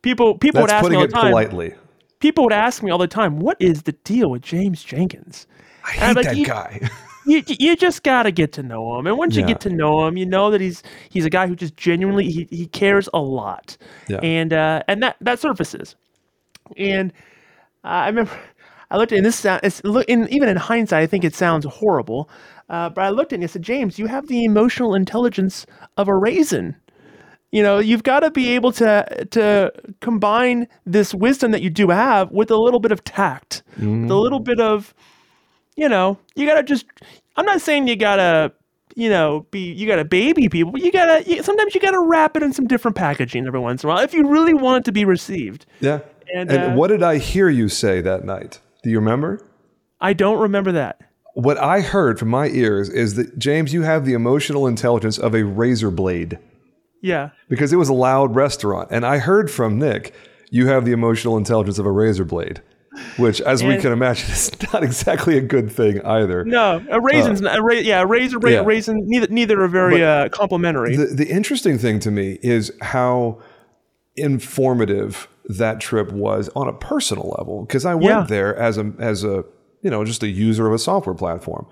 people 0.00 0.38
people 0.38 0.62
That's 0.62 0.72
would 0.72 0.76
ask 0.78 0.90
me 0.90 0.96
all 0.96 1.02
the 1.02 1.08
time. 1.08 1.30
politely. 1.30 1.74
People 2.20 2.44
would 2.44 2.54
ask 2.54 2.82
me 2.82 2.90
all 2.90 2.96
the 2.96 3.06
time, 3.06 3.38
what 3.38 3.58
is 3.60 3.82
the 3.82 3.92
deal 3.92 4.30
with 4.30 4.40
James 4.40 4.82
Jenkins? 4.82 5.46
I 5.84 5.90
hate 5.92 6.16
like, 6.16 6.26
that 6.26 6.36
you- 6.36 6.46
guy. 6.46 6.90
you 7.26 7.42
you 7.46 7.76
just 7.76 8.02
gotta 8.02 8.30
get 8.30 8.52
to 8.52 8.62
know 8.62 8.98
him, 8.98 9.06
and 9.06 9.16
once 9.16 9.36
you 9.36 9.46
get 9.46 9.60
to 9.60 9.70
know 9.70 10.06
him, 10.06 10.16
you 10.16 10.26
know 10.26 10.50
that 10.50 10.60
he's 10.60 10.82
he's 11.08 11.24
a 11.24 11.30
guy 11.30 11.46
who 11.46 11.56
just 11.56 11.76
genuinely 11.76 12.30
he, 12.30 12.46
he 12.50 12.66
cares 12.66 13.08
a 13.14 13.18
lot, 13.20 13.76
Yeah. 14.08 14.18
and 14.22 14.52
uh, 14.52 14.82
and 14.88 15.02
that 15.02 15.16
that 15.20 15.38
surfaces. 15.40 15.96
And 16.76 17.12
uh, 17.84 17.88
I 17.88 18.06
remember 18.08 18.32
I 18.90 18.96
looked 18.98 19.12
at 19.12 19.16
and 19.16 19.26
this 19.26 19.36
sound 19.36 19.60
it's 19.62 19.82
look 19.84 20.06
in 20.08 20.28
even 20.28 20.48
in 20.48 20.56
hindsight 20.56 21.02
I 21.02 21.06
think 21.06 21.24
it 21.24 21.34
sounds 21.34 21.64
horrible, 21.64 22.28
uh, 22.68 22.90
but 22.90 23.02
I 23.04 23.10
looked 23.10 23.32
at 23.32 23.36
it 23.36 23.42
and 23.42 23.44
I 23.44 23.46
said 23.48 23.62
James, 23.62 23.98
you 23.98 24.06
have 24.06 24.28
the 24.28 24.44
emotional 24.44 24.94
intelligence 24.94 25.66
of 25.96 26.08
a 26.08 26.14
raisin. 26.16 26.76
You 27.52 27.62
know, 27.62 27.78
you've 27.78 28.02
got 28.02 28.20
to 28.20 28.30
be 28.30 28.50
able 28.50 28.72
to 28.72 29.26
to 29.30 29.72
combine 30.00 30.66
this 30.84 31.14
wisdom 31.14 31.52
that 31.52 31.62
you 31.62 31.70
do 31.70 31.88
have 31.88 32.30
with 32.32 32.50
a 32.50 32.56
little 32.56 32.80
bit 32.80 32.92
of 32.92 33.02
tact, 33.04 33.62
with 33.78 34.10
a 34.10 34.16
little 34.16 34.40
bit 34.40 34.60
of 34.60 34.92
you 35.76 35.88
know, 35.88 36.18
you 36.34 36.46
gotta 36.46 36.62
just. 36.62 36.86
I'm 37.36 37.46
not 37.46 37.60
saying 37.60 37.88
you 37.88 37.96
gotta, 37.96 38.52
you 38.94 39.08
know, 39.08 39.46
be 39.50 39.72
you 39.72 39.86
gotta 39.86 40.04
baby 40.04 40.48
people, 40.48 40.72
but 40.72 40.82
you 40.82 40.92
gotta. 40.92 41.28
You, 41.28 41.42
sometimes 41.42 41.74
you 41.74 41.80
gotta 41.80 42.00
wrap 42.00 42.36
it 42.36 42.42
in 42.42 42.52
some 42.52 42.66
different 42.66 42.96
packaging 42.96 43.46
every 43.46 43.60
once 43.60 43.82
in 43.82 43.90
a 43.90 43.92
while 43.92 44.02
if 44.02 44.14
you 44.14 44.28
really 44.28 44.54
want 44.54 44.78
it 44.78 44.84
to 44.86 44.92
be 44.92 45.04
received. 45.04 45.66
Yeah. 45.80 46.00
And, 46.34 46.50
And, 46.50 46.72
uh, 46.72 46.74
what 46.74 46.88
did 46.88 47.02
I 47.02 47.18
hear 47.18 47.48
you 47.48 47.68
say 47.68 48.00
that 48.00 48.24
night? 48.24 48.60
Do 48.82 48.90
you 48.90 48.98
remember? 48.98 49.46
I 50.00 50.12
don't 50.12 50.38
remember 50.38 50.72
that. 50.72 51.00
What 51.34 51.58
I 51.58 51.80
heard 51.80 52.18
from 52.18 52.28
my 52.28 52.46
ears 52.48 52.88
is 52.88 53.14
that 53.14 53.38
James, 53.38 53.72
you 53.72 53.82
have 53.82 54.04
the 54.04 54.12
emotional 54.12 54.66
intelligence 54.66 55.18
of 55.18 55.34
a 55.34 55.44
razor 55.44 55.90
blade 55.90 56.38
Yeah, 57.02 57.30
because 57.48 57.72
it 57.72 57.76
was 57.76 57.88
a 57.88 57.94
loud 57.94 58.36
restaurant. 58.36 58.88
And 58.92 59.04
I 59.04 59.18
heard 59.18 59.50
from 59.50 59.78
Nick, 59.78 60.14
you 60.50 60.68
have 60.68 60.84
the 60.84 60.92
emotional 60.92 61.36
intelligence 61.36 61.78
of 61.78 61.86
a 61.86 61.90
razor 61.90 62.24
blade, 62.24 62.62
which, 63.16 63.40
as 63.40 63.62
we 63.64 63.76
can 63.78 63.92
imagine, 63.92 64.30
is 64.32 64.50
not 64.72 64.82
exactly 64.84 65.36
a 65.36 65.40
good 65.40 65.70
thing 65.72 66.00
either. 66.04 66.44
no, 66.44 66.84
a 66.90 67.00
raisin's 67.00 67.40
not, 67.40 67.58
a 67.58 67.62
ra- 67.62 67.74
yeah, 67.74 68.00
a 68.02 68.06
razor, 68.06 68.38
ra- 68.38 68.50
Uh, 68.50 68.52
Yeah. 68.54 68.62
raisin. 68.64 69.00
Neither 69.04 69.26
neither 69.28 69.60
are 69.62 69.68
very 69.68 70.02
uh, 70.04 70.28
complimentary. 70.30 70.96
The, 70.96 71.06
the 71.06 71.28
interesting 71.28 71.78
thing 71.78 71.98
to 72.00 72.10
me 72.10 72.38
is 72.42 72.72
how 72.80 73.40
informative 74.16 75.28
that 75.46 75.80
trip 75.80 76.10
was 76.12 76.48
on 76.56 76.68
a 76.68 76.72
personal 76.72 77.34
level 77.38 77.62
because 77.64 77.84
I 77.84 77.94
went 77.94 78.06
Yeah. 78.06 78.26
there 78.28 78.56
as 78.56 78.78
a 78.78 78.92
as 78.98 79.24
a 79.24 79.44
you 79.82 79.90
know 79.90 80.04
just 80.04 80.22
a 80.22 80.28
user 80.28 80.66
of 80.66 80.72
a 80.72 80.78
software 80.78 81.14
platform, 81.14 81.66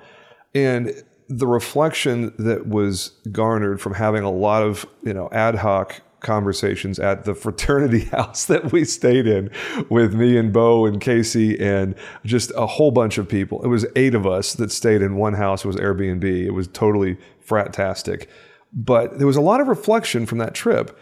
and 0.54 0.92
the 1.28 1.46
reflection 1.46 2.34
that 2.38 2.66
was 2.66 3.12
garnered 3.30 3.80
from 3.80 3.94
having 3.94 4.22
a 4.22 4.30
lot 4.30 4.62
of 4.62 4.84
you 5.02 5.14
know 5.14 5.28
ad 5.32 5.54
hoc 5.56 6.02
conversations 6.22 6.98
at 6.98 7.24
the 7.24 7.34
fraternity 7.34 8.00
house 8.12 8.46
that 8.46 8.72
we 8.72 8.84
stayed 8.84 9.26
in 9.26 9.50
with 9.88 10.14
me 10.14 10.36
and 10.36 10.52
Bo 10.52 10.86
and 10.86 11.00
Casey 11.00 11.58
and 11.60 11.94
just 12.24 12.52
a 12.56 12.66
whole 12.66 12.90
bunch 12.90 13.18
of 13.18 13.28
people. 13.28 13.62
It 13.62 13.68
was 13.68 13.86
eight 13.96 14.14
of 14.14 14.26
us 14.26 14.54
that 14.54 14.72
stayed 14.72 15.02
in 15.02 15.16
one 15.16 15.34
house. 15.34 15.64
It 15.64 15.68
was 15.68 15.76
Airbnb. 15.76 16.24
It 16.24 16.52
was 16.52 16.68
totally 16.68 17.16
fratastic. 17.46 18.26
But 18.72 19.18
there 19.18 19.26
was 19.26 19.36
a 19.36 19.42
lot 19.42 19.60
of 19.60 19.68
reflection 19.68 20.26
from 20.26 20.38
that 20.38 20.54
trip. 20.54 20.98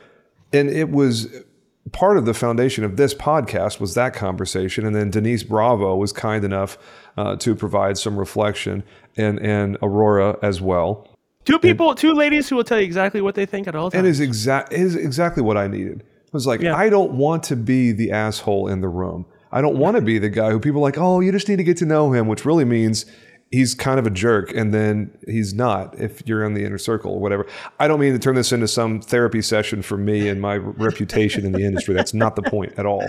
And 0.53 0.69
it 0.69 0.91
was 0.91 1.29
part 1.93 2.17
of 2.17 2.25
the 2.25 2.35
foundation 2.35 2.85
of 2.85 2.97
this 2.97 3.15
podcast 3.15 3.81
was 3.81 3.95
that 3.95 4.15
conversation. 4.15 4.85
And 4.85 4.95
then 4.95 5.11
Denise 5.11 5.43
Bravo 5.43 5.97
was 5.97 6.13
kind 6.13 6.45
enough 6.45 6.79
uh, 7.17 7.37
to 7.37 7.55
provide 7.55 7.99
some 7.99 8.19
reflection 8.19 8.83
and, 9.17 9.39
and 9.41 9.77
Aurora 9.83 10.39
as 10.43 10.61
well. 10.61 11.10
Two 11.45 11.59
people, 11.59 11.95
two 11.95 12.13
ladies 12.13 12.49
who 12.49 12.57
will 12.57 12.65
tell 12.65 12.79
you 12.79 12.85
exactly 12.85 13.21
what 13.21 13.35
they 13.35 13.47
think 13.47 13.67
at 13.69 13.75
all 13.75 13.87
And 13.87 13.93
times. 13.93 14.07
is 14.09 14.21
exact 14.21 14.73
is 14.73 14.95
exactly 14.97 15.43
what 15.43 15.57
I 15.57 15.67
needed. 15.67 16.03
I 16.03 16.31
was 16.33 16.47
like, 16.47 16.61
Yeah. 16.61 16.77
I 16.77 16.89
don't 16.89 17.13
want 17.13 17.43
to 17.45 17.57
be 17.57 17.93
the 17.93 18.13
asshole 18.13 18.69
in 18.69 18.81
the 18.81 18.89
room. 18.89 19.27
I 19.53 19.61
don't 19.61 19.77
want 19.79 19.97
to 19.97 20.03
be 20.03 20.19
the 20.19 20.29
guy 20.29 20.51
who 20.51 20.61
people 20.61 20.81
are 20.81 20.83
like, 20.83 20.99
oh, 20.99 21.19
you 21.21 21.33
just 21.33 21.49
need 21.49 21.57
to 21.57 21.65
get 21.65 21.77
to 21.79 21.87
know 21.87 22.13
him, 22.13 22.29
which 22.29 22.45
really 22.45 22.65
means 22.65 23.05
he's 23.51 23.75
kind 23.75 23.99
of 23.99 24.07
a 24.07 24.11
jerk, 24.11 24.55
and 24.55 24.73
then 24.73 25.11
he's 25.27 25.53
not 25.53 25.99
if 25.99 26.23
you're 26.25 26.45
in 26.45 26.55
the 26.55 26.65
inner 26.65 26.79
circle 26.79 27.15
or 27.15 27.19
whatever. 27.21 27.47
I 27.81 27.89
don't 27.89 27.99
mean 27.99 28.13
to 28.13 28.19
turn 28.21 28.37
this 28.37 28.53
into 28.53 28.69
some 28.69 29.01
therapy 29.01 29.43
session 29.43 29.83
for 29.83 29.97
me 29.97 30.29
and 30.29 30.41
my 30.41 30.57
reputation 30.59 31.45
in 31.45 31.51
the 31.51 31.65
industry. 31.65 31.95
That's 31.95 32.15
not 32.15 32.37
the 32.37 32.43
point 32.43 32.75
at 32.79 32.87
all. 32.87 33.05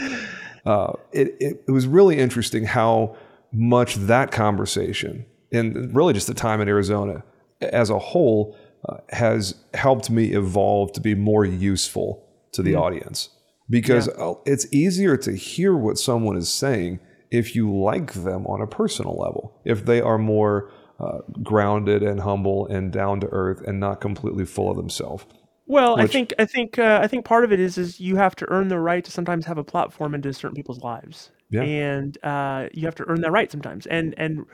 Uh, 0.65 0.93
it, 1.11 1.35
it, 1.39 1.63
it 1.67 1.71
was 1.71 1.85
really 1.85 2.17
interesting 2.17 2.63
how 2.65 3.15
much 3.53 3.95
that 3.95 4.31
conversation 4.31 5.25
and 5.51 5.95
really 5.95 6.13
just 6.13 6.25
the 6.27 6.33
time 6.33 6.59
in 6.61 6.67
Arizona 6.67 7.23
as 7.61 7.89
a 7.89 7.99
whole 7.99 8.55
uh, 8.87 8.97
has 9.09 9.55
helped 9.73 10.09
me 10.09 10.33
evolve 10.33 10.91
to 10.93 11.01
be 11.01 11.15
more 11.15 11.45
useful 11.45 12.27
to 12.53 12.61
the 12.61 12.75
audience 12.75 13.29
because 13.69 14.09
uh, 14.09 14.33
it's 14.45 14.67
easier 14.73 15.15
to 15.17 15.33
hear 15.33 15.75
what 15.75 15.97
someone 15.97 16.35
is 16.35 16.49
saying 16.51 16.99
if 17.31 17.55
you 17.55 17.73
like 17.73 18.13
them 18.13 18.45
on 18.45 18.61
a 18.61 18.67
personal 18.67 19.17
level, 19.17 19.57
if 19.63 19.85
they 19.85 20.01
are 20.01 20.17
more 20.17 20.69
uh, 20.99 21.19
grounded 21.41 22.03
and 22.03 22.19
humble 22.19 22.67
and 22.67 22.91
down 22.91 23.21
to 23.21 23.27
earth 23.31 23.61
and 23.65 23.79
not 23.79 24.01
completely 24.01 24.45
full 24.45 24.69
of 24.69 24.75
themselves. 24.75 25.25
Well, 25.65 25.97
I 25.99 26.05
think 26.05 26.33
I 26.37 26.45
think 26.45 26.77
uh, 26.77 26.99
I 27.01 27.07
think 27.07 27.23
part 27.23 27.45
of 27.45 27.53
it 27.53 27.59
is 27.59 27.77
is 27.77 27.99
you 27.99 28.17
have 28.17 28.35
to 28.37 28.51
earn 28.51 28.67
the 28.67 28.79
right 28.79 29.03
to 29.05 29.11
sometimes 29.11 29.45
have 29.45 29.57
a 29.57 29.63
platform 29.63 30.13
into 30.13 30.33
certain 30.33 30.55
people's 30.55 30.83
lives, 30.83 31.31
Yeah. 31.49 31.61
and 31.61 32.17
uh, 32.23 32.67
you 32.73 32.85
have 32.85 32.95
to 32.95 33.05
earn 33.07 33.21
that 33.21 33.31
right 33.31 33.49
sometimes. 33.49 33.85
And 33.85 34.13
and 34.17 34.45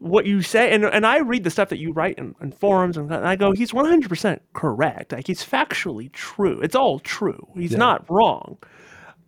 what 0.00 0.26
you 0.26 0.42
say, 0.42 0.72
and 0.72 0.84
and 0.84 1.06
I 1.06 1.18
read 1.18 1.44
the 1.44 1.50
stuff 1.50 1.68
that 1.68 1.78
you 1.78 1.92
write 1.92 2.18
in, 2.18 2.34
in 2.40 2.52
forums, 2.52 2.96
and 2.96 3.12
I 3.12 3.36
go, 3.36 3.52
he's 3.52 3.74
one 3.74 3.84
hundred 3.84 4.08
percent 4.08 4.42
correct. 4.52 5.12
Like 5.12 5.26
he's 5.26 5.44
factually 5.44 6.10
true. 6.12 6.60
It's 6.60 6.74
all 6.74 6.98
true. 6.98 7.46
He's 7.54 7.76
not 7.76 8.04
wrong. 8.10 8.58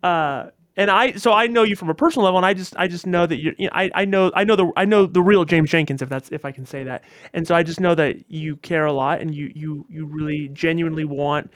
Uh, 0.03 0.49
and 0.77 0.91
I 0.91 1.13
so 1.13 1.31
I 1.31 1.47
know 1.47 1.63
you 1.63 1.75
from 1.75 1.89
a 1.89 1.93
personal 1.93 2.25
level, 2.25 2.37
and 2.37 2.45
I 2.45 2.53
just 2.53 2.75
I 2.77 2.87
just 2.87 3.07
know 3.07 3.25
that 3.25 3.37
you, 3.37 3.55
you 3.57 3.67
know, 3.67 3.71
I 3.73 3.91
I 3.93 4.05
know 4.05 4.31
I 4.35 4.43
know 4.43 4.55
the 4.55 4.71
I 4.75 4.85
know 4.85 5.05
the 5.05 5.21
real 5.21 5.45
James 5.45 5.69
Jenkins, 5.69 6.01
if 6.01 6.09
that's 6.09 6.29
if 6.31 6.43
I 6.45 6.51
can 6.51 6.65
say 6.65 6.83
that. 6.83 7.03
And 7.33 7.47
so 7.47 7.55
I 7.55 7.63
just 7.63 7.79
know 7.79 7.95
that 7.95 8.29
you 8.29 8.57
care 8.57 8.85
a 8.85 8.91
lot, 8.93 9.21
and 9.21 9.33
you 9.33 9.51
you 9.55 9.85
you 9.89 10.05
really 10.05 10.49
genuinely 10.49 11.05
want 11.05 11.51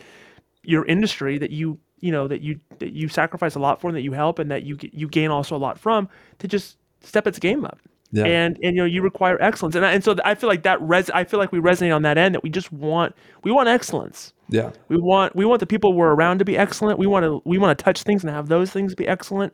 your 0.63 0.85
industry 0.85 1.37
that 1.37 1.51
you 1.51 1.79
you 1.99 2.11
know 2.11 2.27
that 2.27 2.41
you 2.41 2.59
that 2.79 2.93
you 2.93 3.09
sacrifice 3.09 3.55
a 3.55 3.59
lot 3.59 3.81
for, 3.81 3.87
and 3.87 3.97
that 3.97 4.03
you 4.03 4.13
help, 4.13 4.39
and 4.39 4.49
that 4.51 4.63
you 4.63 4.77
you 4.81 5.07
gain 5.07 5.31
also 5.31 5.55
a 5.55 5.57
lot 5.57 5.77
from 5.77 6.07
to 6.37 6.47
just 6.47 6.77
step 7.01 7.27
its 7.27 7.39
game 7.39 7.65
up. 7.65 7.79
Yeah. 8.11 8.25
And 8.25 8.57
and 8.63 8.75
you 8.75 8.81
know 8.81 8.85
you 8.85 9.01
require 9.03 9.39
excellence, 9.41 9.75
and 9.75 9.85
I, 9.85 9.91
and 9.93 10.03
so 10.03 10.15
I 10.25 10.33
feel 10.33 10.49
like 10.49 10.63
that 10.63 10.81
res 10.81 11.09
I 11.11 11.23
feel 11.23 11.39
like 11.39 11.51
we 11.51 11.59
resonate 11.59 11.95
on 11.95 12.01
that 12.01 12.17
end 12.17 12.33
that 12.33 12.41
we 12.41 12.49
just 12.49 12.71
want 12.71 13.15
we 13.43 13.51
want 13.51 13.69
excellence. 13.69 14.33
Yeah. 14.49 14.71
We 14.87 14.97
want 14.97 15.35
we 15.35 15.45
want 15.45 15.59
the 15.59 15.67
people 15.67 15.93
we're 15.93 16.13
around 16.13 16.39
to 16.39 16.45
be 16.45 16.57
excellent. 16.57 16.97
We 16.97 17.05
want 17.05 17.23
to 17.23 17.41
we 17.45 17.59
want 17.59 17.77
to 17.77 17.83
touch 17.83 18.01
things 18.01 18.23
and 18.23 18.33
have 18.33 18.47
those 18.47 18.71
things 18.71 18.95
be 18.95 19.07
excellent. 19.07 19.53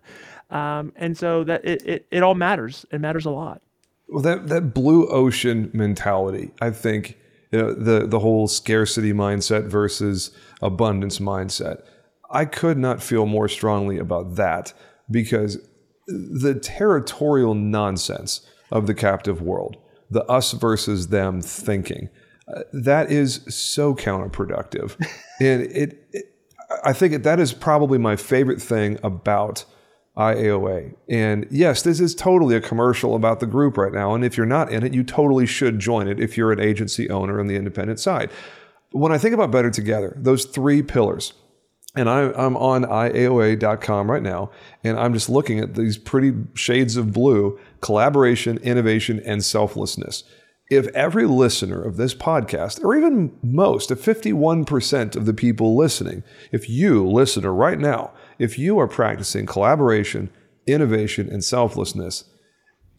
Um, 0.50 0.94
and 0.96 1.18
so 1.18 1.44
that 1.44 1.66
it, 1.66 1.86
it, 1.86 2.08
it 2.12 2.24
all 2.24 2.36
matters. 2.36 2.86
It 2.92 3.02
matters 3.02 3.26
a 3.26 3.32
lot. 3.32 3.62
Well, 4.08 4.24
that 4.24 4.48
that 4.48 4.74
blue 4.74 5.08
ocean 5.08 5.70
mentality, 5.74 6.52
I 6.62 6.70
think, 6.70 7.18
you 7.52 7.60
know, 7.60 7.74
the 7.74 8.08
the 8.08 8.20
whole 8.20 8.48
scarcity 8.48 9.12
mindset 9.12 9.66
versus 9.66 10.32
abundance 10.62 11.20
mindset. 11.20 11.82
I 12.32 12.46
could 12.46 12.78
not 12.78 13.04
feel 13.04 13.26
more 13.26 13.48
strongly 13.48 13.98
about 13.98 14.36
that 14.36 14.74
because 15.10 15.58
the 16.08 16.60
territorial 16.62 17.54
nonsense 17.54 18.46
of 18.72 18.88
the 18.88 18.94
captive 18.94 19.42
world, 19.42 19.78
the 20.10 20.24
us 20.26 20.52
versus 20.52 21.08
them 21.08 21.42
thinking, 21.42 22.10
uh, 22.48 22.62
that 22.74 23.12
is 23.12 23.42
so 23.50 23.96
counterproductive, 23.96 24.96
and 25.40 25.64
it, 25.64 26.08
it 26.12 26.26
I 26.84 26.94
think 26.94 27.24
that 27.24 27.40
is 27.40 27.54
probably 27.54 27.98
my 27.98 28.16
favorite 28.16 28.62
thing 28.62 29.00
about 29.04 29.66
IAOA. 30.18 30.96
And 31.10 31.48
yes, 31.52 31.82
this 31.82 32.00
is 32.00 32.16
totally 32.16 32.56
a 32.56 32.62
commercial 32.62 33.16
about 33.16 33.40
the 33.40 33.46
group 33.46 33.78
right 33.78 33.92
now. 33.92 34.16
And 34.16 34.24
if 34.24 34.38
you're 34.38 34.46
not 34.46 34.72
in 34.72 34.84
it, 34.84 34.94
you 34.94 35.04
totally 35.04 35.46
should 35.46 35.80
join 35.80 36.08
it 36.08 36.20
if 36.20 36.38
you're 36.38 36.52
an 36.52 36.60
agency 36.60 37.10
owner 37.10 37.40
on 37.40 37.48
the 37.48 37.56
independent 37.56 38.00
side. 38.00 38.32
But 38.92 39.00
when 39.00 39.12
I 39.12 39.18
think 39.18 39.34
about 39.34 39.52
Better 39.52 39.70
Together, 39.70 40.16
those 40.18 40.46
three 40.46 40.82
pillars, 40.82 41.34
and 41.96 42.10
I, 42.10 42.32
I'm 42.34 42.58
on 42.58 42.84
IAOA.com 42.84 44.12
right 44.12 44.22
now, 44.22 44.52
and 44.84 45.00
I'm 45.00 45.14
just 45.14 45.30
looking 45.30 45.60
at 45.60 45.76
these 45.76 45.98
pretty 45.98 46.34
shades 46.54 46.98
of 46.98 47.14
blue 47.14 47.60
collaboration, 47.82 48.58
innovation, 48.58 49.22
and 49.26 49.44
selflessness. 49.44 50.24
If 50.70 50.88
every 50.88 51.26
listener 51.26 51.82
of 51.82 51.96
this 51.96 52.16
podcast, 52.16 52.84
or 52.84 52.96
even 52.96 53.38
most, 53.44 53.92
if 53.92 54.04
51% 54.04 55.16
of 55.16 55.26
the 55.26 55.34
people 55.34 55.76
listening, 55.76 56.24
if 56.52 56.70
you, 56.70 57.08
listener, 57.08 57.54
right 57.54 57.80
now, 57.80 58.12
if 58.40 58.58
you 58.58 58.80
are 58.80 58.88
practicing 58.88 59.46
collaboration, 59.46 60.32
innovation, 60.66 61.30
and 61.30 61.44
selflessness, 61.44 62.26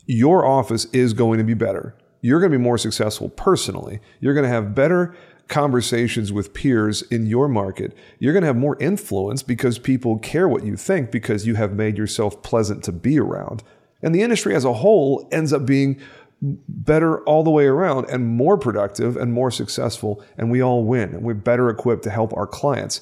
your 0.07 0.47
office 0.47 0.85
is 0.87 1.13
going 1.13 1.39
to 1.39 1.45
be 1.45 1.55
better. 1.55 1.97
You're 2.21 2.41
going 2.41 2.53
to 2.53 2.59
be 2.59 2.65
more 2.65 2.79
successful 2.79 3.29
personally. 3.29 4.01
You're 4.21 4.35
going 4.35 4.45
to 4.45 4.49
have 4.49 4.75
better 4.75 5.15
conversations 5.49 6.33
with 6.33 6.55
peers 6.55 7.03
in 7.03 7.27
your 7.27 7.49
market. 7.49 7.97
You're 8.19 8.33
going 8.33 8.43
to 8.43 8.49
have 8.49 8.57
more 8.57 8.77
influence 8.81 9.43
because 9.43 9.79
people 9.79 10.19
care 10.19 10.49
what 10.49 10.65
you 10.65 10.77
think 10.77 11.11
because 11.11 11.47
you 11.47 11.55
have 11.55 11.73
made 11.73 11.97
yourself 11.97 12.43
pleasant 12.43 12.83
to 12.85 12.93
be 12.93 13.19
around. 13.19 13.63
And 14.03 14.15
the 14.15 14.23
industry 14.23 14.55
as 14.55 14.65
a 14.65 14.73
whole 14.73 15.29
ends 15.31 15.53
up 15.53 15.65
being 15.65 16.01
better 16.43 17.21
all 17.25 17.43
the 17.43 17.51
way 17.51 17.67
around 17.67 18.07
and 18.11 18.27
more 18.27 18.59
productive 18.59 19.17
and 19.17 19.33
more 19.33 19.51
successful. 19.51 20.23
And 20.37 20.51
we 20.51 20.63
all 20.63 20.85
win. 20.85 21.15
And 21.15 21.23
we're 21.23 21.35
better 21.35 21.71
equipped 21.71 22.03
to 22.05 22.11
help 22.11 22.33
our 22.35 22.47
clients, 22.47 23.01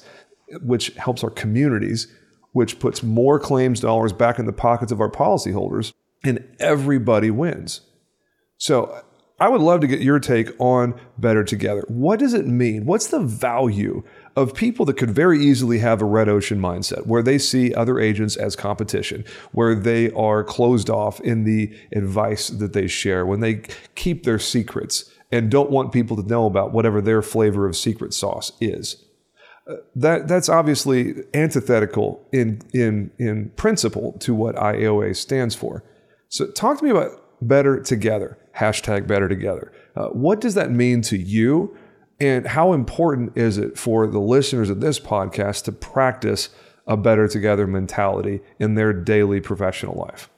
which 0.61 0.89
helps 0.95 1.23
our 1.23 1.29
communities, 1.29 2.07
which 2.53 2.79
puts 2.79 3.03
more 3.03 3.39
claims 3.39 3.79
dollars 3.79 4.13
back 4.13 4.39
in 4.39 4.45
the 4.45 4.53
pockets 4.53 4.91
of 4.91 5.01
our 5.01 5.11
policyholders. 5.11 5.93
And 6.23 6.47
everybody 6.59 7.29
wins. 7.29 7.81
So 8.57 9.03
I 9.37 9.49
would 9.49 9.61
love 9.61 9.81
to 9.81 9.87
get 9.87 9.99
your 9.99 10.19
take 10.19 10.49
on 10.59 10.99
Better 11.17 11.43
Together. 11.43 11.83
What 11.89 12.19
does 12.19 12.33
it 12.33 12.47
mean? 12.47 12.85
What's 12.85 13.07
the 13.07 13.19
value 13.19 14.03
of 14.37 14.53
people 14.53 14.85
that 14.85 14.95
could 14.95 15.11
very 15.11 15.43
easily 15.43 15.79
have 15.79 16.01
a 16.01 16.05
red 16.05 16.29
ocean 16.29 16.59
mindset 16.59 17.05
where 17.05 17.21
they 17.21 17.37
see 17.37 17.73
other 17.73 17.99
agents 17.99 18.37
as 18.37 18.55
competition, 18.55 19.25
where 19.51 19.75
they 19.75 20.09
are 20.11 20.43
closed 20.43 20.89
off 20.89 21.19
in 21.19 21.43
the 21.43 21.73
advice 21.93 22.47
that 22.47 22.71
they 22.71 22.87
share, 22.87 23.25
when 23.25 23.41
they 23.41 23.63
keep 23.95 24.23
their 24.23 24.39
secrets 24.39 25.11
and 25.33 25.51
don't 25.51 25.69
want 25.69 25.91
people 25.91 26.15
to 26.15 26.27
know 26.27 26.45
about 26.45 26.71
whatever 26.71 27.01
their 27.01 27.21
flavor 27.21 27.67
of 27.67 27.75
secret 27.75 28.13
sauce 28.13 28.53
is? 28.61 29.03
Uh, 29.69 29.75
that 29.95 30.29
that's 30.29 30.47
obviously 30.47 31.13
antithetical 31.33 32.25
in 32.31 32.61
in 32.73 33.11
in 33.17 33.49
principle 33.57 34.13
to 34.19 34.33
what 34.33 34.55
IAOA 34.55 35.13
stands 35.15 35.55
for. 35.55 35.83
So 36.29 36.47
talk 36.51 36.77
to 36.77 36.85
me 36.85 36.91
about 36.91 37.11
better 37.41 37.81
together 37.81 38.37
hashtag 38.57 39.07
better 39.07 39.27
together. 39.27 39.71
Uh, 39.95 40.07
what 40.07 40.41
does 40.41 40.55
that 40.55 40.71
mean 40.71 41.01
to 41.01 41.17
you? 41.17 41.75
And 42.19 42.47
how 42.47 42.73
important 42.73 43.35
is 43.35 43.57
it 43.57 43.77
for 43.77 44.07
the 44.07 44.19
listeners 44.19 44.69
of 44.69 44.79
this 44.79 44.99
podcast 44.99 45.65
to 45.65 45.71
practice 45.71 46.49
a 46.87 46.95
better 46.95 47.27
together 47.27 47.67
mentality 47.67 48.41
in 48.59 48.75
their 48.75 48.93
daily 48.93 49.41
professional 49.41 49.95
life? 49.95 50.29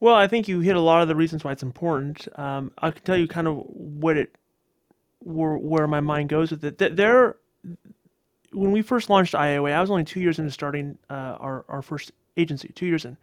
Well, 0.00 0.14
I 0.14 0.26
think 0.26 0.48
you 0.48 0.60
hit 0.60 0.76
a 0.76 0.80
lot 0.80 1.02
of 1.02 1.08
the 1.08 1.14
reasons 1.14 1.44
why 1.44 1.52
it's 1.52 1.62
important. 1.62 2.26
Um, 2.38 2.72
I 2.78 2.90
can 2.90 3.02
tell 3.02 3.16
you 3.16 3.28
kind 3.28 3.46
of 3.46 3.64
what 3.66 4.16
it, 4.16 4.34
where, 5.20 5.56
where 5.56 5.86
my 5.86 6.00
mind 6.00 6.30
goes 6.30 6.50
with 6.50 6.64
it. 6.64 6.96
There, 6.96 7.36
when 8.52 8.72
we 8.72 8.82
first 8.82 9.10
launched 9.10 9.34
IAOA, 9.34 9.72
I 9.72 9.80
was 9.80 9.90
only 9.90 10.04
two 10.04 10.20
years 10.20 10.38
into 10.38 10.50
starting 10.50 10.98
uh, 11.08 11.36
our, 11.38 11.64
our 11.68 11.82
first 11.82 12.12
agency, 12.36 12.72
two 12.74 12.86
years 12.86 13.04
in. 13.04 13.16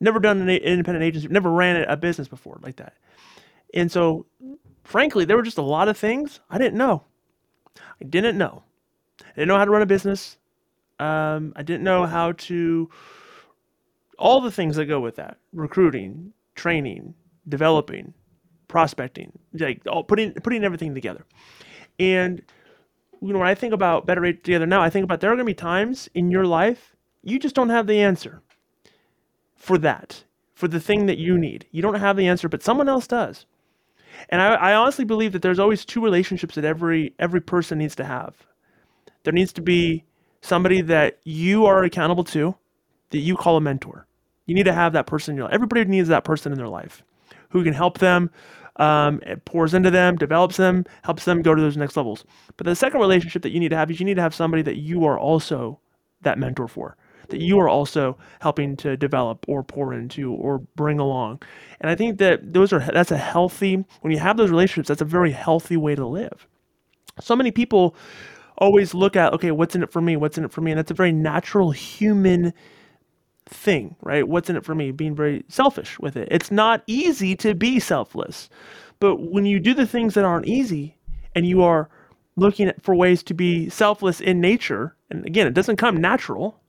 Never 0.00 0.20
done 0.20 0.40
an 0.40 0.48
independent 0.48 1.04
agency, 1.04 1.28
never 1.28 1.50
ran 1.50 1.82
a 1.88 1.96
business 1.96 2.28
before 2.28 2.58
like 2.62 2.76
that. 2.76 2.94
And 3.74 3.90
so, 3.90 4.26
frankly, 4.84 5.24
there 5.24 5.36
were 5.36 5.42
just 5.42 5.58
a 5.58 5.62
lot 5.62 5.88
of 5.88 5.96
things 5.96 6.40
I 6.50 6.58
didn't 6.58 6.76
know. 6.76 7.04
I 8.00 8.04
didn't 8.04 8.38
know. 8.38 8.62
I 9.20 9.32
didn't 9.36 9.48
know 9.48 9.56
how 9.56 9.64
to 9.64 9.70
run 9.70 9.82
a 9.82 9.86
business. 9.86 10.36
Um, 10.98 11.52
I 11.56 11.62
didn't 11.62 11.84
know 11.84 12.06
how 12.06 12.32
to, 12.32 12.90
all 14.18 14.40
the 14.40 14.50
things 14.50 14.76
that 14.76 14.86
go 14.86 15.00
with 15.00 15.16
that 15.16 15.38
recruiting, 15.52 16.32
training, 16.54 17.14
developing, 17.48 18.14
prospecting, 18.68 19.32
like 19.54 19.82
all, 19.86 20.04
putting, 20.04 20.32
putting 20.32 20.64
everything 20.64 20.94
together. 20.94 21.24
And, 21.98 22.42
you 23.20 23.32
know, 23.32 23.38
when 23.38 23.48
I 23.48 23.54
think 23.54 23.72
about 23.74 24.06
Better 24.06 24.32
Together 24.32 24.66
now, 24.66 24.82
I 24.82 24.90
think 24.90 25.04
about 25.04 25.20
there 25.20 25.30
are 25.30 25.36
going 25.36 25.46
to 25.46 25.50
be 25.50 25.54
times 25.54 26.08
in 26.14 26.30
your 26.30 26.46
life 26.46 26.96
you 27.26 27.40
just 27.40 27.56
don't 27.56 27.70
have 27.70 27.88
the 27.88 28.00
answer 28.00 28.40
for 29.66 29.78
that, 29.78 30.22
for 30.54 30.68
the 30.68 30.78
thing 30.78 31.06
that 31.06 31.18
you 31.18 31.36
need. 31.36 31.66
You 31.72 31.82
don't 31.82 31.98
have 31.98 32.16
the 32.16 32.28
answer, 32.28 32.48
but 32.48 32.62
someone 32.62 32.88
else 32.88 33.08
does. 33.08 33.46
And 34.28 34.40
I, 34.40 34.54
I 34.54 34.74
honestly 34.74 35.04
believe 35.04 35.32
that 35.32 35.42
there's 35.42 35.58
always 35.58 35.84
two 35.84 36.00
relationships 36.00 36.54
that 36.54 36.64
every 36.64 37.14
every 37.18 37.40
person 37.40 37.78
needs 37.78 37.96
to 37.96 38.04
have. 38.04 38.34
There 39.24 39.32
needs 39.32 39.52
to 39.54 39.60
be 39.60 40.04
somebody 40.40 40.82
that 40.82 41.18
you 41.24 41.66
are 41.66 41.82
accountable 41.82 42.22
to, 42.24 42.54
that 43.10 43.18
you 43.18 43.36
call 43.36 43.56
a 43.56 43.60
mentor. 43.60 44.06
You 44.46 44.54
need 44.54 44.66
to 44.66 44.72
have 44.72 44.92
that 44.92 45.08
person 45.08 45.32
in 45.32 45.36
your 45.36 45.46
life. 45.46 45.54
Everybody 45.54 45.84
needs 45.84 46.08
that 46.08 46.22
person 46.22 46.52
in 46.52 46.58
their 46.58 46.68
life 46.68 47.02
who 47.50 47.64
can 47.64 47.74
help 47.74 47.98
them, 47.98 48.30
um, 48.76 49.20
it 49.26 49.44
pours 49.46 49.74
into 49.74 49.90
them, 49.90 50.14
develops 50.14 50.56
them, 50.56 50.84
helps 51.02 51.24
them 51.24 51.42
go 51.42 51.56
to 51.56 51.60
those 51.60 51.76
next 51.76 51.96
levels. 51.96 52.24
But 52.56 52.66
the 52.66 52.76
second 52.76 53.00
relationship 53.00 53.42
that 53.42 53.50
you 53.50 53.58
need 53.58 53.70
to 53.70 53.76
have 53.76 53.90
is 53.90 53.98
you 53.98 54.06
need 54.06 54.14
to 54.14 54.22
have 54.22 54.34
somebody 54.34 54.62
that 54.62 54.76
you 54.76 55.04
are 55.06 55.18
also 55.18 55.80
that 56.22 56.38
mentor 56.38 56.68
for 56.68 56.96
that 57.28 57.40
you 57.40 57.58
are 57.58 57.68
also 57.68 58.16
helping 58.40 58.76
to 58.78 58.96
develop 58.96 59.44
or 59.48 59.62
pour 59.62 59.92
into 59.92 60.32
or 60.32 60.58
bring 60.76 60.98
along. 60.98 61.42
And 61.80 61.90
I 61.90 61.94
think 61.94 62.18
that 62.18 62.52
those 62.52 62.72
are 62.72 62.80
that's 62.80 63.10
a 63.10 63.18
healthy 63.18 63.84
when 64.00 64.12
you 64.12 64.18
have 64.18 64.36
those 64.36 64.50
relationships, 64.50 64.88
that's 64.88 65.02
a 65.02 65.06
very 65.06 65.32
healthy 65.32 65.76
way 65.76 65.94
to 65.94 66.06
live. 66.06 66.46
So 67.20 67.34
many 67.34 67.50
people 67.50 67.96
always 68.58 68.94
look 68.94 69.16
at, 69.16 69.32
okay, 69.34 69.50
what's 69.50 69.74
in 69.74 69.82
it 69.82 69.92
for 69.92 70.00
me? 70.00 70.16
What's 70.16 70.38
in 70.38 70.44
it 70.44 70.52
for 70.52 70.60
me? 70.60 70.72
And 70.72 70.78
that's 70.78 70.90
a 70.90 70.94
very 70.94 71.12
natural 71.12 71.70
human 71.70 72.52
thing, 73.46 73.96
right? 74.02 74.26
What's 74.26 74.50
in 74.50 74.56
it 74.56 74.64
for 74.64 74.74
me? 74.74 74.90
Being 74.90 75.14
very 75.14 75.44
selfish 75.48 75.98
with 75.98 76.16
it. 76.16 76.28
It's 76.30 76.50
not 76.50 76.82
easy 76.86 77.36
to 77.36 77.54
be 77.54 77.78
selfless. 77.80 78.48
But 78.98 79.16
when 79.16 79.46
you 79.46 79.60
do 79.60 79.74
the 79.74 79.86
things 79.86 80.14
that 80.14 80.24
aren't 80.24 80.46
easy 80.46 80.96
and 81.34 81.46
you 81.46 81.62
are 81.62 81.88
looking 82.36 82.72
for 82.80 82.94
ways 82.94 83.22
to 83.24 83.34
be 83.34 83.68
selfless 83.68 84.20
in 84.20 84.40
nature, 84.40 84.96
and 85.10 85.24
again, 85.26 85.46
it 85.46 85.54
doesn't 85.54 85.76
come 85.76 85.96
natural, 85.96 86.60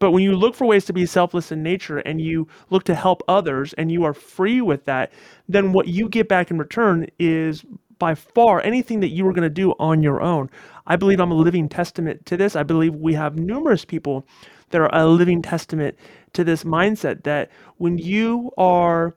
but 0.00 0.10
when 0.10 0.24
you 0.24 0.34
look 0.34 0.54
for 0.56 0.66
ways 0.66 0.86
to 0.86 0.92
be 0.92 1.06
selfless 1.06 1.52
in 1.52 1.62
nature 1.62 1.98
and 1.98 2.20
you 2.20 2.48
look 2.70 2.84
to 2.84 2.94
help 2.94 3.22
others 3.28 3.74
and 3.74 3.92
you 3.92 4.02
are 4.02 4.14
free 4.14 4.60
with 4.60 4.86
that, 4.86 5.12
then 5.48 5.72
what 5.72 5.86
you 5.86 6.08
get 6.08 6.26
back 6.26 6.50
in 6.50 6.58
return 6.58 7.06
is 7.18 7.64
by 7.98 8.14
far 8.14 8.62
anything 8.62 9.00
that 9.00 9.10
you 9.10 9.26
were 9.26 9.32
going 9.34 9.42
to 9.42 9.50
do 9.50 9.72
on 9.78 10.02
your 10.02 10.22
own. 10.22 10.50
I 10.86 10.96
believe 10.96 11.20
I'm 11.20 11.30
a 11.30 11.34
living 11.34 11.68
testament 11.68 12.24
to 12.26 12.36
this. 12.38 12.56
I 12.56 12.62
believe 12.62 12.94
we 12.94 13.12
have 13.12 13.38
numerous 13.38 13.84
people 13.84 14.26
that 14.70 14.80
are 14.80 14.90
a 14.94 15.06
living 15.06 15.42
testament 15.42 15.96
to 16.32 16.44
this 16.44 16.64
mindset 16.64 17.24
that 17.24 17.50
when 17.76 17.98
you 17.98 18.52
are 18.56 19.14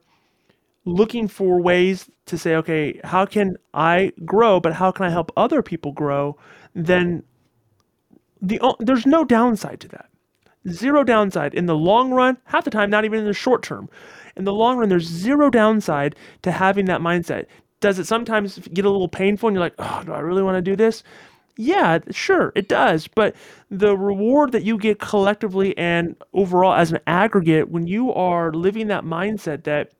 looking 0.84 1.28
for 1.28 1.62
ways 1.62 2.10
to 2.26 2.36
say, 2.36 2.56
okay, 2.56 3.00
how 3.04 3.24
can 3.24 3.56
I 3.72 4.12
grow, 4.26 4.60
but 4.60 4.74
how 4.74 4.90
can 4.90 5.06
I 5.06 5.10
help 5.10 5.32
other 5.34 5.62
people 5.62 5.92
grow, 5.92 6.36
then 6.74 7.22
the 8.42 8.60
there's 8.80 9.06
no 9.06 9.24
downside 9.24 9.80
to 9.80 9.88
that. 9.88 10.10
Zero 10.68 11.04
downside. 11.04 11.54
In 11.54 11.66
the 11.66 11.76
long 11.76 12.10
run, 12.12 12.38
half 12.44 12.64
the 12.64 12.70
time, 12.70 12.90
not 12.90 13.04
even 13.04 13.20
in 13.20 13.26
the 13.26 13.34
short 13.34 13.62
term. 13.62 13.88
In 14.36 14.44
the 14.44 14.52
long 14.52 14.78
run, 14.78 14.88
there's 14.88 15.06
zero 15.06 15.50
downside 15.50 16.16
to 16.42 16.50
having 16.50 16.86
that 16.86 17.00
mindset. 17.00 17.46
Does 17.80 17.98
it 17.98 18.06
sometimes 18.06 18.58
get 18.72 18.84
a 18.84 18.90
little 18.90 19.08
painful 19.08 19.48
and 19.48 19.54
you're 19.54 19.64
like, 19.64 19.74
oh, 19.78 20.02
do 20.04 20.12
I 20.12 20.20
really 20.20 20.42
want 20.42 20.56
to 20.56 20.62
do 20.62 20.74
this? 20.74 21.02
Yeah, 21.56 21.98
sure, 22.10 22.52
it 22.56 22.68
does. 22.68 23.06
But 23.06 23.36
the 23.70 23.96
reward 23.96 24.52
that 24.52 24.64
you 24.64 24.76
get 24.76 24.98
collectively 24.98 25.76
and 25.78 26.16
overall 26.32 26.74
as 26.74 26.90
an 26.90 26.98
aggregate 27.06 27.68
when 27.68 27.86
you 27.86 28.12
are 28.12 28.52
living 28.52 28.88
that 28.88 29.04
mindset 29.04 29.64
that 29.64 29.92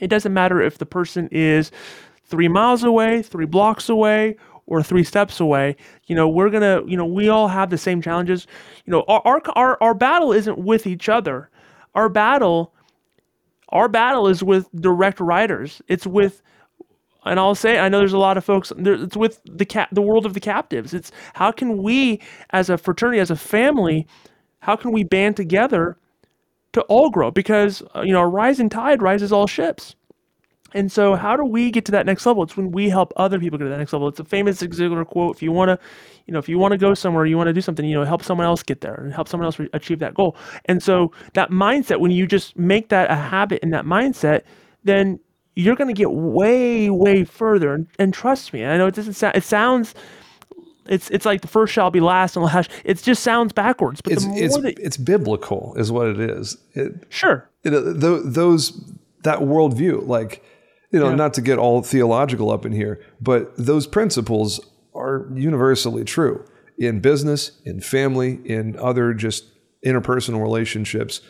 it 0.00 0.08
doesn't 0.08 0.34
matter 0.34 0.60
if 0.60 0.78
the 0.78 0.86
person 0.86 1.28
is 1.30 1.70
three 2.24 2.48
miles 2.48 2.82
away, 2.82 3.22
three 3.22 3.46
blocks 3.46 3.88
away, 3.88 4.36
or 4.66 4.82
three 4.82 5.04
steps 5.04 5.40
away 5.40 5.76
you 6.06 6.16
know 6.16 6.28
we're 6.28 6.50
gonna 6.50 6.82
you 6.86 6.96
know 6.96 7.06
we 7.06 7.28
all 7.28 7.48
have 7.48 7.70
the 7.70 7.78
same 7.78 8.00
challenges. 8.02 8.46
You 8.84 8.92
know 8.92 9.04
our 9.08 9.22
our 9.24 9.42
our, 9.56 9.78
our 9.82 9.94
battle 9.94 10.32
isn't 10.32 10.58
with 10.58 10.86
each 10.86 11.08
other. 11.08 11.50
Our 11.94 12.08
battle 12.08 12.74
our 13.70 13.88
battle 13.88 14.28
is 14.28 14.42
with 14.42 14.68
direct 14.74 15.20
writers 15.20 15.80
it's 15.88 16.06
with 16.06 16.42
and 17.24 17.38
I'll 17.38 17.54
say 17.54 17.78
I 17.78 17.88
know 17.88 17.98
there's 17.98 18.12
a 18.12 18.18
lot 18.18 18.36
of 18.36 18.44
folks 18.44 18.72
it's 18.76 19.16
with 19.16 19.40
the 19.44 19.64
cap 19.64 19.88
the 19.92 20.02
world 20.02 20.26
of 20.26 20.34
the 20.34 20.40
captives. 20.40 20.92
It's 20.92 21.12
how 21.34 21.52
can 21.52 21.82
we 21.82 22.20
as 22.50 22.68
a 22.70 22.76
fraternity 22.76 23.20
as 23.20 23.30
a 23.30 23.36
family 23.36 24.06
how 24.60 24.76
can 24.76 24.92
we 24.92 25.02
band 25.02 25.36
together 25.36 25.98
to 26.72 26.82
all 26.82 27.10
grow? 27.10 27.30
Because 27.30 27.82
uh, 27.94 28.02
you 28.02 28.12
know 28.12 28.22
a 28.22 28.28
rising 28.28 28.68
tide 28.68 29.02
rises 29.02 29.32
all 29.32 29.46
ships 29.46 29.96
and 30.74 30.90
so, 30.90 31.14
how 31.14 31.36
do 31.36 31.44
we 31.44 31.70
get 31.70 31.84
to 31.86 31.92
that 31.92 32.06
next 32.06 32.24
level? 32.26 32.42
It's 32.42 32.56
when 32.56 32.72
we 32.72 32.88
help 32.88 33.12
other 33.16 33.38
people 33.38 33.58
get 33.58 33.64
to 33.64 33.70
that 33.70 33.78
next 33.78 33.92
level. 33.92 34.08
It's 34.08 34.20
a 34.20 34.24
famous 34.24 34.58
Zig 34.58 34.72
Ziglar 34.72 35.06
quote. 35.06 35.36
If 35.36 35.42
you 35.42 35.52
want 35.52 35.68
to, 35.68 35.78
you 36.26 36.32
know, 36.32 36.38
if 36.38 36.48
you 36.48 36.58
want 36.58 36.72
to 36.72 36.78
go 36.78 36.94
somewhere, 36.94 37.26
you 37.26 37.36
want 37.36 37.48
to 37.48 37.52
do 37.52 37.60
something, 37.60 37.84
you 37.84 37.94
know, 37.94 38.04
help 38.04 38.22
someone 38.22 38.46
else 38.46 38.62
get 38.62 38.80
there 38.80 38.94
and 38.94 39.12
help 39.12 39.28
someone 39.28 39.46
else 39.46 39.58
re- 39.58 39.68
achieve 39.72 39.98
that 40.00 40.14
goal. 40.14 40.36
And 40.66 40.82
so, 40.82 41.12
that 41.34 41.50
mindset, 41.50 42.00
when 42.00 42.10
you 42.10 42.26
just 42.26 42.56
make 42.56 42.88
that 42.88 43.10
a 43.10 43.16
habit 43.16 43.62
in 43.62 43.70
that 43.70 43.84
mindset, 43.84 44.42
then 44.84 45.18
you're 45.54 45.76
going 45.76 45.88
to 45.88 45.98
get 45.98 46.10
way, 46.10 46.90
way 46.90 47.24
further. 47.24 47.74
And, 47.74 47.86
and 47.98 48.14
trust 48.14 48.52
me, 48.52 48.64
I 48.64 48.76
know 48.76 48.86
it 48.86 48.94
doesn't 48.94 49.14
sound. 49.14 49.36
It 49.36 49.44
sounds. 49.44 49.94
It's 50.86 51.10
it's 51.10 51.24
like 51.24 51.42
the 51.42 51.48
first 51.48 51.72
shall 51.72 51.90
be 51.90 52.00
last 52.00 52.34
and 52.34 52.44
last. 52.44 52.70
It 52.84 53.00
just 53.02 53.22
sounds 53.22 53.52
backwards. 53.52 54.00
But 54.00 54.14
it's 54.14 54.22
the 54.24 54.30
more 54.30 54.38
it's, 54.38 54.56
that, 54.58 54.78
it's 54.80 54.96
biblical, 54.96 55.74
is 55.76 55.92
what 55.92 56.08
it 56.08 56.18
is. 56.18 56.56
It, 56.72 57.04
sure. 57.08 57.48
It, 57.62 57.70
th- 57.70 58.22
those 58.24 58.92
that 59.22 59.38
worldview, 59.38 60.06
like 60.06 60.42
you 60.92 61.00
know, 61.00 61.08
yeah. 61.10 61.14
not 61.14 61.34
to 61.34 61.40
get 61.40 61.58
all 61.58 61.82
theological 61.82 62.50
up 62.50 62.64
in 62.66 62.72
here, 62.72 63.00
but 63.20 63.52
those 63.56 63.86
principles 63.86 64.60
are 64.94 65.26
universally 65.34 66.04
true 66.04 66.44
in 66.78 67.00
business, 67.00 67.60
in 67.64 67.80
family, 67.80 68.40
in 68.44 68.76
other 68.78 69.14
just 69.14 69.44
interpersonal 69.84 70.40
relationships. 70.42 71.20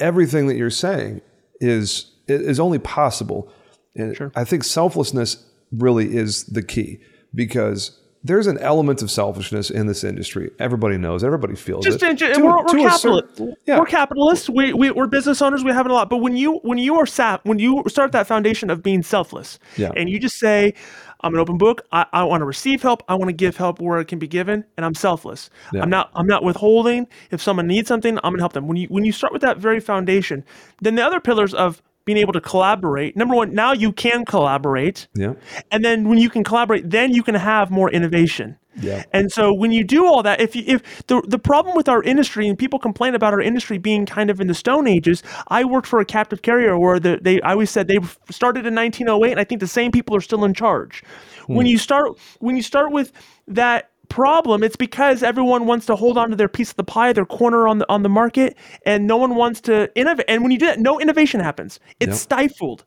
everything 0.00 0.46
that 0.46 0.56
you're 0.56 0.70
saying 0.70 1.20
is 1.60 2.14
is 2.26 2.58
only 2.58 2.78
possible. 2.78 3.52
And 3.94 4.16
Sure. 4.16 4.32
I 4.34 4.44
think 4.44 4.64
selflessness 4.64 5.44
really 5.72 6.16
is 6.16 6.44
the 6.44 6.62
key 6.62 7.00
because 7.34 7.98
there's 8.24 8.46
an 8.46 8.58
element 8.58 9.00
of 9.02 9.10
selfishness 9.10 9.70
in 9.70 9.86
this 9.86 10.02
industry. 10.04 10.50
Everybody 10.58 10.98
knows. 10.98 11.22
Everybody 11.22 11.54
feels 11.54 11.84
just 11.84 12.02
it. 12.02 12.20
and, 12.22 12.44
we're, 12.44 12.56
we're 12.64 12.88
capitalists. 12.88 13.40
yeah. 13.66 13.78
We're 13.78 13.86
capitalists. 13.86 14.48
We, 14.50 14.72
we 14.72 14.90
we're 14.90 15.06
business 15.06 15.40
owners. 15.40 15.62
We 15.64 15.72
have 15.72 15.86
it 15.86 15.90
a 15.90 15.94
lot. 15.94 16.10
But 16.10 16.18
when 16.18 16.36
you 16.36 16.58
when 16.62 16.78
you 16.78 16.96
are 16.96 17.06
sap 17.06 17.44
when 17.44 17.58
you 17.58 17.84
start 17.86 18.12
that 18.12 18.26
foundation 18.26 18.70
of 18.70 18.82
being 18.82 19.02
selfless, 19.02 19.58
Yeah. 19.76 19.92
and 19.96 20.08
you 20.08 20.18
just 20.18 20.38
say, 20.38 20.74
"I'm 21.20 21.32
an 21.34 21.40
open 21.40 21.58
book. 21.58 21.82
I, 21.92 22.06
I 22.12 22.24
want 22.24 22.40
to 22.40 22.44
receive 22.44 22.82
help. 22.82 23.02
I 23.08 23.14
want 23.14 23.28
to 23.28 23.32
give 23.34 23.56
help 23.56 23.80
where 23.80 24.00
it 24.00 24.06
can 24.06 24.18
be 24.18 24.28
given, 24.28 24.64
and 24.76 24.84
I'm 24.84 24.94
selfless. 24.94 25.48
Yeah. 25.72 25.82
I'm 25.82 25.90
not 25.90 26.10
I'm 26.14 26.26
not 26.26 26.42
withholding. 26.42 27.06
If 27.30 27.40
someone 27.40 27.66
needs 27.66 27.88
something, 27.88 28.18
I'm 28.24 28.32
gonna 28.32 28.42
help 28.42 28.52
them. 28.52 28.66
When 28.66 28.76
you 28.76 28.88
when 28.88 29.04
you 29.04 29.12
start 29.12 29.32
with 29.32 29.42
that 29.42 29.58
very 29.58 29.80
foundation, 29.80 30.44
then 30.82 30.96
the 30.96 31.02
other 31.02 31.20
pillars 31.20 31.54
of 31.54 31.82
being 32.08 32.16
able 32.16 32.32
to 32.32 32.40
collaborate. 32.40 33.14
Number 33.16 33.34
one, 33.34 33.52
now 33.52 33.72
you 33.74 33.92
can 33.92 34.24
collaborate. 34.24 35.08
Yeah. 35.14 35.34
And 35.70 35.84
then 35.84 36.08
when 36.08 36.16
you 36.16 36.30
can 36.30 36.42
collaborate, 36.42 36.88
then 36.88 37.12
you 37.12 37.22
can 37.22 37.34
have 37.34 37.70
more 37.70 37.90
innovation. 37.90 38.56
Yeah. 38.80 39.04
And 39.12 39.30
so 39.30 39.52
when 39.52 39.72
you 39.72 39.84
do 39.84 40.06
all 40.06 40.22
that, 40.22 40.40
if 40.40 40.56
you, 40.56 40.62
if 40.66 41.06
the 41.06 41.20
the 41.28 41.38
problem 41.38 41.76
with 41.76 41.86
our 41.86 42.02
industry 42.02 42.48
and 42.48 42.56
people 42.56 42.78
complain 42.78 43.14
about 43.14 43.34
our 43.34 43.42
industry 43.42 43.76
being 43.76 44.06
kind 44.06 44.30
of 44.30 44.40
in 44.40 44.46
the 44.46 44.54
Stone 44.54 44.86
Ages, 44.86 45.22
I 45.48 45.64
worked 45.64 45.86
for 45.86 46.00
a 46.00 46.04
captive 46.06 46.40
carrier 46.40 46.78
where 46.78 46.98
the, 46.98 47.18
they 47.20 47.42
I 47.42 47.52
always 47.52 47.70
said 47.70 47.88
they 47.88 47.98
started 48.30 48.64
in 48.64 48.74
1908, 48.74 49.32
and 49.32 49.40
I 49.40 49.44
think 49.44 49.60
the 49.60 49.66
same 49.66 49.92
people 49.92 50.16
are 50.16 50.22
still 50.22 50.46
in 50.46 50.54
charge. 50.54 51.02
Hmm. 51.46 51.56
When 51.56 51.66
you 51.66 51.76
start 51.76 52.18
when 52.38 52.56
you 52.56 52.62
start 52.62 52.90
with 52.90 53.12
that 53.48 53.90
problem, 54.08 54.62
it's 54.62 54.76
because 54.76 55.22
everyone 55.22 55.66
wants 55.66 55.86
to 55.86 55.96
hold 55.96 56.18
on 56.18 56.30
to 56.30 56.36
their 56.36 56.48
piece 56.48 56.70
of 56.70 56.76
the 56.76 56.84
pie, 56.84 57.12
their 57.12 57.26
corner 57.26 57.68
on 57.68 57.78
the 57.78 57.88
on 57.88 58.02
the 58.02 58.08
market, 58.08 58.56
and 58.84 59.06
no 59.06 59.16
one 59.16 59.34
wants 59.34 59.60
to 59.62 59.90
innovate. 59.94 60.26
And 60.28 60.42
when 60.42 60.50
you 60.50 60.58
do 60.58 60.66
that, 60.66 60.78
no 60.78 61.00
innovation 61.00 61.40
happens. 61.40 61.80
It's 62.00 62.18
stifled. 62.20 62.84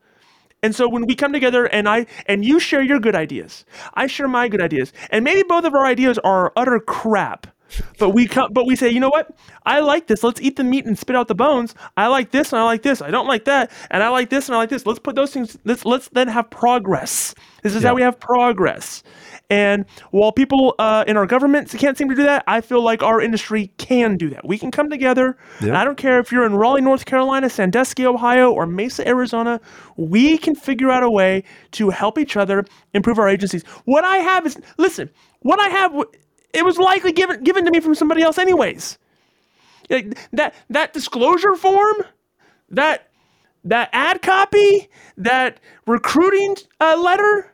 And 0.63 0.75
so 0.75 0.87
when 0.87 1.07
we 1.07 1.15
come 1.15 1.33
together 1.33 1.65
and 1.65 1.89
I 1.89 2.05
and 2.27 2.45
you 2.45 2.59
share 2.59 2.81
your 2.81 2.99
good 2.99 3.15
ideas, 3.15 3.65
I 3.95 4.07
share 4.07 4.27
my 4.27 4.47
good 4.47 4.61
ideas, 4.61 4.93
and 5.09 5.23
maybe 5.23 5.43
both 5.47 5.65
of 5.65 5.73
our 5.73 5.85
ideas 5.85 6.19
are 6.19 6.53
utter 6.55 6.79
crap. 6.79 7.47
But 7.97 8.09
we 8.09 8.27
come, 8.27 8.51
but 8.51 8.65
we 8.65 8.75
say, 8.75 8.89
you 8.89 8.99
know 8.99 9.09
what? 9.09 9.33
I 9.65 9.79
like 9.79 10.07
this. 10.07 10.23
Let's 10.23 10.41
eat 10.41 10.57
the 10.57 10.63
meat 10.63 10.85
and 10.85 10.99
spit 10.99 11.15
out 11.15 11.27
the 11.29 11.35
bones. 11.35 11.73
I 11.95 12.07
like 12.07 12.31
this 12.31 12.51
and 12.51 12.59
I 12.59 12.65
like 12.65 12.83
this. 12.83 13.01
I 13.01 13.11
don't 13.11 13.27
like 13.27 13.45
that, 13.45 13.71
and 13.89 14.03
I 14.03 14.09
like 14.09 14.29
this 14.29 14.49
and 14.49 14.55
I 14.55 14.57
like 14.59 14.69
this. 14.69 14.85
Let's 14.85 14.99
put 14.99 15.15
those 15.15 15.33
things. 15.33 15.57
Let's 15.63 15.85
let's 15.85 16.09
then 16.09 16.27
have 16.27 16.49
progress. 16.49 17.33
This 17.63 17.75
is 17.75 17.83
how 17.83 17.95
we 17.95 18.01
have 18.01 18.19
progress. 18.19 19.03
And 19.51 19.85
while 20.11 20.31
people 20.31 20.75
uh, 20.79 21.03
in 21.07 21.17
our 21.17 21.25
government 21.25 21.69
can't 21.77 21.97
seem 21.97 22.07
to 22.07 22.15
do 22.15 22.23
that, 22.23 22.45
I 22.47 22.61
feel 22.61 22.81
like 22.81 23.03
our 23.03 23.19
industry 23.19 23.69
can 23.77 24.15
do 24.15 24.29
that. 24.29 24.47
We 24.47 24.57
can 24.57 24.71
come 24.71 24.89
together. 24.89 25.37
And 25.59 25.75
I 25.75 25.83
don't 25.83 25.97
care 25.97 26.19
if 26.19 26.31
you're 26.31 26.45
in 26.45 26.55
Raleigh, 26.55 26.79
North 26.79 27.03
Carolina, 27.03 27.49
Sandusky, 27.49 28.05
Ohio, 28.05 28.49
or 28.53 28.65
Mesa, 28.65 29.05
Arizona. 29.05 29.59
We 29.97 30.37
can 30.37 30.55
figure 30.55 30.89
out 30.89 31.03
a 31.03 31.09
way 31.09 31.43
to 31.71 31.89
help 31.89 32.17
each 32.17 32.37
other 32.37 32.63
improve 32.93 33.19
our 33.19 33.27
agencies. 33.27 33.63
What 33.83 34.05
I 34.05 34.17
have 34.17 34.45
is 34.45 34.57
listen. 34.77 35.09
What 35.41 35.61
I 35.61 35.67
have, 35.67 35.93
it 36.53 36.63
was 36.63 36.77
likely 36.77 37.11
given 37.11 37.43
given 37.43 37.65
to 37.65 37.71
me 37.71 37.81
from 37.81 37.93
somebody 37.93 38.21
else, 38.21 38.37
anyways. 38.37 38.97
Like, 39.89 40.17
that 40.31 40.55
that 40.69 40.93
disclosure 40.93 41.55
form, 41.55 41.97
that 42.69 43.09
that 43.65 43.89
ad 43.91 44.21
copy, 44.21 44.87
that 45.17 45.59
recruiting 45.85 46.55
uh, 46.79 46.97
letter. 46.97 47.50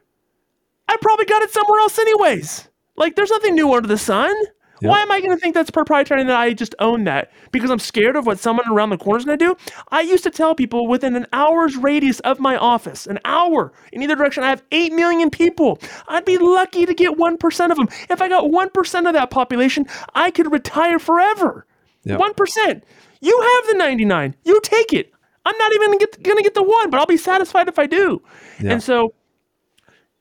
I 0.88 0.98
probably 1.02 1.26
got 1.26 1.42
it 1.42 1.52
somewhere 1.52 1.80
else 1.80 1.98
anyways. 2.00 2.70
Like 2.96 3.16
there's 3.16 3.32
nothing 3.32 3.56
new 3.56 3.74
under 3.74 3.88
the 3.88 3.98
sun. 3.98 4.34
Why 4.82 5.02
am 5.02 5.12
I 5.12 5.22
going 5.22 5.32
to 5.32 5.38
think 5.38 5.56
that's 5.56 5.72
proprietary 5.72 6.22
and 6.22 6.30
that 6.30 6.40
I 6.40 6.54
just 6.54 6.76
own 6.78 7.06
that? 7.06 7.32
Because 7.52 7.72
I'm 7.72 7.80
scared 7.80 8.16
of 8.16 8.28
what 8.28 8.38
someone 8.38 8.72
around 8.72 8.92
the 8.92 8.98
corner 8.98 9.18
is 9.18 9.26
going 9.26 9.40
to 9.40 9.44
do? 9.44 9.58
I 9.90 10.02
used 10.02 10.24
to 10.26 10.30
tell 10.30 10.54
people 10.54 10.86
within 10.86 11.16
an 11.16 11.26
hour's 11.34 11.76
radius 11.76 12.20
of 12.20 12.40
my 12.40 12.58
office, 12.58 13.08
an 13.08 13.18
hour 13.26 13.74
in 13.92 14.04
either 14.04 14.16
direction, 14.16 14.44
I 14.44 14.50
have 14.50 14.64
8 14.72 14.94
million 14.94 15.32
people. 15.32 15.80
I'd 16.08 16.26
be 16.26 16.38
lucky 16.38 16.86
to 16.86 16.94
get 16.94 17.18
1% 17.18 17.72
of 17.72 17.78
them. 17.78 17.90
If 18.10 18.22
I 18.22 18.30
got 18.30 18.52
1% 18.52 19.08
of 19.08 19.14
that 19.14 19.32
population, 19.32 19.88
I 20.14 20.30
could 20.30 20.52
retire 20.52 21.00
forever. 21.00 21.66
Yeah. 22.04 22.18
1%. 22.18 22.82
You 23.20 23.42
have 23.42 23.68
the 23.70 23.80
99. 23.80 24.36
You 24.44 24.62
take 24.62 24.94
it. 24.94 25.12
I'm 25.44 25.58
not 25.58 25.74
even 25.74 25.98
going 26.22 26.38
to 26.38 26.44
get 26.44 26.54
the 26.54 26.62
one, 26.62 26.92
but 26.92 27.00
I'll 27.00 27.08
be 27.08 27.18
satisfied 27.18 27.68
if 27.68 27.80
I 27.80 27.88
do. 27.88 28.22
Yeah. 28.62 28.74
And 28.74 28.84
so 28.84 29.16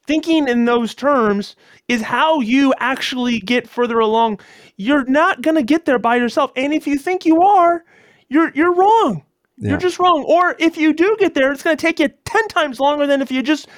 thinking 0.06 0.48
in 0.48 0.64
those 0.64 0.94
terms 0.94 1.56
is 1.88 2.02
how 2.02 2.40
you 2.40 2.74
actually 2.78 3.38
get 3.40 3.68
further 3.68 3.98
along. 3.98 4.40
You're 4.76 5.04
not 5.04 5.42
going 5.42 5.56
to 5.56 5.62
get 5.62 5.84
there 5.84 5.98
by 5.98 6.16
yourself. 6.16 6.52
And 6.56 6.72
if 6.72 6.86
you 6.86 6.98
think 6.98 7.24
you 7.24 7.42
are, 7.42 7.84
you're 8.28 8.50
you're 8.54 8.74
wrong. 8.74 9.24
Yeah. 9.58 9.70
You're 9.70 9.78
just 9.78 9.98
wrong. 9.98 10.24
Or 10.28 10.54
if 10.58 10.76
you 10.76 10.92
do 10.92 11.16
get 11.18 11.34
there, 11.34 11.50
it's 11.50 11.62
going 11.62 11.76
to 11.76 11.80
take 11.80 11.98
you 11.98 12.08
10 12.24 12.48
times 12.48 12.78
longer 12.78 13.06
than 13.06 13.22
if 13.22 13.30
you 13.30 13.42
just 13.42 13.68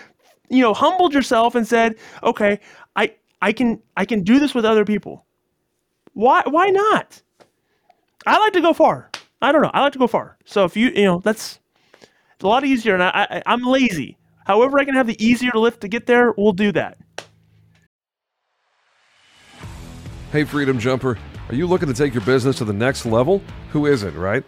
you 0.51 0.63
know, 0.63 0.75
humbled 0.75 1.15
yourself 1.15 1.55
and 1.55 1.67
said, 1.67 1.97
"Okay, 2.23 2.61
I 2.97 3.15
I 3.43 3.53
can 3.53 3.81
I 3.97 4.05
can 4.05 4.23
do 4.23 4.39
this 4.39 4.55
with 4.55 4.65
other 4.65 4.85
people." 4.85 5.25
Why 6.15 6.43
why 6.47 6.71
not? 6.71 7.23
I 8.27 8.39
like 8.39 8.53
to 8.55 8.61
go 8.61 8.73
far. 8.73 9.11
I 9.41 9.53
don't 9.53 9.63
know. 9.63 9.71
I 9.73 9.81
like 9.83 9.93
to 9.93 9.99
go 9.99 10.07
far. 10.07 10.37
So 10.45 10.65
if 10.65 10.77
you 10.77 10.91
you 10.91 11.05
know, 11.05 11.21
that's 11.21 11.61
it's 12.01 12.45
a 12.45 12.47
lot 12.47 12.65
easier, 12.65 12.95
and 12.95 13.03
I, 13.03 13.27
I 13.31 13.43
I'm 13.47 13.63
lazy. 13.63 14.17
However, 14.49 14.79
I 14.79 14.87
can 14.87 14.95
have 14.95 15.07
the 15.07 15.23
easier 15.25 15.53
lift 15.55 15.83
to 15.83 15.89
get 15.89 16.07
there. 16.07 16.33
We'll 16.33 16.53
do 16.53 16.73
that. 16.73 16.97
Hey, 20.33 20.45
Freedom 20.45 20.79
Jumper, 20.79 21.19
are 21.51 21.55
you 21.55 21.67
looking 21.67 21.89
to 21.89 21.95
take 21.95 22.15
your 22.15 22.25
business 22.25 22.57
to 22.59 22.65
the 22.65 22.73
next 22.73 23.05
level? 23.05 23.43
Who 23.73 23.85
isn't, 23.85 24.17
right? 24.17 24.43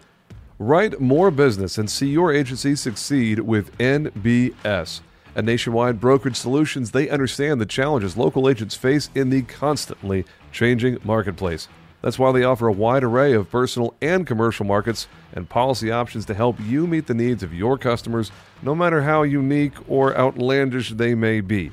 Write 0.57 0.99
more 0.99 1.29
business 1.29 1.77
and 1.77 1.89
see 1.89 2.07
your 2.07 2.33
agency 2.33 2.75
succeed 2.75 3.39
with 3.39 3.75
NBS. 3.77 5.01
At 5.35 5.45
Nationwide 5.45 5.99
Brokerage 5.99 6.35
Solutions, 6.35 6.91
they 6.91 7.07
understand 7.07 7.61
the 7.61 7.65
challenges 7.65 8.17
local 8.17 8.49
agents 8.49 8.75
face 8.75 9.09
in 9.15 9.29
the 9.29 9.43
constantly 9.43 10.25
changing 10.51 10.97
marketplace. 11.03 11.67
That's 12.01 12.17
why 12.17 12.31
they 12.31 12.43
offer 12.43 12.67
a 12.67 12.73
wide 12.73 13.03
array 13.03 13.33
of 13.33 13.51
personal 13.51 13.93
and 14.01 14.25
commercial 14.25 14.65
markets 14.65 15.07
and 15.33 15.47
policy 15.47 15.91
options 15.91 16.25
to 16.25 16.33
help 16.33 16.59
you 16.59 16.87
meet 16.87 17.07
the 17.07 17.13
needs 17.13 17.43
of 17.43 17.53
your 17.53 17.77
customers, 17.77 18.31
no 18.61 18.73
matter 18.73 19.03
how 19.03 19.23
unique 19.23 19.73
or 19.87 20.17
outlandish 20.17 20.89
they 20.89 21.13
may 21.13 21.41
be. 21.41 21.71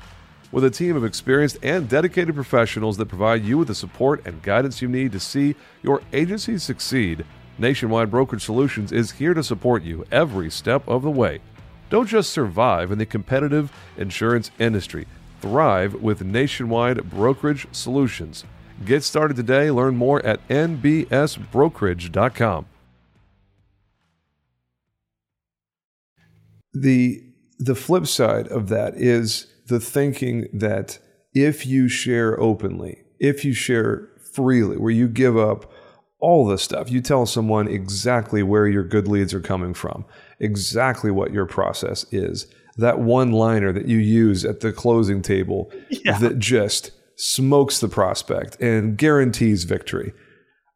With 0.51 0.63
a 0.63 0.69
team 0.69 0.95
of 0.95 1.03
experienced 1.03 1.57
and 1.61 1.89
dedicated 1.89 2.35
professionals 2.35 2.97
that 2.97 3.07
provide 3.07 3.43
you 3.43 3.57
with 3.57 3.67
the 3.67 3.75
support 3.75 4.25
and 4.25 4.41
guidance 4.41 4.81
you 4.81 4.87
need 4.87 5.11
to 5.11 5.19
see 5.19 5.55
your 5.83 6.01
agency 6.13 6.57
succeed, 6.57 7.25
Nationwide 7.57 8.09
Brokerage 8.09 8.45
Solutions 8.45 8.91
is 8.91 9.11
here 9.11 9.33
to 9.33 9.43
support 9.43 9.83
you 9.83 10.05
every 10.11 10.49
step 10.49 10.87
of 10.87 11.01
the 11.01 11.11
way. 11.11 11.41
Don't 11.89 12.07
just 12.07 12.31
survive 12.31 12.91
in 12.91 12.97
the 12.97 13.05
competitive 13.05 13.71
insurance 13.97 14.51
industry, 14.59 15.07
thrive 15.41 15.95
with 15.95 16.23
Nationwide 16.23 17.09
Brokerage 17.09 17.67
Solutions. 17.71 18.45
Get 18.85 19.03
started 19.03 19.35
today. 19.35 19.71
Learn 19.71 19.97
more 19.97 20.25
at 20.25 20.47
nbsbrokerage.com. 20.47 22.65
The 26.73 27.23
the 27.57 27.75
flip 27.75 28.07
side 28.07 28.47
of 28.47 28.69
that 28.69 28.95
is 28.95 29.47
the 29.67 29.81
thinking 29.81 30.47
that 30.53 30.99
if 31.33 31.65
you 31.65 31.89
share 31.89 32.39
openly, 32.39 33.01
if 33.19 33.43
you 33.43 33.51
share 33.53 34.07
freely, 34.33 34.77
where 34.77 34.91
you 34.91 35.09
give 35.09 35.37
up 35.37 35.69
all 36.19 36.45
the 36.45 36.57
stuff, 36.57 36.89
you 36.89 37.01
tell 37.01 37.25
someone 37.25 37.67
exactly 37.67 38.41
where 38.43 38.65
your 38.67 38.83
good 38.83 39.09
leads 39.09 39.33
are 39.33 39.41
coming 39.41 39.73
from, 39.73 40.05
exactly 40.39 41.11
what 41.11 41.33
your 41.33 41.45
process 41.45 42.05
is. 42.11 42.47
That 42.77 42.99
one 42.99 43.33
liner 43.33 43.73
that 43.73 43.87
you 43.87 43.97
use 43.97 44.45
at 44.45 44.61
the 44.61 44.71
closing 44.71 45.21
table 45.21 45.69
that 46.05 46.39
just 46.39 46.91
smokes 47.19 47.79
the 47.79 47.89
prospect 47.89 48.59
and 48.61 48.97
guarantees 48.97 49.65
victory. 49.65 50.13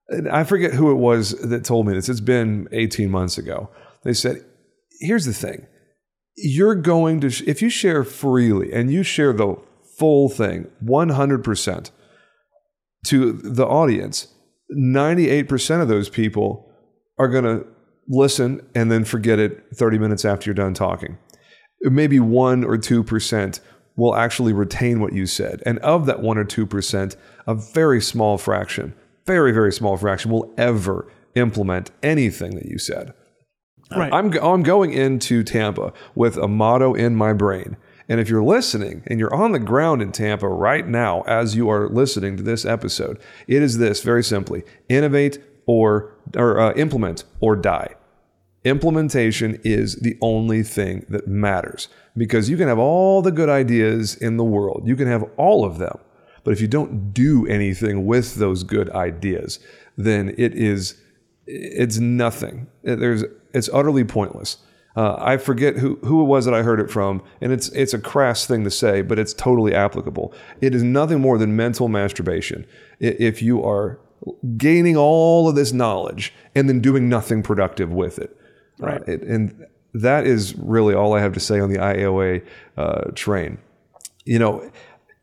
And 0.10 0.28
I 0.30 0.44
forget 0.44 0.74
who 0.74 0.92
it 0.92 0.96
was 0.96 1.32
that 1.42 1.64
told 1.64 1.88
me 1.88 1.94
this. 1.94 2.10
It's 2.10 2.20
been 2.20 2.68
18 2.72 3.10
months 3.10 3.38
ago. 3.38 3.70
They 4.04 4.14
said, 4.14 4.44
here's 5.00 5.26
the 5.26 5.34
thing 5.34 5.66
you're 6.36 6.76
going 6.76 7.22
to, 7.22 7.30
sh- 7.30 7.44
if 7.46 7.62
you 7.62 7.70
share 7.70 8.04
freely 8.04 8.74
and 8.74 8.92
you 8.92 9.04
share 9.04 9.34
the 9.34 9.56
full 9.98 10.30
thing 10.30 10.68
100% 10.84 11.92
to 13.06 13.34
the 13.34 13.66
audience, 13.66 14.28
98% 14.76 15.82
of 15.82 15.88
those 15.88 16.10
people 16.10 16.70
are 17.20 17.28
going 17.28 17.44
to 17.44 17.66
listen 18.08 18.66
and 18.76 18.92
then 18.92 19.06
forget 19.06 19.40
it 19.40 19.64
30 19.76 20.00
minutes 20.00 20.26
after 20.26 20.50
you're 20.50 20.56
done 20.56 20.74
talking. 20.74 21.18
Maybe 21.82 22.20
1 22.20 22.64
or 22.64 22.78
2% 22.78 23.60
will 23.96 24.16
actually 24.16 24.54
retain 24.54 25.00
what 25.00 25.14
you 25.14 25.26
said. 25.26 25.62
And 25.66 25.80
of 25.80 26.06
that 26.06 26.22
1 26.22 26.38
or 26.38 26.46
2%, 26.46 27.16
a 27.46 27.56
very 27.56 28.02
small 28.02 28.38
fraction, 28.38 28.94
very, 29.26 29.52
very 29.52 29.72
small 29.72 29.98
fraction 29.98 30.32
will 30.32 30.54
ever 30.58 31.08
implement 31.36 31.92
anything 32.02 32.56
that 32.56 32.66
you 32.66 32.78
said. 32.78 33.14
Right. 33.92 34.12
I'm, 34.12 34.36
I'm 34.40 34.64
going 34.64 34.94
into 34.94 35.44
Tampa 35.44 35.94
with 36.16 36.38
a 36.38 36.48
motto 36.48 36.94
in 36.94 37.16
my 37.16 37.34
brain. 37.34 37.78
And 38.10 38.20
if 38.20 38.30
you're 38.30 38.44
listening 38.44 39.04
and 39.08 39.20
you're 39.20 39.34
on 39.34 39.52
the 39.52 39.60
ground 39.60 40.02
in 40.02 40.12
Tampa 40.12 40.48
right 40.48 40.88
now 40.88 41.22
as 41.22 41.56
you 41.56 41.70
are 41.70 41.88
listening 41.88 42.36
to 42.38 42.44
this 42.44 42.66
episode, 42.66 43.20
it 43.48 43.62
is 43.62 43.78
this 43.78 44.02
very 44.02 44.24
simply 44.24 44.64
innovate 44.90 45.40
or, 45.66 46.14
or 46.36 46.60
uh, 46.60 46.74
implement 46.74 47.24
or 47.40 47.56
die. 47.56 47.96
Implementation 48.64 49.60
is 49.64 49.98
the 49.98 50.18
only 50.22 50.64
thing 50.64 51.06
that 51.10 51.28
matters 51.28 51.90
because 52.16 52.50
you 52.50 52.56
can 52.56 52.68
have 52.68 52.80
all 52.80 53.22
the 53.22 53.32
good 53.32 53.50
ideas 53.50 54.16
in 54.16 54.38
the 54.38 54.44
world. 54.44 54.88
You 54.88 54.96
can 54.96 55.08
have 55.08 55.26
all 55.38 55.66
of 55.66 55.80
them. 55.80 55.98
But 56.44 56.52
if 56.52 56.62
you 56.62 56.68
don't 56.68 57.14
do 57.14 57.46
anything 57.48 58.06
with 58.06 58.36
those 58.36 58.64
good 58.64 58.90
ideas, 58.92 59.60
then 59.98 60.34
it 60.38 60.54
is 60.54 60.96
it's 61.46 61.98
nothing. 61.98 62.68
There's 62.84 63.24
it's 63.54 63.70
utterly 63.74 64.04
pointless. 64.04 64.58
Uh, 64.96 65.16
I 65.18 65.38
forget 65.38 65.78
who, 65.78 65.98
who 66.04 66.22
it 66.22 66.26
was 66.26 66.46
that 66.46 66.54
I 66.54 66.62
heard 66.62 66.80
it 66.80 66.92
from, 66.92 67.24
and 67.42 67.52
it's 67.52 67.70
it's 67.70 67.94
a 67.94 68.00
crass 68.00 68.46
thing 68.46 68.64
to 68.64 68.72
say, 68.72 69.02
but 69.02 69.20
it's 69.20 69.34
totally 69.34 69.74
applicable. 69.74 70.34
It 70.62 70.76
is 70.76 70.84
nothing 70.84 71.20
more 71.20 71.38
than 71.38 71.56
mental 71.56 71.88
masturbation. 71.88 72.66
If 73.00 73.42
you 73.42 73.64
are 73.64 74.00
gaining 74.56 74.96
all 74.96 75.50
of 75.50 75.56
this 75.56 75.74
knowledge 75.74 76.34
and 76.56 76.70
then 76.70 76.80
doing 76.80 77.10
nothing 77.10 77.44
productive 77.44 77.92
with 77.92 78.20
it, 78.20 78.38
right? 78.84 79.02
Uh, 79.02 79.12
it, 79.12 79.22
and 79.24 79.66
that 79.94 80.26
is 80.26 80.56
really 80.56 80.94
all 80.94 81.14
I 81.14 81.22
have 81.22 81.34
to 81.34 81.40
say 81.40 81.60
on 81.60 81.70
the 81.70 81.78
IAOA 81.78 82.46
uh, 82.78 83.12
train. 83.16 83.58
You 84.26 84.40
know, 84.40 84.72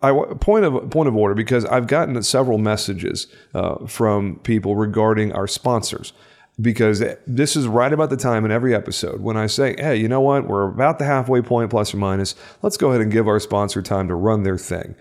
I 0.03 0.13
point 0.41 0.65
of 0.65 0.91
point 0.91 1.09
of 1.09 1.17
order 1.17 1.35
because 1.35 1.65
I've 1.67 1.87
gotten 1.87 2.23
several 2.23 2.59
messages 2.59 3.27
uh, 3.55 3.87
from 3.87 4.37
people 4.41 4.77
regarding 4.77 5.33
our 5.33 5.47
sponsors 5.47 6.13
because 6.61 7.03
this 7.27 7.57
is 7.57 7.67
right 7.67 7.93
about 7.93 8.11
the 8.11 8.17
time 8.17 8.45
in 8.45 8.51
every 8.51 8.75
episode 8.75 9.21
when 9.21 9.37
I 9.37 9.47
say, 9.47 9.75
hey, 9.79 9.97
you 9.97 10.09
know 10.09 10.21
what? 10.21 10.47
We're 10.47 10.69
about 10.69 10.99
the 10.99 11.05
halfway 11.05 11.43
point, 11.43 11.71
plus 11.71 11.95
or 11.95 11.97
minus. 11.97 12.35
Let's 12.63 12.77
go 12.77 12.91
ahead 12.91 13.01
and 13.01 13.11
give 13.11 13.29
our 13.29 13.41
sponsor 13.41 13.83
time 13.83 14.09
to 14.09 14.15
run 14.15 14.43
their 14.43 14.59
thing. 14.59 14.95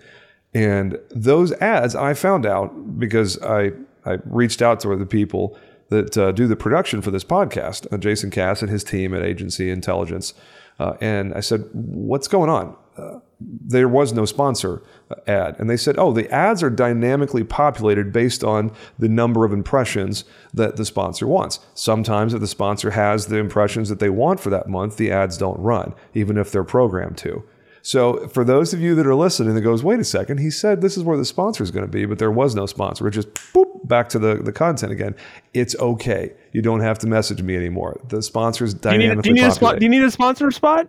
And 0.54 0.98
those 1.10 1.52
ads, 1.54 1.94
I 1.94 2.14
found 2.14 2.46
out 2.46 2.98
because 2.98 3.40
I, 3.42 3.72
I 4.04 4.18
reached 4.24 4.62
out 4.62 4.80
to 4.80 4.96
the 4.96 5.06
people 5.06 5.58
that 5.90 6.16
uh, 6.16 6.32
do 6.32 6.46
the 6.48 6.56
production 6.56 7.02
for 7.02 7.10
this 7.10 7.24
podcast, 7.24 7.86
uh, 7.92 7.98
Jason 7.98 8.30
Cass 8.30 8.62
and 8.62 8.70
his 8.70 8.82
team 8.82 9.14
at 9.14 9.22
Agency 9.22 9.70
Intelligence. 9.70 10.34
Uh, 10.78 10.96
and 11.00 11.34
I 11.34 11.40
said, 11.40 11.68
what's 11.72 12.26
going 12.26 12.48
on? 12.48 12.74
Uh, 12.96 13.18
there 13.40 13.88
was 13.88 14.12
no 14.12 14.24
sponsor 14.24 14.82
ad. 15.26 15.56
And 15.58 15.68
they 15.68 15.76
said, 15.76 15.98
oh, 15.98 16.12
the 16.12 16.30
ads 16.30 16.62
are 16.62 16.70
dynamically 16.70 17.44
populated 17.44 18.12
based 18.12 18.44
on 18.44 18.72
the 18.98 19.08
number 19.08 19.44
of 19.44 19.52
impressions 19.52 20.24
that 20.54 20.76
the 20.76 20.84
sponsor 20.84 21.26
wants. 21.26 21.60
Sometimes, 21.74 22.34
if 22.34 22.40
the 22.40 22.46
sponsor 22.46 22.90
has 22.90 23.26
the 23.26 23.36
impressions 23.36 23.88
that 23.88 23.98
they 23.98 24.10
want 24.10 24.40
for 24.40 24.50
that 24.50 24.68
month, 24.68 24.96
the 24.96 25.10
ads 25.10 25.38
don't 25.38 25.58
run, 25.58 25.94
even 26.14 26.36
if 26.36 26.50
they're 26.50 26.64
programmed 26.64 27.18
to. 27.18 27.42
So, 27.82 28.28
for 28.28 28.44
those 28.44 28.74
of 28.74 28.80
you 28.80 28.94
that 28.94 29.06
are 29.06 29.14
listening, 29.14 29.54
that 29.54 29.62
goes, 29.62 29.82
wait 29.82 30.00
a 30.00 30.04
second, 30.04 30.38
he 30.38 30.50
said 30.50 30.80
this 30.80 30.96
is 30.96 31.02
where 31.02 31.16
the 31.16 31.24
sponsor 31.24 31.62
is 31.62 31.70
going 31.70 31.84
to 31.84 31.90
be, 31.90 32.04
but 32.04 32.18
there 32.18 32.30
was 32.30 32.54
no 32.54 32.66
sponsor. 32.66 33.06
It 33.08 33.12
just 33.12 33.32
boop, 33.34 33.88
back 33.88 34.08
to 34.10 34.18
the, 34.18 34.36
the 34.36 34.52
content 34.52 34.92
again. 34.92 35.14
It's 35.54 35.74
okay. 35.76 36.32
You 36.52 36.62
don't 36.62 36.80
have 36.80 36.98
to 37.00 37.06
message 37.06 37.42
me 37.42 37.56
anymore. 37.56 38.00
The 38.08 38.22
sponsor's 38.22 38.74
dynamically 38.74 39.00
do 39.00 39.08
you 39.08 39.14
need, 39.16 39.22
do 39.22 39.28
you 39.30 39.34
need, 39.34 39.76
a, 39.76 39.78
do 39.78 39.84
you 39.84 39.90
need 39.90 40.02
a 40.02 40.10
sponsor 40.10 40.50
spot? 40.50 40.88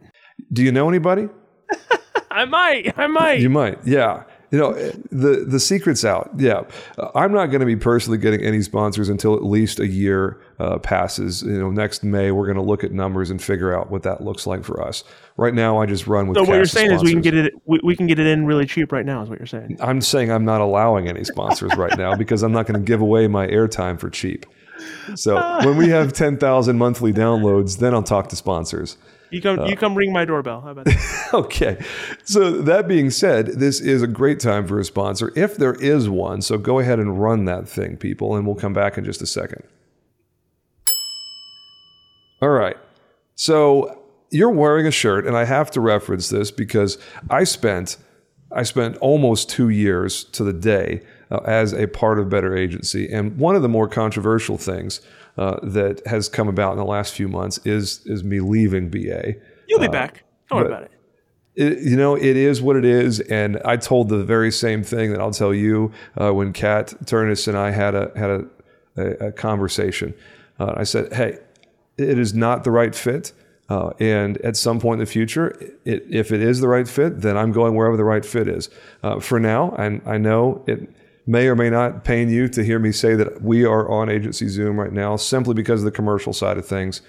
Do 0.52 0.64
you 0.64 0.72
know 0.72 0.90
anybody? 0.90 1.30
I 2.32 2.46
might. 2.46 2.98
I 2.98 3.08
might. 3.08 3.40
You 3.40 3.50
might. 3.50 3.86
Yeah. 3.86 4.24
You 4.52 4.60
know, 4.60 4.74
the 5.12 5.46
the 5.48 5.62
secret's 5.62 6.04
out. 6.04 6.30
Yeah, 6.36 6.64
I'm 7.16 7.32
not 7.32 7.48
going 7.48 7.62
to 7.62 7.66
be 7.66 7.78
personally 7.78 8.18
getting 8.18 8.42
any 8.42 8.62
sponsors 8.62 9.08
until 9.08 9.34
at 9.36 9.46
least 9.46 9.80
a 9.80 9.88
year 9.88 10.42
uh, 10.60 10.78
passes. 10.78 11.42
You 11.42 11.58
know, 11.58 11.72
next 11.72 12.04
May 12.04 12.32
we're 12.32 12.48
going 12.48 12.58
to 12.58 12.62
look 12.62 12.84
at 12.84 12.92
numbers 12.92 13.30
and 13.30 13.42
figure 13.42 13.74
out 13.74 13.90
what 13.90 14.04
that 14.04 14.22
looks 14.22 14.46
like 14.46 14.66
for 14.66 14.86
us. 14.86 15.06
Right 15.38 15.54
now, 15.54 15.78
I 15.78 15.86
just 15.86 16.06
run 16.06 16.28
with. 16.28 16.36
So 16.36 16.44
what 16.44 16.56
you're 16.56 16.66
saying 16.66 16.90
sponsors. 16.90 17.10
is 17.10 17.10
we 17.10 17.12
can 17.14 17.22
get 17.22 17.34
it 17.34 17.54
we, 17.66 17.80
we 17.82 17.96
can 17.96 18.08
get 18.08 18.20
it 18.20 18.28
in 18.28 18.46
really 18.46 18.66
cheap 18.66 18.92
right 18.92 19.06
now. 19.06 19.22
Is 19.22 19.30
what 19.30 19.40
you're 19.40 19.48
saying? 19.48 19.78
I'm 19.80 20.02
saying 20.02 20.30
I'm 20.30 20.44
not 20.44 20.60
allowing 20.60 21.08
any 21.08 21.24
sponsors 21.24 21.74
right 21.78 21.98
now 21.98 22.16
because 22.18 22.44
I'm 22.44 22.52
not 22.52 22.66
going 22.68 22.80
to 22.80 22.86
give 22.86 23.00
away 23.00 23.28
my 23.28 23.48
airtime 23.48 23.98
for 23.98 24.10
cheap. 24.10 24.46
So 25.16 25.36
when 25.64 25.78
we 25.78 25.90
have 25.90 26.12
10,000 26.12 26.78
monthly 26.78 27.14
downloads, 27.14 27.80
then 27.80 27.94
I'll 27.94 28.04
talk 28.04 28.28
to 28.30 28.36
sponsors. 28.36 28.98
You 29.32 29.42
come, 29.42 29.60
uh, 29.60 29.66
you 29.66 29.78
come 29.78 29.96
ring 29.96 30.12
my 30.12 30.26
doorbell. 30.26 30.62
How 30.62 30.72
about 30.72 30.86
that? 30.86 31.30
okay. 31.34 31.82
So 32.26 32.52
that 32.62 32.88
being 32.88 33.10
said, 33.10 33.48
this 33.48 33.80
is 33.80 34.02
a 34.02 34.08
great 34.08 34.40
time 34.40 34.68
for 34.68 34.78
a 34.78 34.84
sponsor 34.84 35.32
if 35.36 35.56
there 35.56 35.74
is 35.76 36.10
one. 36.10 36.42
So 36.42 36.58
go 36.58 36.80
ahead 36.80 37.00
and 37.00 37.22
run 37.22 37.46
that 37.46 37.68
thing, 37.68 37.96
people, 37.96 38.36
and 38.36 38.46
we'll 38.46 38.56
come 38.56 38.74
back 38.74 38.98
in 38.98 39.06
just 39.06 39.22
a 39.22 39.26
second. 39.26 39.64
All 42.42 42.50
right. 42.50 42.78
So 43.36 44.04
you're 44.32 44.50
wearing 44.50 44.86
a 44.86 44.92
shirt, 44.92 45.26
and 45.26 45.38
I 45.38 45.46
have 45.46 45.72
to 45.72 45.82
reference 45.82 46.30
this 46.30 46.52
because 46.52 46.98
I 47.30 47.46
spent 47.46 47.98
I 48.54 48.64
spent 48.64 48.98
almost 48.98 49.50
two 49.50 49.70
years 49.70 50.26
to 50.26 50.44
the 50.44 50.52
day 50.52 51.04
uh, 51.30 51.38
as 51.46 51.74
a 51.74 51.88
part 51.88 52.20
of 52.20 52.28
Better 52.28 52.56
Agency, 52.56 53.10
and 53.10 53.38
one 53.38 53.56
of 53.56 53.62
the 53.62 53.70
more 53.70 53.88
controversial 53.88 54.58
things 54.58 55.00
uh, 55.42 55.60
that 55.64 56.06
has 56.06 56.30
come 56.30 56.48
about 56.48 56.74
in 56.74 56.78
the 56.78 56.86
last 56.86 57.16
few 57.16 57.28
months 57.28 57.60
is 57.66 58.06
is 58.06 58.24
me 58.24 58.40
leaving 58.40 58.90
BA. 58.90 59.34
You'll 59.68 59.80
be 59.80 59.88
uh, 59.88 59.92
back. 59.92 60.24
Don't 60.50 60.60
worry 60.60 60.68
about 60.68 60.84
it. 60.84 60.92
It, 61.56 61.80
you 61.80 61.98
know, 61.98 62.16
it 62.16 62.38
is 62.38 62.62
what 62.62 62.76
it 62.76 62.86
is, 62.86 63.20
and 63.22 63.60
I 63.66 63.78
told 63.78 64.10
the 64.10 64.24
very 64.24 64.52
same 64.52 64.84
thing 64.84 65.12
that 65.12 65.20
I'll 65.20 65.32
tell 65.32 65.54
you 65.54 65.92
uh, 66.16 66.32
when 66.32 66.54
Kat 66.54 66.94
Turnus 67.06 67.48
and 67.48 67.58
I 67.58 67.72
had 67.72 67.96
a 67.96 68.12
had 68.16 68.30
a, 68.30 68.46
a, 68.98 69.28
a 69.28 69.32
conversation. 69.32 70.14
Uh, 70.60 70.76
I 70.78 70.84
said, 70.84 71.12
"Hey, 71.12 71.40
it 71.98 72.20
is 72.20 72.36
not 72.36 72.64
the 72.64 72.72
right 72.72 72.94
fit." 72.94 73.34
Uh, 73.68 73.94
and 74.00 74.38
at 74.40 74.58
some 74.58 74.80
point 74.80 75.00
in 75.00 75.06
the 75.06 75.12
future, 75.12 75.48
it, 75.86 76.06
if 76.08 76.32
it 76.32 76.42
is 76.42 76.60
the 76.60 76.68
right 76.68 76.88
fit, 76.88 77.22
then 77.22 77.36
I'm 77.36 77.52
going 77.52 77.74
wherever 77.74 77.98
the 77.98 78.04
right 78.04 78.26
fit 78.26 78.48
is. 78.48 78.70
Uh, 79.02 79.20
for 79.20 79.40
now, 79.40 79.74
I, 79.78 80.02
I 80.06 80.18
know 80.18 80.64
it 80.68 80.94
may 81.26 81.48
or 81.48 81.56
may 81.56 81.70
not 81.70 82.04
pain 82.04 82.30
you 82.30 82.48
to 82.50 82.64
hear 82.64 82.80
me 82.80 82.92
say 82.92 83.16
that 83.16 83.42
we 83.42 83.64
are 83.66 83.90
on 83.90 84.10
Agency 84.10 84.48
Zoom 84.48 84.80
right 84.80 84.92
now 84.92 85.16
simply 85.16 85.54
because 85.54 85.82
of 85.82 85.86
the 85.86 85.92
commercial 85.92 86.34
side 86.34 86.58
of 86.58 86.66
things. 86.66 87.02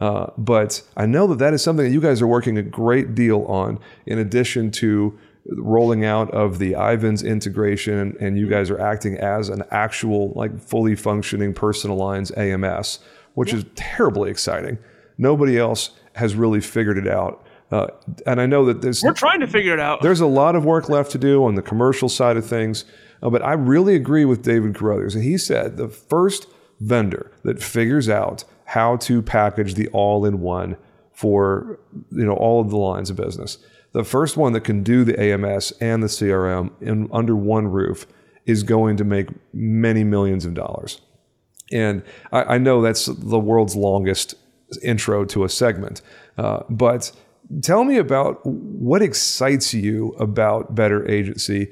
Uh, 0.00 0.26
but 0.36 0.82
I 0.96 1.06
know 1.06 1.28
that 1.28 1.38
that 1.38 1.54
is 1.54 1.62
something 1.62 1.86
that 1.86 1.92
you 1.92 2.00
guys 2.00 2.20
are 2.20 2.26
working 2.26 2.58
a 2.58 2.62
great 2.62 3.14
deal 3.14 3.42
on, 3.44 3.78
in 4.06 4.18
addition 4.18 4.72
to 4.72 5.16
rolling 5.46 6.04
out 6.04 6.30
of 6.32 6.58
the 6.58 6.74
Ivans 6.74 7.22
integration, 7.22 8.16
and 8.20 8.36
you 8.36 8.48
guys 8.48 8.70
are 8.70 8.80
acting 8.80 9.16
as 9.18 9.48
an 9.48 9.62
actual, 9.70 10.32
like, 10.34 10.58
fully 10.60 10.96
functioning 10.96 11.54
personal 11.54 11.96
lines 11.96 12.32
AMS, 12.36 12.98
which 13.34 13.52
is 13.52 13.64
terribly 13.74 14.30
exciting. 14.30 14.78
Nobody 15.18 15.58
else 15.58 15.90
has 16.14 16.34
really 16.34 16.60
figured 16.60 16.98
it 16.98 17.08
out. 17.08 17.44
Uh, 17.70 17.86
and 18.26 18.40
I 18.40 18.46
know 18.46 18.64
that 18.66 18.82
there's 18.82 19.02
we're 19.02 19.14
trying 19.14 19.40
to 19.40 19.46
figure 19.46 19.72
it 19.72 19.80
out. 19.80 20.02
There's 20.02 20.20
a 20.20 20.26
lot 20.26 20.56
of 20.56 20.64
work 20.64 20.88
left 20.88 21.10
to 21.12 21.18
do 21.18 21.44
on 21.44 21.54
the 21.54 21.62
commercial 21.62 22.08
side 22.08 22.36
of 22.36 22.44
things. 22.44 22.84
Uh, 23.22 23.30
but 23.30 23.42
I 23.42 23.52
really 23.52 23.94
agree 23.94 24.24
with 24.24 24.42
David 24.42 24.74
Carothers. 24.74 25.14
He 25.14 25.38
said 25.38 25.76
the 25.76 25.88
first 25.88 26.46
vendor 26.80 27.30
that 27.44 27.62
figures 27.62 28.08
out 28.08 28.44
how 28.66 28.96
to 28.96 29.22
package 29.22 29.74
the 29.74 29.88
all 29.88 30.24
in 30.24 30.40
one 30.40 30.76
for 31.12 31.78
you 32.10 32.24
know 32.24 32.34
all 32.34 32.60
of 32.60 32.70
the 32.70 32.76
lines 32.76 33.10
of 33.10 33.16
business. 33.16 33.58
The 33.92 34.04
first 34.04 34.36
one 34.36 34.54
that 34.54 34.62
can 34.62 34.82
do 34.82 35.04
the 35.04 35.20
AMS 35.20 35.72
and 35.80 36.02
the 36.02 36.06
CRM 36.06 36.70
in 36.80 37.08
under 37.12 37.36
one 37.36 37.68
roof 37.68 38.06
is 38.46 38.62
going 38.62 38.96
to 38.96 39.04
make 39.04 39.28
many 39.52 40.02
millions 40.02 40.44
of 40.44 40.54
dollars. 40.54 41.00
And 41.70 42.02
I, 42.32 42.54
I 42.54 42.58
know 42.58 42.82
that's 42.82 43.06
the 43.06 43.38
world's 43.38 43.76
longest 43.76 44.34
intro 44.82 45.24
to 45.26 45.44
a 45.44 45.48
segment, 45.48 46.00
uh, 46.38 46.62
but 46.70 47.12
tell 47.60 47.84
me 47.84 47.98
about 47.98 48.44
what 48.46 49.02
excites 49.02 49.74
you 49.74 50.14
about 50.18 50.74
Better 50.74 51.08
Agency 51.08 51.70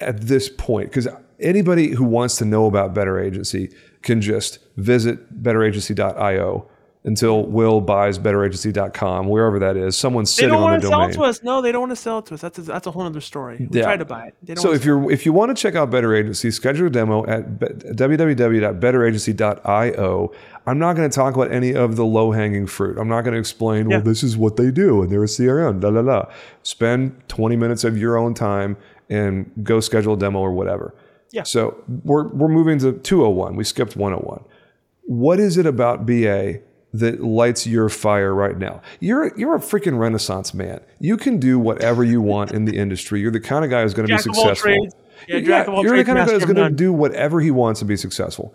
at 0.00 0.22
this 0.22 0.48
point 0.48 0.90
because 0.90 1.08
anybody 1.38 1.90
who 1.90 2.04
wants 2.04 2.36
to 2.36 2.44
know 2.44 2.66
about 2.66 2.94
Better 2.94 3.18
Agency 3.18 3.70
can 4.02 4.20
just 4.20 4.58
visit 4.76 5.42
betteragency.io 5.42 6.68
until 7.02 7.46
Will 7.46 7.80
buys 7.80 8.18
betteragency.com, 8.18 9.26
wherever 9.26 9.58
that 9.58 9.78
is. 9.78 9.96
Someone's 9.96 10.30
sitting 10.30 10.50
on 10.50 10.60
the 10.60 10.66
domain. 10.80 10.80
They 10.80 10.90
don't 10.90 10.98
want 10.98 11.12
to 11.12 11.14
sell 11.14 11.14
it 11.14 11.14
to 11.14 11.22
us. 11.30 11.42
No, 11.42 11.62
they 11.62 11.72
don't 11.72 11.80
want 11.80 11.92
to 11.92 11.96
sell 11.96 12.18
it 12.18 12.26
to 12.26 12.34
us. 12.34 12.42
That's 12.42 12.58
a, 12.58 12.62
that's 12.62 12.86
a 12.86 12.90
whole 12.90 13.00
other 13.02 13.22
story. 13.22 13.66
We 13.70 13.78
yeah. 13.78 13.84
tried 13.84 14.00
to 14.00 14.04
buy 14.04 14.32
it. 14.42 14.58
so 14.58 14.74
if 14.74 14.84
you're 14.84 15.10
if 15.10 15.24
you 15.24 15.32
want 15.32 15.56
to 15.56 15.60
check 15.60 15.74
out 15.74 15.90
Better 15.90 16.14
Agency, 16.14 16.50
schedule 16.50 16.88
a 16.88 16.90
demo 16.90 17.24
at 17.26 17.58
www.betteragency.io. 17.58 20.32
I'm 20.66 20.78
not 20.78 20.94
going 20.94 21.08
to 21.08 21.14
talk 21.14 21.34
about 21.34 21.50
any 21.50 21.74
of 21.74 21.96
the 21.96 22.04
low 22.04 22.32
hanging 22.32 22.66
fruit. 22.66 22.98
I'm 22.98 23.08
not 23.08 23.22
going 23.22 23.32
to 23.32 23.40
explain, 23.40 23.88
yeah. 23.88 23.96
well, 23.96 24.04
this 24.04 24.22
is 24.22 24.36
what 24.36 24.56
they 24.56 24.70
do 24.70 25.00
and 25.02 25.10
they're 25.10 25.24
a 25.24 25.26
CRM, 25.26 25.82
la 25.82 25.88
la 25.88 26.00
la. 26.00 26.26
Spend 26.62 27.18
20 27.28 27.56
minutes 27.56 27.82
of 27.82 27.96
your 27.96 28.18
own 28.18 28.34
time 28.34 28.76
and 29.10 29.50
go 29.62 29.80
schedule 29.80 30.14
a 30.14 30.16
demo 30.16 30.38
or 30.38 30.52
whatever. 30.52 30.94
Yeah. 31.32 31.42
So 31.42 31.82
we're 32.04 32.28
we're 32.28 32.48
moving 32.48 32.78
to 32.78 32.92
201. 32.92 33.56
We 33.56 33.64
skipped 33.64 33.96
101. 33.96 34.44
What 35.02 35.40
is 35.40 35.56
it 35.56 35.66
about 35.66 36.06
BA 36.06 36.60
that 36.92 37.22
lights 37.22 37.66
your 37.66 37.88
fire 37.88 38.34
right 38.34 38.56
now? 38.56 38.80
You're 39.00 39.36
you're 39.36 39.56
a 39.56 39.60
freaking 39.60 39.98
renaissance 39.98 40.54
man. 40.54 40.80
You 40.98 41.16
can 41.16 41.38
do 41.38 41.58
whatever 41.58 42.04
you 42.04 42.20
want 42.20 42.52
in 42.52 42.64
the 42.64 42.76
industry. 42.76 43.20
You're 43.20 43.30
the 43.30 43.40
kind 43.40 43.64
of 43.64 43.70
guy 43.70 43.82
who's 43.82 43.94
going 43.94 44.08
to 44.08 44.14
be 44.14 44.22
successful. 44.22 44.70
Yeah, 45.28 45.36
yeah 45.36 45.80
you're 45.82 45.96
the 45.96 46.04
kind 46.04 46.18
of 46.18 46.26
guy 46.26 46.32
who's 46.32 46.44
going 46.44 46.56
to 46.56 46.70
do 46.70 46.92
whatever 46.92 47.40
he 47.40 47.50
wants 47.50 47.80
to 47.80 47.86
be 47.86 47.96
successful. 47.96 48.54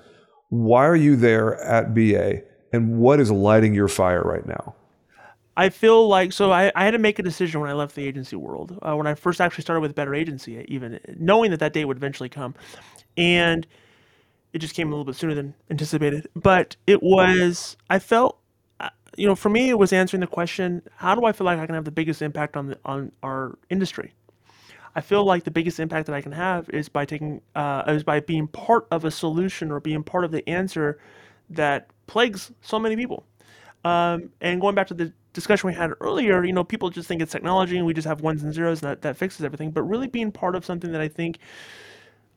Why 0.50 0.86
are 0.86 0.96
you 0.96 1.16
there 1.16 1.62
at 1.62 1.94
BA 1.94 2.42
and 2.72 2.98
what 2.98 3.20
is 3.20 3.32
lighting 3.32 3.74
your 3.74 3.88
fire 3.88 4.22
right 4.22 4.46
now? 4.46 4.76
I 5.58 5.70
feel 5.70 6.08
like 6.08 6.34
so 6.34 6.52
I, 6.52 6.72
I 6.76 6.84
had 6.84 6.92
to 6.92 6.98
make 6.98 7.20
a 7.20 7.24
decision 7.24 7.62
when 7.62 7.70
I 7.70 7.74
left 7.74 7.96
the 7.96 8.06
agency 8.06 8.36
world. 8.36 8.78
Uh, 8.82 8.96
when 8.96 9.08
I 9.08 9.14
first 9.14 9.40
actually 9.40 9.62
started 9.64 9.82
with 9.82 9.96
Better 9.96 10.14
Agency, 10.14 10.66
even 10.68 11.00
knowing 11.18 11.52
that 11.52 11.60
that 11.62 11.74
day 11.74 11.86
would 11.86 11.98
eventually 11.98 12.30
come, 12.30 12.56
and 13.16 13.66
it 14.54 14.60
just 14.60 14.76
came 14.76 14.88
a 14.88 14.92
little 14.92 15.06
bit 15.06 15.16
sooner 15.16 15.34
than 15.34 15.54
anticipated. 15.70 16.28
But 16.36 16.76
it 16.88 17.02
was 17.02 17.78
I 17.90 18.00
felt 18.00 18.40
you 19.18 19.28
know, 19.28 19.36
for 19.36 19.50
me, 19.50 19.70
it 19.70 19.78
was 19.78 19.94
answering 19.94 20.22
the 20.22 20.28
question: 20.28 20.82
How 20.96 21.16
do 21.16 21.26
I 21.26 21.32
feel 21.32 21.46
like 21.46 21.60
I 21.60 21.66
can 21.66 21.76
have 21.76 21.86
the 21.86 21.92
biggest 21.92 22.22
impact 22.22 22.58
on 22.58 22.68
the, 22.68 22.78
on 22.86 23.12
our 23.24 23.58
industry? 23.70 24.14
I 24.96 25.02
feel 25.02 25.26
like 25.26 25.44
the 25.44 25.52
biggest 25.52 25.80
impact 25.80 26.08
that 26.08 26.16
I 26.16 26.22
can 26.22 26.32
have 26.32 26.70
is 26.70 26.90
by 26.90 27.06
taking 27.06 27.42
uh, 27.56 27.84
is 27.88 28.04
by 28.04 28.20
being 28.20 28.48
part 28.48 28.88
of 28.92 29.06
a 29.06 29.12
solution 29.12 29.72
or 29.72 29.80
being 29.80 30.04
part 30.04 30.24
of 30.26 30.32
the 30.32 30.48
answer 30.50 31.00
that 31.50 31.90
plagues 32.08 32.52
so 32.62 32.80
many 32.80 32.96
people. 32.96 33.26
Um, 33.84 34.30
and 34.42 34.60
going 34.60 34.76
back 34.76 34.88
to 34.88 34.94
the 34.94 35.14
discussion 35.36 35.68
we 35.68 35.76
had 35.76 35.92
earlier, 36.02 36.44
you 36.44 36.54
know, 36.54 36.64
people 36.64 36.90
just 36.90 37.08
think 37.08 37.22
it's 37.22 37.32
technology 37.32 37.78
and 37.78 37.86
we 37.86 37.94
just 37.94 38.08
have 38.08 38.22
ones 38.22 38.42
and 38.42 38.52
zeros 38.54 38.82
and 38.82 38.90
that, 38.90 39.02
that 39.04 39.18
fixes 39.18 39.46
everything. 39.46 39.70
But 39.70 39.84
really 39.84 40.08
being 40.08 40.32
part 40.32 40.56
of 40.56 40.66
something 40.66 40.92
that 40.92 41.02
I 41.02 41.08
think 41.08 41.38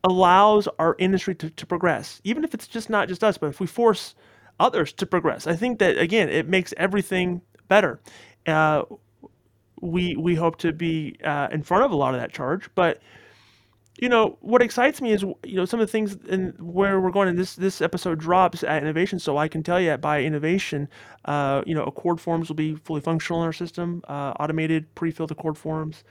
allows 0.05 0.69
our 0.79 0.95
industry 0.99 1.35
to, 1.37 1.49
to 1.49 1.67
progress, 1.67 2.21
even 2.25 2.45
if 2.45 2.53
it's 2.53 2.67
just 2.67 2.91
not 2.91 3.09
just 3.09 3.25
us, 3.25 3.39
but 3.39 3.47
if 3.47 3.61
we 3.61 3.67
force 3.67 4.15
others 4.61 4.93
to 4.93 5.07
progress, 5.07 5.47
I 5.47 5.57
think 5.57 5.79
that 5.79 5.97
again 5.97 6.29
it 6.29 6.49
makes 6.49 6.75
everything 6.77 7.41
better. 7.69 8.01
Uh, 8.47 8.83
we 9.81 10.17
we 10.17 10.35
hope 10.35 10.59
to 10.59 10.73
be 10.73 11.17
uh, 11.25 11.49
in 11.53 11.63
front 11.63 11.85
of 11.85 11.93
a 11.93 11.97
lot 11.97 12.15
of 12.15 12.21
that 12.21 12.33
charge, 12.33 12.69
but 12.75 13.01
you 13.99 14.09
know 14.09 14.39
what 14.41 14.63
excites 14.63 15.03
me 15.03 15.13
is 15.13 15.23
you 15.23 15.57
know 15.57 15.65
some 15.65 15.81
of 15.81 15.87
the 15.87 15.91
things 15.91 16.17
and 16.31 16.55
where 16.59 17.01
we're 17.01 17.11
going 17.11 17.29
and 17.29 17.39
this 17.39 17.57
this 17.57 17.83
episode 17.83 18.19
drops 18.19 18.63
at 18.63 18.83
innovation 18.83 19.19
so 19.19 19.37
i 19.37 19.49
can 19.49 19.63
tell 19.63 19.81
you 19.81 19.97
by 19.97 20.23
innovation 20.23 20.89
uh, 21.25 21.63
you 21.67 21.75
know 21.75 21.85
ACORD 21.85 22.21
forms 22.21 22.49
will 22.49 22.57
be 22.57 22.75
fully 22.77 23.01
functional 23.01 23.41
in 23.43 23.47
our 23.47 23.53
system 23.53 24.03
uh, 24.09 24.33
automated 24.41 24.93
pre-filled 24.95 25.31
ACORD 25.31 25.57
forms. 25.57 26.05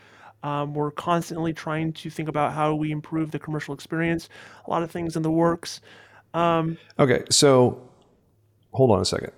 Um, 0.43 0.75
we're 0.75 0.91
constantly 0.91 1.51
trying 1.51 1.93
to 1.93 2.11
think 2.11 2.29
about 2.29 2.53
how 2.53 2.75
we 2.75 2.91
improve 2.91 3.31
the 3.31 3.39
commercial 3.39 3.73
experience 3.73 4.29
a 4.67 4.69
lot 4.69 4.83
of 4.83 4.91
things 4.91 5.15
in 5.15 5.23
the 5.23 5.31
works. 5.31 5.81
Um, 6.33 6.77
okay 6.99 7.23
so 7.29 7.81
hold 8.73 8.91
on 8.91 9.01
a 9.01 9.05
second. 9.05 9.31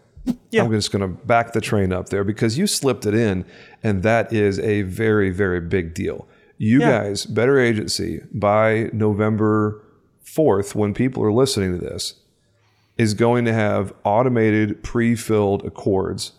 Yeah. 0.51 0.63
I'm 0.63 0.71
just 0.71 0.91
going 0.91 1.01
to 1.01 1.07
back 1.07 1.53
the 1.53 1.61
train 1.61 1.93
up 1.93 2.09
there 2.09 2.23
because 2.23 2.57
you 2.57 2.67
slipped 2.67 3.05
it 3.05 3.15
in, 3.15 3.45
and 3.81 4.03
that 4.03 4.33
is 4.33 4.59
a 4.59 4.81
very, 4.83 5.29
very 5.29 5.61
big 5.61 5.93
deal 5.93 6.27
you 6.59 6.81
yeah. 6.81 7.03
guys, 7.03 7.25
Better 7.25 7.57
Agency, 7.57 8.21
by 8.33 8.89
November 8.91 9.81
4th, 10.25 10.75
when 10.75 10.93
people 10.93 11.23
are 11.23 11.31
listening 11.31 11.71
to 11.71 11.83
this, 11.83 12.15
is 12.97 13.13
going 13.13 13.45
to 13.45 13.53
have 13.53 13.93
automated 14.03 14.83
pre 14.83 15.15
filled 15.15 15.63
ACORDs 15.63 16.33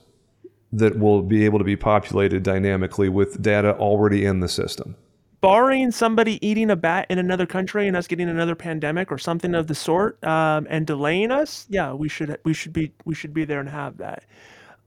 that 0.73 0.99
will 0.99 1.23
be 1.23 1.47
able 1.47 1.59
to 1.59 1.65
be 1.65 1.75
populated 1.75 2.43
dynamically 2.43 3.09
with 3.09 3.41
data 3.43 3.75
already 3.79 4.27
in 4.27 4.41
the 4.41 4.49
system. 4.49 4.95
Barring 5.41 5.91
somebody 5.91 6.47
eating 6.47 6.71
a 6.71 6.77
bat 6.77 7.07
in 7.09 7.19
another 7.19 7.47
country 7.47 7.89
and 7.89 7.97
us 7.97 8.07
getting 8.07 8.29
another 8.29 8.55
pandemic 8.55 9.11
or 9.11 9.17
something 9.17 9.55
of 9.55 9.69
the 9.69 9.75
sort, 9.75 10.23
um, 10.23 10.67
and 10.69 10.87
delaying 10.87 11.31
us, 11.31 11.65
yeah, 11.71 11.95
we 11.95 12.11
should 12.11 12.39
we 12.45 12.53
should 12.53 12.75
be 12.75 12.93
we 13.07 13.15
should 13.15 13.33
be 13.33 13.47
there 13.47 13.59
and 13.59 13.71
have 13.71 13.97
that. 13.97 14.25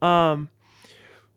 Um, 0.03 0.49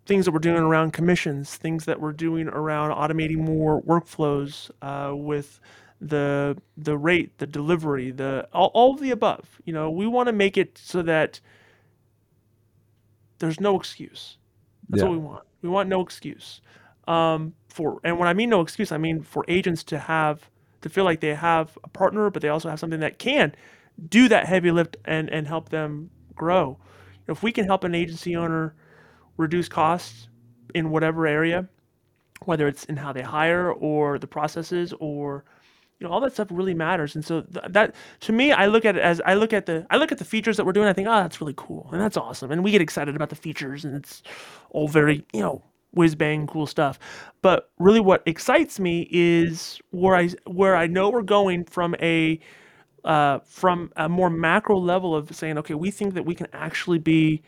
things 0.07 0.25
that 0.25 0.33
we're 0.33 0.39
doing 0.39 0.63
around 0.63 0.93
commissions, 0.93 1.57
things 1.57 1.85
that 1.85 2.01
we're 2.01 2.13
doing 2.13 2.49
around 2.49 2.93
automating 2.93 3.39
more 3.39 3.83
workflows 3.83 4.71
uh, 4.81 5.15
with 5.15 5.61
the 6.01 6.57
the 6.77 6.97
rate, 6.97 7.39
the 7.39 7.47
delivery, 7.47 8.11
the 8.11 8.49
all, 8.53 8.71
all 8.75 8.95
of 8.95 9.01
the 9.01 9.11
above. 9.11 9.61
You 9.65 9.73
know, 9.73 9.91
we 9.91 10.07
want 10.07 10.29
to 10.29 10.33
make 10.33 10.57
it 10.57 10.79
so 10.79 11.03
that 11.03 11.41
there's 13.39 13.61
no 13.61 13.79
excuse. 13.79 14.39
That's 14.89 15.03
yeah. 15.03 15.09
what 15.09 15.19
we 15.19 15.25
want. 15.25 15.45
We 15.63 15.69
want 15.69 15.89
no 15.89 16.01
excuse. 16.01 16.61
Um, 17.09 17.55
for 17.69 18.01
and 18.05 18.19
when 18.19 18.29
I 18.29 18.35
mean 18.35 18.51
no 18.51 18.61
excuse, 18.61 18.93
I 18.93 18.99
mean 18.99 19.23
for 19.23 19.45
agents 19.49 19.83
to 19.85 19.99
have 19.99 20.51
to 20.83 20.89
feel 20.89 21.05
like 21.05 21.21
they 21.21 21.35
have 21.35 21.77
a 21.83 21.89
partner, 21.89 22.31
but 22.31 22.43
they 22.43 22.49
also 22.49 22.69
have 22.69 22.79
something 22.79 23.01
that 23.01 23.19
can 23.19 23.55
do 24.09 24.29
that 24.29 24.47
heavy 24.47 24.71
lift 24.71 24.97
and 25.05 25.29
and 25.31 25.47
help 25.47 25.71
them 25.71 26.11
grow. 26.35 26.79
If 27.27 27.43
we 27.43 27.51
can 27.51 27.65
help 27.65 27.83
an 27.83 27.95
agency 27.95 28.37
owner 28.37 28.75
reduce 29.37 29.69
costs 29.69 30.29
in 30.75 30.91
whatever 30.91 31.27
area, 31.27 31.69
whether 32.45 32.67
it's 32.69 32.85
in 32.85 32.97
how 32.97 33.13
they 33.13 33.23
hire 33.23 33.73
or 33.73 34.19
the 34.19 34.27
processes 34.27 34.93
or 35.01 35.45
you 35.99 36.07
know 36.07 36.13
all 36.13 36.21
that 36.21 36.33
stuff 36.35 36.49
really 36.51 36.75
matters. 36.75 37.15
And 37.15 37.25
so 37.25 37.43
th- 37.43 37.65
that 37.71 37.95
to 38.21 38.33
me 38.33 38.53
i 38.53 38.67
look 38.67 38.85
at 38.85 38.97
it 38.97 39.03
as 39.03 39.21
i 39.25 39.35
look 39.35 39.53
at 39.53 39.67
the 39.67 39.87
i 39.91 39.97
look 39.97 40.13
at 40.13 40.19
the 40.19 40.25
features 40.25 40.57
that 40.57 40.67
we're 40.67 40.73
doing 40.73 40.89
i 40.89 40.93
think 40.93 41.09
oh 41.09 41.13
that's 41.17 41.41
really 41.41 41.55
cool 41.57 41.89
and 41.93 42.01
that's 42.01 42.17
awesome. 42.17 42.51
And 42.51 42.63
we 42.63 42.71
get 42.71 42.83
excited 42.83 43.17
about 43.17 43.31
the 43.31 43.37
features 43.37 43.85
and 43.85 43.97
it's 43.97 44.23
all 44.71 44.89
very 44.89 45.25
you 45.33 45.41
know 45.41 45.63
whiz 45.93 46.15
bang 46.15 46.47
cool 46.47 46.67
stuff. 46.67 46.99
But 47.43 47.71
really 47.79 48.01
what 48.01 48.23
excites 48.27 48.79
me 48.79 49.09
is 49.11 49.81
where 49.91 50.17
i 50.17 50.29
where 50.45 50.77
i 50.77 50.87
know 50.87 51.11
we're 51.11 51.23
going 51.23 51.65
from 51.65 51.95
a 52.01 52.39
uh, 53.05 53.39
from 53.45 53.93
a 53.97 54.09
more 54.09 54.29
macro 54.29 54.77
level 54.77 55.15
of 55.15 55.35
saying 55.35 55.57
okay 55.59 55.75
we 55.75 55.91
think 55.91 56.15
that 56.15 56.25
we 56.25 56.35
can 56.35 56.49
actually 56.53 56.99
be 56.99 57.41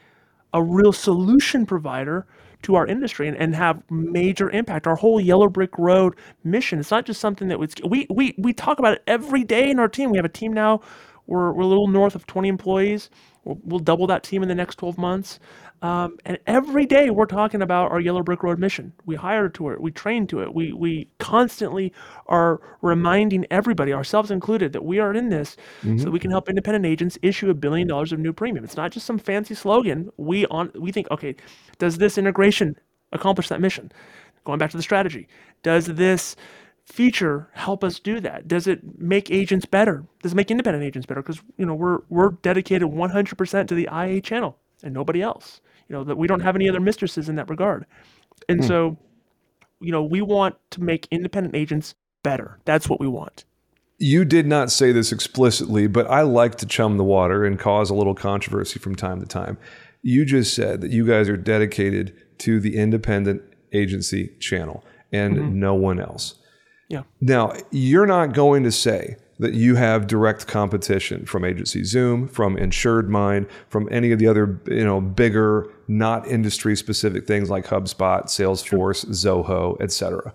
a 0.53 0.63
real 0.63 0.93
solution 0.93 1.67
provider 1.67 2.27
to 2.63 2.75
our 2.75 2.87
industry 2.87 3.29
and, 3.29 3.37
and 3.37 3.55
have 3.55 3.83
major 3.91 4.51
impact. 4.51 4.87
Our 4.87 4.97
whole 4.97 5.21
Yellow 5.21 5.49
Brick 5.49 5.79
Road 5.79 6.17
mission, 6.43 6.81
it's 6.81 6.91
not 6.91 7.07
just 7.07 7.21
something 7.21 7.49
that 7.49 7.59
we, 7.59 8.07
we, 8.11 8.35
we 8.37 8.53
talk 8.53 8.79
about 8.79 8.95
it 8.95 9.03
every 9.07 9.45
day 9.45 9.71
in 9.71 9.79
our 9.79 9.89
team. 9.89 10.11
We 10.11 10.19
have 10.19 10.25
a 10.25 10.31
team 10.31 10.53
now, 10.53 10.81
we're, 11.27 11.53
we're 11.53 11.63
a 11.63 11.67
little 11.67 11.89
north 11.89 12.15
of 12.15 12.27
20 12.27 12.49
employees. 12.49 13.11
We'll, 13.45 13.59
we'll 13.63 13.79
double 13.81 14.07
that 14.09 14.23
team 14.23 14.43
in 14.43 14.49
the 14.49 14.55
next 14.55 14.77
12 14.77 14.99
months. 14.99 15.39
Um, 15.81 16.17
and 16.25 16.39
every 16.47 16.87
day 16.87 17.11
we're 17.11 17.27
talking 17.27 17.63
about 17.63 17.93
our 17.93 18.01
Yellow 18.01 18.23
Brick 18.23 18.43
Road 18.43 18.59
mission. 18.59 18.93
We 19.07 19.15
hire 19.15 19.49
to 19.51 19.71
it, 19.71 19.81
we 19.81 19.93
train 19.93 20.27
to 20.29 20.41
it, 20.41 20.53
we, 20.53 20.73
we 20.73 21.09
constantly 21.19 21.93
are 22.27 22.61
reminding 22.83 23.47
everybody, 23.51 23.93
ourselves 23.93 24.31
included, 24.31 24.73
that 24.73 24.85
we 24.85 24.99
are 24.99 25.15
in 25.15 25.29
this 25.29 25.57
mm-hmm. 25.83 25.99
so 25.99 26.05
that 26.05 26.11
we 26.11 26.19
can 26.19 26.33
help 26.33 26.49
independent 26.49 26.85
agents 26.85 27.17
issue 27.23 27.49
a 27.49 27.55
billion 27.55 27.87
dollars 27.87 28.13
of 28.13 28.19
new 28.19 28.33
premium. 28.33 28.65
It's 28.65 28.77
not 28.77 28.91
just 28.91 29.07
some 29.07 29.19
fancy 29.19 29.55
slogan. 29.55 30.11
We 30.17 30.47
on 30.47 30.73
we 30.75 30.91
think, 30.91 31.11
okay, 31.13 31.37
does 31.79 31.99
this 31.99 32.19
integration 32.19 32.77
accomplish 33.13 33.49
that 33.49 33.61
mission? 33.61 33.93
Going 34.45 34.59
back 34.59 34.71
to 34.71 34.77
the 34.77 34.83
strategy, 34.83 35.29
does 35.63 35.87
this 35.87 36.35
feature 36.85 37.49
help 37.53 37.85
us 37.85 38.01
do 38.01 38.19
that? 38.21 38.49
Does 38.49 38.67
it 38.67 38.81
make 38.99 39.31
agents 39.31 39.67
better? 39.67 40.05
Does 40.23 40.33
it 40.33 40.37
make 40.37 40.51
independent 40.51 40.85
agents 40.85 41.07
better? 41.07 41.23
Because 41.23 41.41
you 41.57 41.67
know 41.67 41.75
we're 41.75 42.01
we're 42.09 42.31
dedicated 42.31 42.89
100% 42.89 43.69
to 43.69 43.75
the 43.75 43.89
IA 43.93 44.21
channel 44.21 44.59
and 44.83 44.93
nobody 44.93 45.23
else 45.23 45.61
you 45.89 45.97
know 45.97 46.05
that 46.05 46.17
we 46.17 46.27
don't 46.27 46.41
have 46.41 46.55
any 46.55 46.69
other 46.69 46.81
mistresses 46.81 47.29
in 47.29 47.37
that 47.37 47.49
regard. 47.49 47.87
And 48.49 48.61
hmm. 48.61 48.67
so 48.67 48.97
you 49.81 49.93
know 49.93 50.03
we 50.03 50.21
want 50.21 50.57
to 50.71 50.83
make 50.83 51.09
independent 51.11 51.55
agents 51.55 51.95
better. 52.23 52.59
That's 52.65 52.89
what 52.89 53.01
we 53.01 53.09
want. 53.09 53.45
You 53.99 54.25
did 54.25 54.47
not 54.47 54.71
say 54.71 54.93
this 54.93 55.11
explicitly 55.11 55.89
but 55.89 56.09
i 56.09 56.21
like 56.23 56.55
to 56.57 56.67
chum 56.67 56.99
the 56.99 57.05
water 57.05 57.45
and 57.45 57.59
cause 57.59 57.91
a 57.91 57.95
little 57.95 58.15
controversy 58.15 58.79
from 58.79 58.95
time 58.95 59.21
to 59.21 59.27
time. 59.27 59.59
You 60.03 60.25
just 60.25 60.55
said 60.55 60.81
that 60.83 60.93
you 60.93 61.05
guys 61.05 61.29
are 61.29 61.37
dedicated 61.37 62.15
to 62.39 62.61
the 62.61 62.77
independent 62.77 63.43
agency 63.73 64.29
channel 64.39 64.85
and 65.13 65.37
mm-hmm. 65.37 65.59
no 65.59 65.75
one 65.75 66.01
else. 66.01 66.37
Yeah. 66.89 67.03
Now 67.21 67.55
you're 67.71 68.07
not 68.07 68.35
going 68.35 68.63
to 68.63 68.73
say 68.73 69.17
that 69.39 69.55
you 69.55 69.77
have 69.77 70.07
direct 70.07 70.47
competition 70.47 71.25
from 71.25 71.45
Agency 71.45 71.85
Zoom, 71.85 72.29
from 72.29 72.57
InsuredMine, 72.57 73.49
from 73.69 73.89
any 73.91 74.11
of 74.11 74.19
the 74.19 74.27
other 74.27 74.61
you 74.67 74.85
know 74.85 75.01
bigger, 75.01 75.71
not 75.87 76.27
industry 76.27 76.77
specific 76.77 77.27
things 77.27 77.51
like 77.51 77.67
HubSpot, 77.67 78.25
Salesforce, 78.25 79.23
sure. 79.23 79.45
Zoho, 79.45 79.81
etc. 79.81 80.33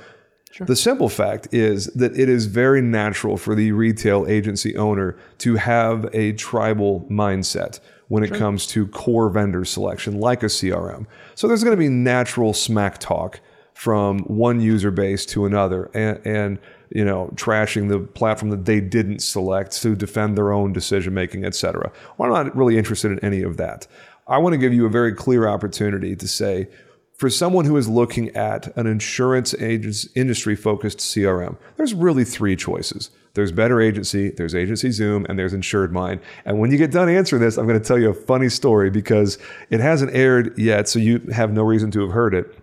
Sure. 0.51 0.67
The 0.67 0.75
simple 0.75 1.09
fact 1.09 1.47
is 1.51 1.87
that 1.87 2.15
it 2.17 2.29
is 2.29 2.45
very 2.45 2.79
natural 2.79 3.37
for 3.37 3.55
the 3.55 3.71
retail 3.71 4.27
agency 4.27 4.77
owner 4.77 5.17
to 5.39 5.55
have 5.55 6.07
a 6.13 6.33
tribal 6.33 7.07
mindset 7.09 7.79
when 8.07 8.23
it 8.23 8.31
comes 8.31 8.67
to 8.67 8.85
core 8.89 9.29
vendor 9.29 9.65
selection, 9.65 10.19
like 10.19 10.43
a 10.43 10.47
CRM. 10.47 11.07
So 11.33 11.47
there's 11.47 11.63
going 11.63 11.75
to 11.75 11.79
be 11.79 11.89
natural 11.89 12.53
smack 12.53 12.99
talk 12.99 13.39
from 13.73 14.19
one 14.19 14.61
user 14.61 14.91
base 14.91 15.25
to 15.25 15.47
another, 15.47 15.89
and, 15.95 16.23
and 16.23 16.59
you 16.93 17.03
know, 17.03 17.29
trashing 17.35 17.89
the 17.89 17.99
platform 17.99 18.51
that 18.51 18.65
they 18.65 18.79
didn't 18.79 19.19
select 19.19 19.81
to 19.81 19.95
defend 19.95 20.37
their 20.37 20.51
own 20.51 20.71
decision 20.71 21.13
making, 21.13 21.43
et 21.43 21.55
cetera. 21.55 21.91
Well, 22.17 22.33
I'm 22.33 22.45
not 22.45 22.55
really 22.55 22.77
interested 22.77 23.11
in 23.11 23.19
any 23.19 23.41
of 23.41 23.57
that. 23.57 23.87
I 24.27 24.37
want 24.37 24.53
to 24.53 24.57
give 24.57 24.73
you 24.73 24.85
a 24.85 24.89
very 24.89 25.13
clear 25.13 25.47
opportunity 25.47 26.15
to 26.15 26.27
say, 26.27 26.67
for 27.15 27.29
someone 27.29 27.65
who 27.65 27.77
is 27.77 27.87
looking 27.87 28.29
at 28.35 28.75
an 28.75 28.87
insurance 28.87 29.53
industry 29.53 30.55
focused 30.55 30.99
CRM, 30.99 31.57
there's 31.77 31.93
really 31.93 32.23
three 32.23 32.55
choices. 32.55 33.11
There's 33.33 33.51
Better 33.51 33.81
Agency, 33.81 34.29
there's 34.29 34.53
Agency 34.53 34.91
Zoom, 34.91 35.25
and 35.27 35.39
there's 35.39 35.53
Insured 35.53 35.91
Mine. 35.91 36.19
And 36.45 36.59
when 36.59 36.71
you 36.71 36.77
get 36.77 36.91
done 36.91 37.09
answering 37.09 37.41
this, 37.41 37.57
I'm 37.57 37.67
going 37.67 37.79
to 37.79 37.85
tell 37.85 37.97
you 37.97 38.09
a 38.09 38.13
funny 38.13 38.49
story 38.49 38.89
because 38.89 39.39
it 39.69 39.79
hasn't 39.79 40.13
aired 40.13 40.57
yet, 40.57 40.87
so 40.87 40.99
you 40.99 41.19
have 41.31 41.51
no 41.51 41.63
reason 41.63 41.91
to 41.91 42.01
have 42.01 42.11
heard 42.11 42.33
it. 42.33 42.55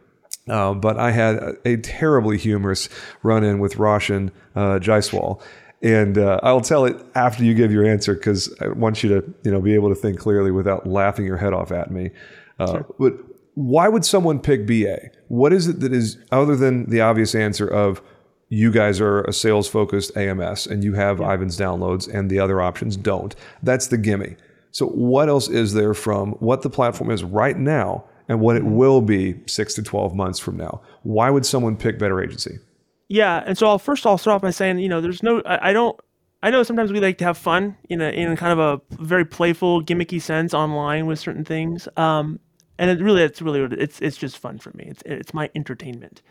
Uh, 0.50 0.74
but 0.74 0.98
I 0.98 1.12
had 1.12 1.36
a, 1.36 1.54
a 1.64 1.76
terribly 1.76 2.36
humorous 2.36 2.88
run 3.22 3.44
in 3.44 3.60
with 3.60 3.76
Roshan 3.76 4.32
uh, 4.54 4.78
Jaiswal. 4.80 5.40
And 5.82 6.18
uh, 6.18 6.40
I'll 6.42 6.60
tell 6.60 6.84
it 6.84 6.96
after 7.14 7.42
you 7.42 7.54
give 7.54 7.72
your 7.72 7.86
answer 7.86 8.14
because 8.14 8.54
I 8.60 8.68
want 8.68 9.02
you 9.02 9.08
to, 9.08 9.34
you 9.44 9.50
know, 9.50 9.60
be 9.60 9.74
able 9.74 9.88
to 9.88 9.94
think 9.94 10.18
clearly 10.18 10.50
without 10.50 10.86
laughing 10.86 11.24
your 11.24 11.38
head 11.38 11.54
off 11.54 11.72
at 11.72 11.90
me. 11.90 12.10
Uh, 12.58 12.66
sure. 12.66 12.86
But 12.98 13.14
why 13.54 13.88
would 13.88 14.04
someone 14.04 14.40
pick 14.40 14.66
BA? 14.66 15.10
What 15.28 15.52
is 15.52 15.68
it 15.68 15.80
that 15.80 15.92
is 15.92 16.18
other 16.30 16.56
than 16.56 16.90
the 16.90 17.00
obvious 17.00 17.34
answer 17.34 17.66
of 17.66 18.02
you 18.50 18.70
guys 18.70 19.00
are 19.00 19.22
a 19.22 19.32
sales 19.32 19.68
focused 19.68 20.16
AMS 20.16 20.66
and 20.66 20.84
you 20.84 20.94
have 20.94 21.20
yeah. 21.20 21.28
Ivans 21.28 21.56
downloads 21.56 22.12
and 22.12 22.28
the 22.28 22.40
other 22.40 22.60
options 22.60 22.96
don't? 22.96 23.34
That's 23.62 23.86
the 23.86 23.98
gimme. 23.98 24.36
So 24.72 24.86
what 24.86 25.28
else 25.28 25.48
is 25.48 25.72
there 25.72 25.94
from 25.94 26.32
what 26.32 26.62
the 26.62 26.70
platform 26.70 27.10
is 27.10 27.24
right 27.24 27.56
now 27.56 28.04
and 28.30 28.40
what 28.40 28.54
it 28.54 28.64
will 28.64 29.00
be 29.00 29.34
six 29.46 29.74
to 29.74 29.82
12 29.82 30.14
months 30.14 30.38
from 30.38 30.56
now. 30.56 30.80
Why 31.02 31.30
would 31.30 31.44
someone 31.44 31.76
pick 31.76 31.98
Better 31.98 32.22
Agency? 32.22 32.60
Yeah, 33.08 33.42
and 33.44 33.58
so 33.58 33.66
I'll 33.66 33.80
first 33.80 34.06
I'll 34.06 34.18
start 34.18 34.36
off 34.36 34.42
by 34.42 34.50
saying, 34.50 34.78
you 34.78 34.88
know, 34.88 35.00
there's 35.00 35.20
no, 35.20 35.42
I, 35.44 35.70
I 35.70 35.72
don't, 35.72 35.98
I 36.40 36.50
know 36.50 36.62
sometimes 36.62 36.92
we 36.92 37.00
like 37.00 37.18
to 37.18 37.24
have 37.24 37.36
fun 37.36 37.76
in 37.88 38.00
a 38.00 38.10
in 38.10 38.34
kind 38.36 38.52
of 38.52 38.60
a 38.60 38.94
very 39.02 39.24
playful, 39.24 39.82
gimmicky 39.82 40.22
sense 40.22 40.54
online 40.54 41.06
with 41.06 41.18
certain 41.18 41.44
things. 41.44 41.88
Um, 41.96 42.38
and 42.78 42.88
it 42.88 43.02
really, 43.02 43.22
it's 43.22 43.42
really, 43.42 43.62
it's 43.76 44.00
it's 44.00 44.16
just 44.16 44.38
fun 44.38 44.60
for 44.60 44.70
me. 44.74 44.84
It's 44.86 45.02
it's 45.04 45.34
my 45.34 45.50
entertainment. 45.56 46.22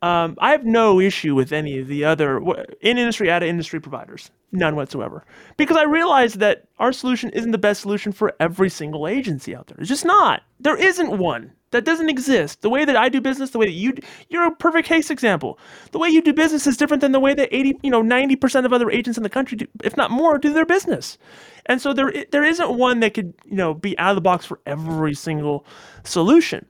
Um, 0.00 0.36
I 0.38 0.52
have 0.52 0.64
no 0.64 1.00
issue 1.00 1.34
with 1.34 1.52
any 1.52 1.78
of 1.80 1.88
the 1.88 2.04
other 2.04 2.38
in 2.80 2.98
industry, 2.98 3.30
out 3.30 3.42
of 3.42 3.48
industry 3.48 3.80
providers, 3.80 4.30
none 4.52 4.76
whatsoever, 4.76 5.24
because 5.56 5.76
I 5.76 5.84
realize 5.84 6.34
that 6.34 6.68
our 6.78 6.92
solution 6.92 7.30
isn't 7.30 7.50
the 7.50 7.58
best 7.58 7.80
solution 7.80 8.12
for 8.12 8.32
every 8.38 8.70
single 8.70 9.08
agency 9.08 9.56
out 9.56 9.66
there. 9.66 9.76
It's 9.80 9.88
just 9.88 10.04
not. 10.04 10.42
There 10.60 10.76
isn't 10.76 11.18
one 11.18 11.52
that 11.72 11.84
doesn't 11.84 12.08
exist. 12.08 12.62
The 12.62 12.70
way 12.70 12.84
that 12.84 12.96
I 12.96 13.08
do 13.08 13.20
business, 13.20 13.50
the 13.50 13.58
way 13.58 13.66
that 13.66 13.72
you, 13.72 13.92
you're 14.28 14.46
a 14.46 14.54
perfect 14.54 14.86
case 14.86 15.10
example. 15.10 15.58
The 15.90 15.98
way 15.98 16.08
you 16.08 16.22
do 16.22 16.32
business 16.32 16.66
is 16.66 16.76
different 16.76 17.00
than 17.00 17.12
the 17.12 17.20
way 17.20 17.34
that 17.34 17.48
80, 17.50 17.80
you 17.82 17.90
know, 17.90 18.02
90% 18.02 18.64
of 18.64 18.72
other 18.72 18.90
agents 18.90 19.16
in 19.16 19.24
the 19.24 19.28
country, 19.28 19.58
do, 19.58 19.66
if 19.82 19.96
not 19.96 20.12
more, 20.12 20.38
do 20.38 20.52
their 20.52 20.64
business. 20.64 21.18
And 21.66 21.82
so 21.82 21.92
there, 21.92 22.12
there 22.30 22.44
isn't 22.44 22.78
one 22.78 23.00
that 23.00 23.14
could, 23.14 23.34
you 23.44 23.56
know, 23.56 23.74
be 23.74 23.98
out 23.98 24.10
of 24.10 24.16
the 24.16 24.22
box 24.22 24.46
for 24.46 24.60
every 24.64 25.14
single 25.14 25.66
solution 26.04 26.64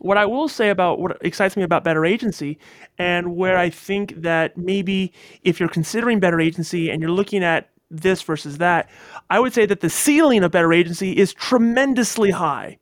what 0.00 0.16
I 0.16 0.26
will 0.26 0.48
say 0.48 0.70
about 0.70 1.00
what 1.00 1.18
excites 1.20 1.56
me 1.56 1.62
about 1.62 1.84
Better 1.84 2.04
Agency, 2.04 2.58
and 2.98 3.36
where 3.36 3.56
I 3.58 3.70
think 3.70 4.22
that 4.22 4.56
maybe 4.56 5.12
if 5.42 5.60
you're 5.60 5.68
considering 5.68 6.20
Better 6.20 6.40
Agency 6.40 6.90
and 6.90 7.00
you're 7.00 7.10
looking 7.10 7.44
at 7.44 7.70
this 7.90 8.22
versus 8.22 8.58
that, 8.58 8.90
I 9.30 9.40
would 9.40 9.52
say 9.52 9.66
that 9.66 9.80
the 9.80 9.90
ceiling 9.90 10.44
of 10.44 10.50
Better 10.50 10.72
Agency 10.72 11.16
is 11.16 11.32
tremendously 11.32 12.30
high 12.30 12.78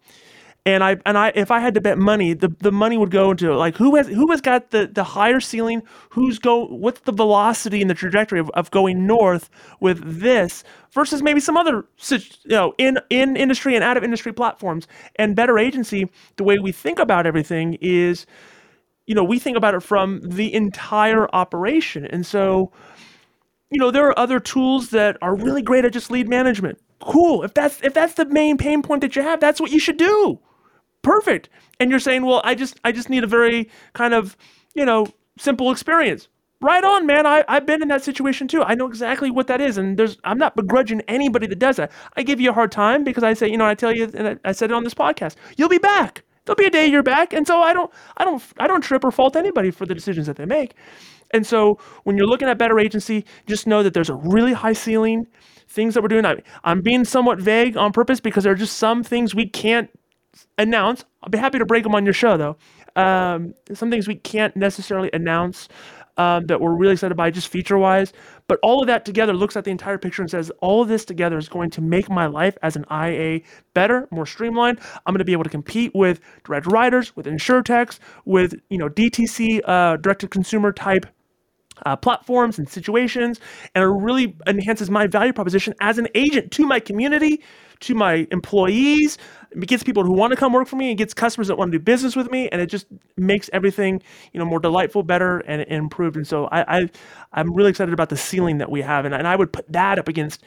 and 0.66 0.82
I 0.82 0.96
and 1.06 1.16
I 1.16 1.30
if 1.36 1.52
I 1.52 1.60
had 1.60 1.74
to 1.74 1.80
bet 1.80 1.96
money, 1.96 2.34
the, 2.34 2.52
the 2.58 2.72
money 2.72 2.98
would 2.98 3.12
go 3.12 3.30
into 3.30 3.54
like 3.56 3.76
who 3.76 3.94
has 3.94 4.08
who 4.08 4.28
has 4.32 4.40
got 4.40 4.70
the, 4.72 4.90
the 4.92 5.04
higher 5.04 5.38
ceiling, 5.38 5.80
who's 6.10 6.40
go 6.40 6.66
what's 6.66 7.00
the 7.02 7.12
velocity 7.12 7.80
and 7.80 7.88
the 7.88 7.94
trajectory 7.94 8.40
of, 8.40 8.50
of 8.50 8.72
going 8.72 9.06
north 9.06 9.48
with 9.80 10.00
this 10.04 10.64
versus 10.90 11.22
maybe 11.22 11.38
some 11.38 11.56
other 11.56 11.84
you 12.10 12.18
know 12.46 12.74
in 12.78 12.98
in 13.10 13.36
industry 13.36 13.76
and 13.76 13.84
out 13.84 13.96
of 13.96 14.02
industry 14.02 14.32
platforms. 14.32 14.88
And 15.14 15.36
better 15.36 15.56
agency, 15.56 16.10
the 16.34 16.42
way 16.42 16.56
we 16.60 16.72
think 16.72 16.98
about 16.98 17.26
everything 17.26 17.78
is, 17.80 18.26
you 19.06 19.14
know, 19.14 19.22
we 19.22 19.38
think 19.38 19.56
about 19.56 19.74
it 19.74 19.84
from 19.84 20.20
the 20.20 20.52
entire 20.52 21.28
operation. 21.32 22.04
And 22.06 22.26
so, 22.26 22.72
you 23.70 23.78
know, 23.78 23.92
there 23.92 24.08
are 24.08 24.18
other 24.18 24.40
tools 24.40 24.90
that 24.90 25.16
are 25.22 25.36
really 25.36 25.62
great 25.62 25.84
at 25.84 25.92
just 25.92 26.10
lead 26.10 26.28
management. 26.28 26.80
Cool. 27.00 27.44
If 27.44 27.54
that's 27.54 27.80
if 27.84 27.94
that's 27.94 28.14
the 28.14 28.24
main 28.24 28.58
pain 28.58 28.82
point 28.82 29.02
that 29.02 29.14
you 29.14 29.22
have, 29.22 29.38
that's 29.38 29.60
what 29.60 29.70
you 29.70 29.78
should 29.78 29.96
do 29.96 30.40
perfect. 31.06 31.48
And 31.78 31.88
you're 31.88 32.00
saying, 32.00 32.26
well, 32.26 32.40
I 32.42 32.56
just 32.56 32.80
I 32.84 32.90
just 32.90 33.08
need 33.08 33.22
a 33.22 33.28
very 33.28 33.70
kind 33.92 34.12
of, 34.12 34.36
you 34.74 34.84
know, 34.84 35.06
simple 35.38 35.70
experience. 35.70 36.28
Right 36.60 36.82
on, 36.82 37.06
man. 37.06 37.26
I, 37.26 37.44
I've 37.48 37.66
been 37.66 37.82
in 37.82 37.88
that 37.88 38.02
situation 38.02 38.48
too. 38.48 38.62
I 38.62 38.74
know 38.74 38.88
exactly 38.88 39.30
what 39.30 39.46
that 39.46 39.60
is. 39.60 39.78
And 39.78 39.96
there's 39.96 40.18
I'm 40.24 40.38
not 40.38 40.56
begrudging 40.56 41.02
anybody 41.02 41.46
that 41.46 41.60
does 41.60 41.76
that. 41.76 41.92
I 42.16 42.22
give 42.24 42.40
you 42.40 42.50
a 42.50 42.52
hard 42.52 42.72
time 42.72 43.04
because 43.04 43.22
I 43.22 43.34
say, 43.34 43.48
you 43.48 43.56
know, 43.56 43.66
I 43.66 43.74
tell 43.74 43.94
you 43.94 44.10
and 44.14 44.28
I, 44.28 44.36
I 44.44 44.52
said 44.52 44.70
it 44.70 44.74
on 44.74 44.82
this 44.82 44.94
podcast, 44.94 45.36
you'll 45.56 45.68
be 45.68 45.78
back. 45.78 46.24
There'll 46.44 46.56
be 46.56 46.66
a 46.66 46.70
day 46.70 46.86
you're 46.86 47.04
back. 47.04 47.32
And 47.32 47.46
so 47.46 47.60
I 47.60 47.72
don't 47.72 47.90
I 48.16 48.24
don't 48.24 48.42
I 48.58 48.66
don't 48.66 48.80
trip 48.80 49.04
or 49.04 49.12
fault 49.12 49.36
anybody 49.36 49.70
for 49.70 49.86
the 49.86 49.94
decisions 49.94 50.26
that 50.26 50.36
they 50.36 50.46
make. 50.46 50.74
And 51.30 51.46
so 51.46 51.78
when 52.02 52.16
you're 52.16 52.26
looking 52.26 52.48
at 52.48 52.58
better 52.58 52.80
agency, 52.80 53.24
just 53.46 53.66
know 53.66 53.84
that 53.84 53.94
there's 53.94 54.10
a 54.10 54.14
really 54.14 54.54
high 54.54 54.72
ceiling. 54.72 55.28
Things 55.68 55.94
that 55.94 56.02
we're 56.02 56.08
doing. 56.08 56.24
I, 56.24 56.36
I'm 56.64 56.80
being 56.80 57.04
somewhat 57.04 57.38
vague 57.38 57.76
on 57.76 57.92
purpose 57.92 58.20
because 58.20 58.44
there 58.44 58.52
are 58.52 58.56
just 58.56 58.78
some 58.78 59.02
things 59.02 59.34
we 59.34 59.46
can't 59.46 59.90
announce. 60.58 61.04
I'll 61.22 61.30
be 61.30 61.38
happy 61.38 61.58
to 61.58 61.66
break 61.66 61.84
them 61.84 61.94
on 61.94 62.04
your 62.04 62.14
show, 62.14 62.36
though. 62.36 62.56
Um, 63.00 63.54
some 63.74 63.90
things 63.90 64.08
we 64.08 64.16
can't 64.16 64.56
necessarily 64.56 65.10
announce 65.12 65.68
um, 66.16 66.46
that 66.46 66.60
we're 66.60 66.74
really 66.74 66.94
excited 66.94 67.14
by, 67.14 67.30
just 67.30 67.48
feature 67.48 67.78
wise. 67.78 68.12
But 68.48 68.58
all 68.62 68.80
of 68.80 68.86
that 68.86 69.04
together 69.04 69.32
looks 69.32 69.56
at 69.56 69.64
the 69.64 69.70
entire 69.70 69.98
picture 69.98 70.22
and 70.22 70.30
says, 70.30 70.50
all 70.60 70.82
of 70.82 70.88
this 70.88 71.04
together 71.04 71.36
is 71.36 71.48
going 71.48 71.70
to 71.70 71.80
make 71.80 72.08
my 72.08 72.26
life 72.26 72.56
as 72.62 72.76
an 72.76 72.84
IA 72.90 73.40
better, 73.74 74.08
more 74.10 74.26
streamlined. 74.26 74.80
I'm 75.04 75.12
going 75.12 75.18
to 75.18 75.24
be 75.24 75.32
able 75.32 75.44
to 75.44 75.50
compete 75.50 75.92
with 75.94 76.20
direct 76.44 76.66
writers, 76.66 77.14
with 77.16 77.26
insurtechs, 77.26 77.98
with 78.24 78.54
you 78.70 78.78
know 78.78 78.88
DTC, 78.88 79.60
uh, 79.64 79.96
direct 79.98 80.22
to 80.22 80.28
consumer 80.28 80.72
type 80.72 81.06
uh, 81.84 81.96
platforms 81.96 82.58
and 82.58 82.68
situations, 82.68 83.40
and 83.74 83.84
it 83.84 83.88
really 83.88 84.34
enhances 84.46 84.90
my 84.90 85.06
value 85.06 85.32
proposition 85.32 85.74
as 85.80 85.98
an 85.98 86.08
agent 86.14 86.50
to 86.52 86.66
my 86.66 86.80
community, 86.80 87.42
to 87.80 87.94
my 87.94 88.26
employees. 88.30 89.18
It 89.56 89.66
gets 89.66 89.82
people 89.82 90.04
who 90.04 90.12
want 90.12 90.32
to 90.32 90.36
come 90.36 90.52
work 90.52 90.68
for 90.68 90.76
me, 90.76 90.90
and 90.90 90.98
gets 90.98 91.14
customers 91.14 91.48
that 91.48 91.56
want 91.56 91.72
to 91.72 91.78
do 91.78 91.82
business 91.82 92.14
with 92.14 92.30
me, 92.30 92.48
and 92.50 92.60
it 92.60 92.66
just 92.66 92.86
makes 93.16 93.48
everything 93.52 94.02
you 94.32 94.38
know 94.38 94.44
more 94.44 94.60
delightful, 94.60 95.02
better, 95.02 95.38
and, 95.40 95.62
and 95.62 95.72
improved. 95.72 96.16
And 96.16 96.26
so 96.26 96.46
I, 96.46 96.78
I 96.78 96.90
I'm 97.32 97.54
really 97.54 97.70
excited 97.70 97.94
about 97.94 98.08
the 98.08 98.16
ceiling 98.16 98.58
that 98.58 98.70
we 98.70 98.82
have, 98.82 99.04
and, 99.04 99.14
and 99.14 99.26
I 99.26 99.36
would 99.36 99.52
put 99.52 99.70
that 99.72 99.98
up 99.98 100.08
against 100.08 100.42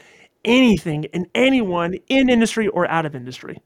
anything 0.45 1.07
and 1.13 1.27
anyone 1.35 1.95
in 2.07 2.29
industry 2.29 2.67
or 2.67 2.89
out 2.89 3.05
of 3.05 3.15
industry. 3.15 3.61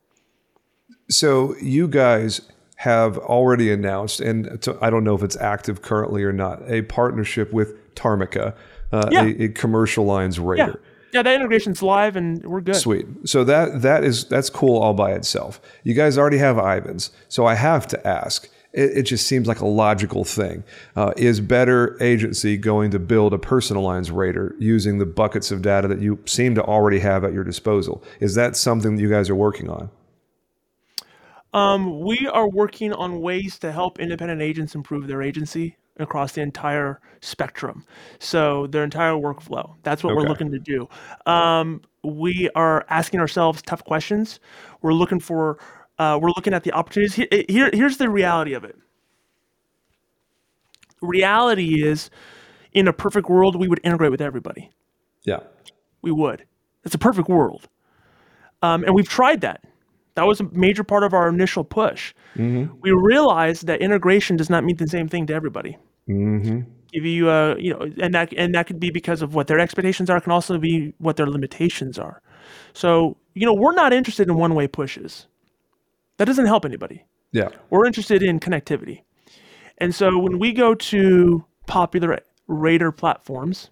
So 1.09 1.55
you 1.61 1.87
guys 1.87 2.41
have 2.77 3.17
already 3.17 3.71
announced, 3.71 4.19
and 4.19 4.61
to, 4.61 4.77
I 4.81 4.89
don't 4.89 5.03
know 5.03 5.15
if 5.15 5.23
it's 5.23 5.37
active 5.37 5.81
currently 5.81 6.23
or 6.23 6.33
not, 6.33 6.61
a 6.69 6.81
partnership 6.83 7.53
with 7.53 7.95
Tarmika 7.95 8.55
uh, 8.93 9.09
yeah. 9.11 9.23
a, 9.23 9.43
a, 9.45 9.49
commercial 9.49 10.05
lines 10.05 10.39
rater. 10.39 10.79
Yeah. 10.83 10.89
Yeah, 11.13 11.21
that 11.21 11.35
integration's 11.35 11.83
live 11.83 12.15
and 12.15 12.43
we're 12.43 12.61
good. 12.61 12.75
Sweet. 12.75 13.05
So 13.25 13.43
that 13.43 13.83
that 13.83 14.03
is 14.03 14.25
that's 14.25 14.49
cool 14.49 14.81
all 14.81 14.95
by 14.95 15.11
itself. 15.11 15.61
You 15.83 15.93
guys 15.93 16.17
already 16.17 16.39
have 16.39 16.57
Ivans, 16.57 17.11
so 17.29 17.45
I 17.45 17.53
have 17.53 17.87
to 17.87 18.07
ask. 18.07 18.49
It, 18.73 18.97
it 18.97 19.03
just 19.03 19.27
seems 19.27 19.47
like 19.47 19.59
a 19.59 19.67
logical 19.67 20.23
thing. 20.23 20.63
Uh, 20.95 21.13
is 21.15 21.39
Better 21.39 22.01
Agency 22.01 22.57
going 22.57 22.89
to 22.89 22.99
build 22.99 23.31
a 23.31 23.37
personal 23.37 23.83
lines 23.83 24.09
rater 24.09 24.55
using 24.57 24.97
the 24.97 25.05
buckets 25.05 25.51
of 25.51 25.61
data 25.61 25.87
that 25.87 26.01
you 26.01 26.17
seem 26.25 26.55
to 26.55 26.63
already 26.63 26.97
have 26.99 27.23
at 27.23 27.31
your 27.31 27.43
disposal? 27.43 28.03
Is 28.19 28.33
that 28.33 28.55
something 28.55 28.95
that 28.95 29.01
you 29.01 29.09
guys 29.09 29.29
are 29.29 29.35
working 29.35 29.69
on? 29.69 29.91
Um, 31.53 31.99
we 31.99 32.27
are 32.27 32.49
working 32.49 32.91
on 32.91 33.21
ways 33.21 33.59
to 33.59 33.71
help 33.71 33.99
independent 33.99 34.41
agents 34.41 34.73
improve 34.73 35.05
their 35.05 35.21
agency 35.21 35.77
across 35.97 36.33
the 36.33 36.41
entire 36.41 36.99
spectrum. 37.21 37.85
So 38.19 38.67
their 38.67 38.83
entire 38.83 39.13
workflow. 39.13 39.75
That's 39.83 40.03
what 40.03 40.11
okay. 40.11 40.21
we're 40.21 40.27
looking 40.27 40.51
to 40.51 40.59
do. 40.59 40.87
Um, 41.25 41.81
we 42.03 42.49
are 42.55 42.85
asking 42.89 43.19
ourselves 43.19 43.61
tough 43.61 43.83
questions. 43.83 44.39
We're 44.81 44.93
looking 44.93 45.19
for. 45.19 45.59
Uh, 45.99 46.17
we're 46.21 46.29
looking 46.29 46.53
at 46.53 46.63
the 46.63 46.71
opportunities. 46.71 47.13
Here, 47.47 47.69
here's 47.71 47.97
the 47.97 48.09
reality 48.09 48.53
of 48.53 48.63
it. 48.63 48.75
Reality 51.01 51.83
is, 51.85 52.09
in 52.73 52.87
a 52.87 52.93
perfect 52.93 53.29
world, 53.29 53.55
we 53.55 53.67
would 53.67 53.79
integrate 53.83 54.09
with 54.09 54.21
everybody. 54.21 54.71
Yeah, 55.23 55.41
we 56.01 56.11
would. 56.11 56.45
It's 56.83 56.95
a 56.95 56.97
perfect 56.99 57.29
world, 57.29 57.69
um, 58.61 58.83
and 58.83 58.95
we've 58.95 59.07
tried 59.07 59.41
that. 59.41 59.63
That 60.15 60.27
was 60.27 60.39
a 60.39 60.43
major 60.51 60.83
part 60.83 61.03
of 61.03 61.13
our 61.13 61.27
initial 61.27 61.63
push. 61.63 62.13
Mm-hmm. 62.35 62.79
We 62.81 62.91
realized 62.91 63.67
that 63.67 63.81
integration 63.81 64.35
does 64.35 64.49
not 64.49 64.63
mean 64.63 64.77
the 64.77 64.87
same 64.87 65.07
thing 65.07 65.25
to 65.27 65.33
everybody. 65.33 65.77
Mm-hmm. 66.07 66.61
Give 66.91 67.05
you 67.05 67.29
a, 67.29 67.59
you 67.59 67.73
know, 67.73 67.87
and 67.99 68.13
that 68.13 68.31
and 68.37 68.53
that 68.53 68.67
could 68.67 68.79
be 68.79 68.91
because 68.91 69.23
of 69.23 69.33
what 69.33 69.47
their 69.47 69.59
expectations 69.59 70.09
are. 70.09 70.21
Can 70.21 70.31
also 70.31 70.59
be 70.59 70.93
what 70.99 71.15
their 71.15 71.25
limitations 71.25 71.97
are. 71.97 72.21
So 72.73 73.17
you 73.33 73.47
know, 73.47 73.53
we're 73.53 73.73
not 73.73 73.93
interested 73.93 74.27
in 74.27 74.35
one-way 74.35 74.67
pushes. 74.67 75.25
That 76.17 76.25
doesn't 76.25 76.45
help 76.45 76.65
anybody. 76.65 77.03
Yeah, 77.31 77.49
we're 77.71 77.87
interested 77.87 78.21
in 78.21 78.39
connectivity. 78.39 79.01
And 79.79 79.95
so 79.95 80.19
when 80.19 80.37
we 80.37 80.53
go 80.53 80.75
to 80.75 81.43
popular 81.65 82.19
rater 82.47 82.91
platforms, 82.91 83.71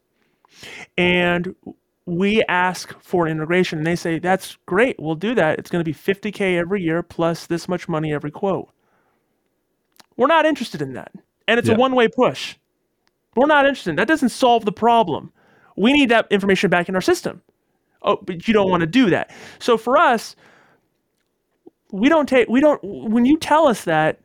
and 0.97 1.55
we 2.11 2.43
ask 2.49 2.93
for 3.01 3.25
an 3.25 3.31
integration. 3.31 3.77
And 3.77 3.87
they 3.87 3.95
say 3.95 4.19
that's 4.19 4.57
great 4.65 4.99
we'll 4.99 5.15
do 5.15 5.33
that. 5.35 5.57
It's 5.57 5.69
going 5.69 5.83
to 5.83 5.89
be 5.89 5.93
50k 5.93 6.57
every 6.57 6.81
year 6.81 7.01
plus 7.01 7.47
this 7.47 7.69
much 7.69 7.87
money 7.87 8.13
every 8.13 8.31
quote. 8.31 8.69
We're 10.17 10.27
not 10.27 10.45
interested 10.45 10.81
in 10.81 10.93
that 10.93 11.13
and 11.47 11.57
it's 11.57 11.69
yeah. 11.69 11.75
a 11.75 11.77
one-way 11.77 12.09
push. 12.09 12.55
We're 13.35 13.47
not 13.47 13.65
interested 13.65 13.95
that. 13.95 14.09
Doesn't 14.09 14.29
solve 14.29 14.65
the 14.65 14.73
problem. 14.73 15.31
We 15.77 15.93
need 15.93 16.09
that 16.09 16.27
information 16.29 16.69
back 16.69 16.89
in 16.89 16.95
our 16.95 17.01
system. 17.01 17.41
Oh 18.01 18.17
but 18.21 18.45
you 18.45 18.53
don't 18.53 18.69
want 18.69 18.81
to 18.81 18.87
do 18.87 19.09
that. 19.11 19.31
So 19.59 19.77
for 19.77 19.97
us 19.97 20.35
we 21.91 22.09
don't 22.09 22.27
take 22.27 22.49
we 22.49 22.59
don't 22.59 22.81
when 22.83 23.25
you 23.25 23.37
tell 23.37 23.67
us 23.67 23.85
that 23.85 24.19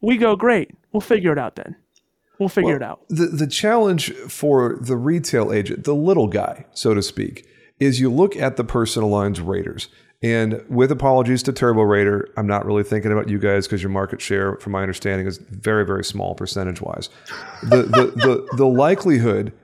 we 0.00 0.16
go 0.16 0.36
great 0.36 0.70
we'll 0.92 1.00
figure 1.02 1.32
it 1.32 1.38
out 1.38 1.56
then 1.56 1.76
We'll 2.40 2.48
figure 2.48 2.68
well, 2.68 2.76
it 2.76 2.82
out. 2.82 3.02
The 3.08 3.26
the 3.26 3.46
challenge 3.46 4.12
for 4.14 4.78
the 4.80 4.96
retail 4.96 5.52
agent, 5.52 5.84
the 5.84 5.94
little 5.94 6.26
guy, 6.26 6.64
so 6.72 6.94
to 6.94 7.02
speak, 7.02 7.46
is 7.78 8.00
you 8.00 8.10
look 8.10 8.34
at 8.34 8.56
the 8.56 8.64
personal 8.64 9.10
lines 9.10 9.40
raters. 9.40 9.88
And 10.22 10.62
with 10.68 10.90
apologies 10.90 11.42
to 11.44 11.52
TurboRater, 11.52 12.24
I'm 12.36 12.46
not 12.46 12.66
really 12.66 12.82
thinking 12.82 13.12
about 13.12 13.28
you 13.28 13.38
guys 13.38 13.66
because 13.66 13.82
your 13.82 13.90
market 13.90 14.20
share, 14.20 14.56
from 14.56 14.72
my 14.72 14.82
understanding, 14.82 15.26
is 15.26 15.38
very, 15.38 15.84
very 15.86 16.04
small 16.04 16.34
percentage 16.34 16.82
wise. 16.82 17.08
The, 17.62 17.84
the, 17.84 18.12
the, 18.16 18.48
the 18.58 18.66
likelihood, 18.66 19.54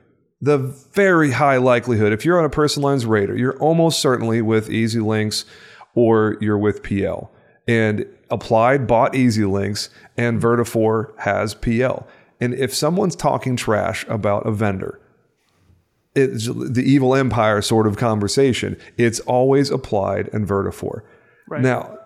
the 0.41 0.57
very 0.57 1.31
high 1.31 1.57
likelihood, 1.57 2.11
if 2.11 2.25
you're 2.25 2.39
on 2.39 2.45
a 2.45 2.49
personal 2.49 2.89
lines 2.89 3.05
rater, 3.05 3.35
you're 3.37 3.57
almost 3.57 3.99
certainly 3.99 4.41
with 4.41 4.67
EZLynx 4.69 5.45
or 5.93 6.37
you're 6.41 6.57
with 6.57 6.81
PL. 6.81 7.31
And 7.67 8.07
Applied 8.29 8.87
bought 8.87 9.13
EZLynx 9.13 9.89
and 10.17 10.41
Vertafore 10.41 11.17
has 11.19 11.53
PL. 11.53 12.07
And 12.39 12.53
if 12.53 12.73
someone's 12.73 13.15
talking 13.15 13.55
trash 13.55 14.05
about 14.07 14.45
a 14.45 14.51
vendor, 14.51 14.99
it's 16.15 16.47
the 16.47 16.83
evil 16.85 17.15
empire 17.15 17.61
sort 17.61 17.87
of 17.87 17.97
conversation. 17.97 18.77
It's 18.97 19.19
always 19.21 19.69
Applied 19.69 20.29
and 20.33 20.47
Vertafore. 20.47 21.01
Right. 21.47 21.61
Now, 21.61 21.97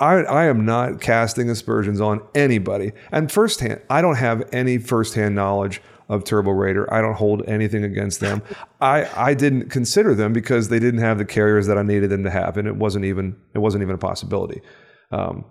I, 0.00 0.16
I 0.16 0.44
am 0.46 0.64
not 0.64 1.00
casting 1.00 1.50
aspersions 1.50 2.00
on 2.00 2.20
anybody. 2.34 2.92
And 3.10 3.32
firsthand, 3.32 3.80
I 3.90 4.00
don't 4.00 4.16
have 4.16 4.48
any 4.52 4.78
firsthand 4.78 5.34
knowledge 5.34 5.80
of 6.08 6.24
TurboRater. 6.24 6.90
I 6.90 7.00
don't 7.00 7.14
hold 7.14 7.42
anything 7.46 7.84
against 7.84 8.20
them. 8.20 8.42
I, 8.80 9.08
I 9.16 9.34
didn't 9.34 9.70
consider 9.70 10.14
them 10.14 10.32
because 10.32 10.68
they 10.68 10.78
didn't 10.78 11.00
have 11.00 11.18
the 11.18 11.24
carriers 11.24 11.66
that 11.66 11.78
I 11.78 11.82
needed 11.82 12.10
them 12.10 12.24
to 12.24 12.30
have, 12.30 12.56
and 12.56 12.68
it 12.68 12.76
wasn't 12.76 13.04
even 13.04 13.36
it 13.54 13.58
wasn't 13.58 13.82
even 13.82 13.94
a 13.94 13.98
possibility. 13.98 14.62
Um, 15.10 15.44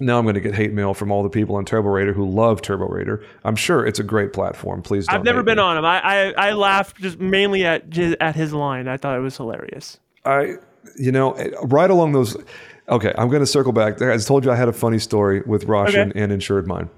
now 0.00 0.18
I'm 0.18 0.24
going 0.24 0.34
to 0.34 0.40
get 0.40 0.54
hate 0.54 0.72
mail 0.72 0.94
from 0.94 1.10
all 1.10 1.22
the 1.22 1.28
people 1.28 1.56
on 1.56 1.64
TurboRater 1.64 2.14
who 2.14 2.28
love 2.28 2.62
TurboRater. 2.62 3.24
I'm 3.44 3.56
sure 3.56 3.84
it's 3.84 3.98
a 3.98 4.04
great 4.04 4.32
platform. 4.32 4.82
Please, 4.82 5.06
don't 5.06 5.16
I've 5.16 5.24
never 5.24 5.42
been 5.42 5.56
me. 5.56 5.62
on 5.62 5.76
him. 5.76 5.84
I, 5.84 6.00
I 6.00 6.48
I 6.48 6.52
laughed 6.52 6.98
just 7.00 7.18
mainly 7.18 7.64
at 7.64 7.96
at 8.20 8.36
his 8.36 8.52
line. 8.52 8.86
I 8.88 8.96
thought 8.96 9.16
it 9.16 9.22
was 9.22 9.36
hilarious. 9.36 9.98
I, 10.24 10.54
you 10.96 11.10
know, 11.12 11.32
eh, 11.32 11.50
right 11.64 11.90
along 11.90 12.12
those. 12.12 12.36
Okay, 12.88 13.12
I'm 13.18 13.28
going 13.28 13.40
to 13.42 13.46
circle 13.46 13.72
back. 13.72 14.00
I 14.00 14.16
told 14.18 14.44
you 14.44 14.50
I 14.50 14.56
had 14.56 14.68
a 14.68 14.72
funny 14.72 14.98
story 14.98 15.42
with 15.42 15.64
Roshan 15.64 16.10
Okay. 16.10 16.20
and 16.20 16.32
Insured 16.32 16.66
Mine. 16.66 16.88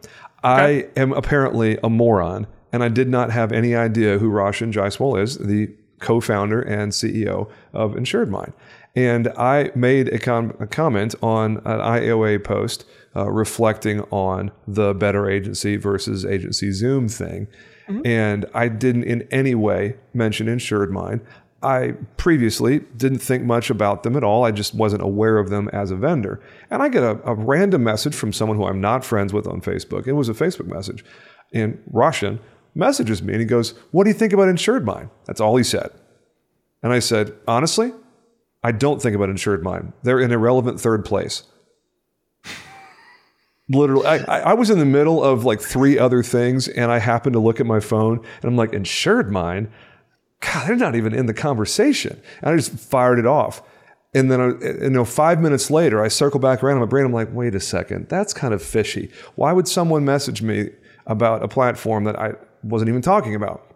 I 0.45 0.87
am 0.97 1.13
apparently 1.13 1.79
a 1.83 1.91
moron, 1.91 2.47
and 2.73 2.83
I 2.85 2.89
did 2.89 3.09
not 3.09 3.31
have 3.31 3.51
any 3.53 3.75
idea 3.75 4.19
who 4.19 4.29
Roshan 4.29 4.73
Jaiswal 4.73 5.21
is, 5.21 5.37
the 5.39 5.69
co-founder 5.99 6.63
and 6.63 6.93
CEO 6.93 7.51
of 7.75 7.97
Insured 7.97 8.31
Mine. 8.31 8.53
And 8.97 9.29
I 9.29 9.71
made 9.75 10.09
a, 10.09 10.19
com- 10.19 10.57
a 10.59 10.67
comment 10.67 11.15
on 11.23 11.59
an 11.59 11.81
IAOA 11.81 12.43
post 12.43 12.85
uh, 13.15 13.31
reflecting 13.31 14.01
on 14.11 14.51
the 14.67 14.95
better 14.95 15.31
agency 15.31 15.77
versus 15.77 16.25
agency 16.25 16.73
Zoom 16.73 17.09
thing. 17.09 17.49
And 18.05 18.47
I 18.55 18.69
didn't 18.69 19.03
in 19.03 19.27
any 19.33 19.57
way 19.57 19.97
mention 20.15 20.47
Insured 20.47 20.93
Mine. 20.93 21.21
I 21.63 21.95
previously 22.17 22.81
didn't 22.97 23.19
think 23.19 23.43
much 23.43 23.69
about 23.69 24.05
them 24.05 24.17
at 24.17 24.23
all. 24.25 24.45
I 24.45 24.53
just 24.53 24.75
wasn't 24.75 25.03
aware 25.03 25.39
of 25.39 25.51
them 25.51 25.69
as 25.73 25.91
a 25.91 25.97
vendor. 25.97 26.41
And 26.71 26.83
I 26.83 26.89
get 26.89 27.03
a, 27.03 27.21
a 27.25 27.35
random 27.35 27.83
message 27.83 28.15
from 28.15 28.33
someone 28.33 28.57
who 28.57 28.65
I'm 28.65 28.81
not 28.81 29.05
friends 29.05 29.33
with 29.33 29.47
on 29.47 29.61
Facebook. 29.61 30.07
It 30.07 30.13
was 30.13 30.29
a 30.29 30.35
Facebook 30.35 30.67
message. 30.67 31.05
And 31.53 31.83
Roshan 31.91 32.39
messages 32.75 33.23
me 33.23 33.35
and 33.35 33.41
he 33.41 33.47
goes, 33.47 33.75
What 33.91 34.05
do 34.05 34.11
you 34.11 34.15
think 34.15 34.33
about 34.33 34.49
Insured 34.49 34.87
Mine? 34.87 35.11
That's 35.27 35.41
all 35.41 35.57
he 35.57 35.65
said. 35.65 35.91
And 36.83 36.93
I 36.93 37.01
said, 37.01 37.35
Honestly, 37.47 37.93
I 38.63 38.73
don't 38.73 39.01
think 39.01 39.17
about 39.17 39.31
Insured 39.31 39.63
Mine. 39.63 39.93
They're 40.03 40.21
in 40.21 40.33
irrelevant 40.33 40.81
third 40.81 41.05
place. 41.05 41.45
Literally, 43.69 44.07
I, 44.07 44.51
I 44.51 44.55
was 44.55 44.69
in 44.69 44.79
the 44.79 44.85
middle 44.85 45.23
of 45.23 45.45
like 45.45 45.61
three 45.61 45.99
other 45.99 46.23
things 46.23 46.67
and 46.67 46.91
I 46.91 46.99
happened 46.99 47.35
to 47.35 47.39
look 47.39 47.61
at 47.61 47.67
my 47.67 47.81
phone 47.81 48.19
and 48.19 48.45
I'm 48.45 48.57
like, 48.57 48.73
Insured 48.73 49.31
Mine? 49.31 49.71
God, 50.41 50.69
they're 50.69 50.77
not 50.77 50.97
even 50.97 51.15
in 51.15 51.27
the 51.27 51.35
conversation. 51.35 52.21
And 52.43 52.51
I 52.53 52.57
just 52.57 52.73
fired 52.73 53.19
it 53.19 53.27
off. 53.27 53.63
And 54.13 54.31
then, 54.31 54.41
uh, 54.41 54.53
I, 54.61 54.85
you 54.85 54.91
know, 54.91 55.05
five 55.05 55.41
minutes 55.41 55.71
later, 55.71 56.03
I 56.03 56.09
circle 56.09 56.41
back 56.41 56.65
around 56.65 56.77
in 56.77 56.81
my 56.81 56.87
brain. 56.87 57.05
I'm 57.07 57.13
like, 57.13 57.29
wait 57.33 57.55
a 57.55 57.61
second, 57.61 58.09
that's 58.09 58.35
kind 58.35 58.53
of 58.53 58.63
fishy. 58.63 59.11
Why 59.37 59.53
would 59.53 59.69
someone 59.69 60.05
message 60.05 60.43
me 60.43 60.71
about 61.07 61.45
a 61.45 61.49
platform 61.49 62.05
that 62.05 62.19
I 62.19 62.33
wasn't 62.65 62.89
even 62.89 63.03
talking 63.03 63.35
about? 63.35 63.70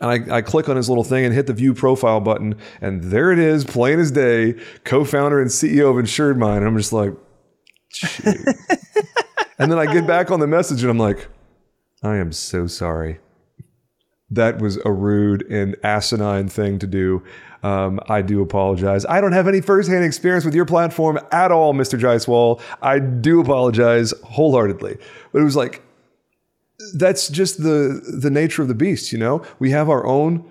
And 0.00 0.30
I, 0.32 0.36
I 0.36 0.42
click 0.42 0.68
on 0.68 0.76
his 0.76 0.88
little 0.88 1.04
thing 1.04 1.24
and 1.24 1.34
hit 1.34 1.46
the 1.46 1.52
view 1.54 1.74
profile 1.74 2.20
button, 2.20 2.56
and 2.80 3.04
there 3.04 3.32
it 3.32 3.38
is, 3.38 3.64
plain 3.64 3.98
as 3.98 4.10
day, 4.10 4.54
co-founder 4.84 5.40
and 5.40 5.50
CEO 5.50 5.90
of 5.90 5.98
Insured 5.98 6.38
Mine. 6.38 6.58
And 6.58 6.66
I'm 6.66 6.76
just 6.76 6.92
like, 6.92 7.12
and 8.24 9.72
then 9.72 9.78
I 9.78 9.90
get 9.90 10.06
back 10.06 10.30
on 10.30 10.40
the 10.40 10.46
message, 10.46 10.82
and 10.82 10.90
I'm 10.90 10.98
like, 10.98 11.28
I 12.02 12.16
am 12.16 12.32
so 12.32 12.66
sorry 12.66 13.20
that 14.30 14.60
was 14.60 14.78
a 14.84 14.90
rude 14.90 15.42
and 15.50 15.76
asinine 15.82 16.48
thing 16.48 16.78
to 16.80 16.86
do. 16.86 17.22
Um, 17.62 18.00
I 18.08 18.22
do 18.22 18.42
apologize. 18.42 19.06
I 19.06 19.20
don't 19.20 19.32
have 19.32 19.48
any 19.48 19.60
firsthand 19.60 20.04
experience 20.04 20.44
with 20.44 20.54
your 20.54 20.64
platform 20.64 21.18
at 21.32 21.50
all, 21.52 21.74
Mr. 21.74 21.98
Jaiswal. 21.98 22.60
I 22.82 22.98
do 22.98 23.40
apologize 23.40 24.12
wholeheartedly. 24.24 24.98
But 25.32 25.40
it 25.40 25.44
was 25.44 25.56
like, 25.56 25.82
that's 26.94 27.28
just 27.28 27.62
the 27.62 28.00
the 28.20 28.30
nature 28.30 28.62
of 28.62 28.68
the 28.68 28.74
beast, 28.74 29.12
you 29.12 29.18
know? 29.18 29.42
We 29.58 29.70
have 29.70 29.88
our 29.88 30.06
own 30.06 30.44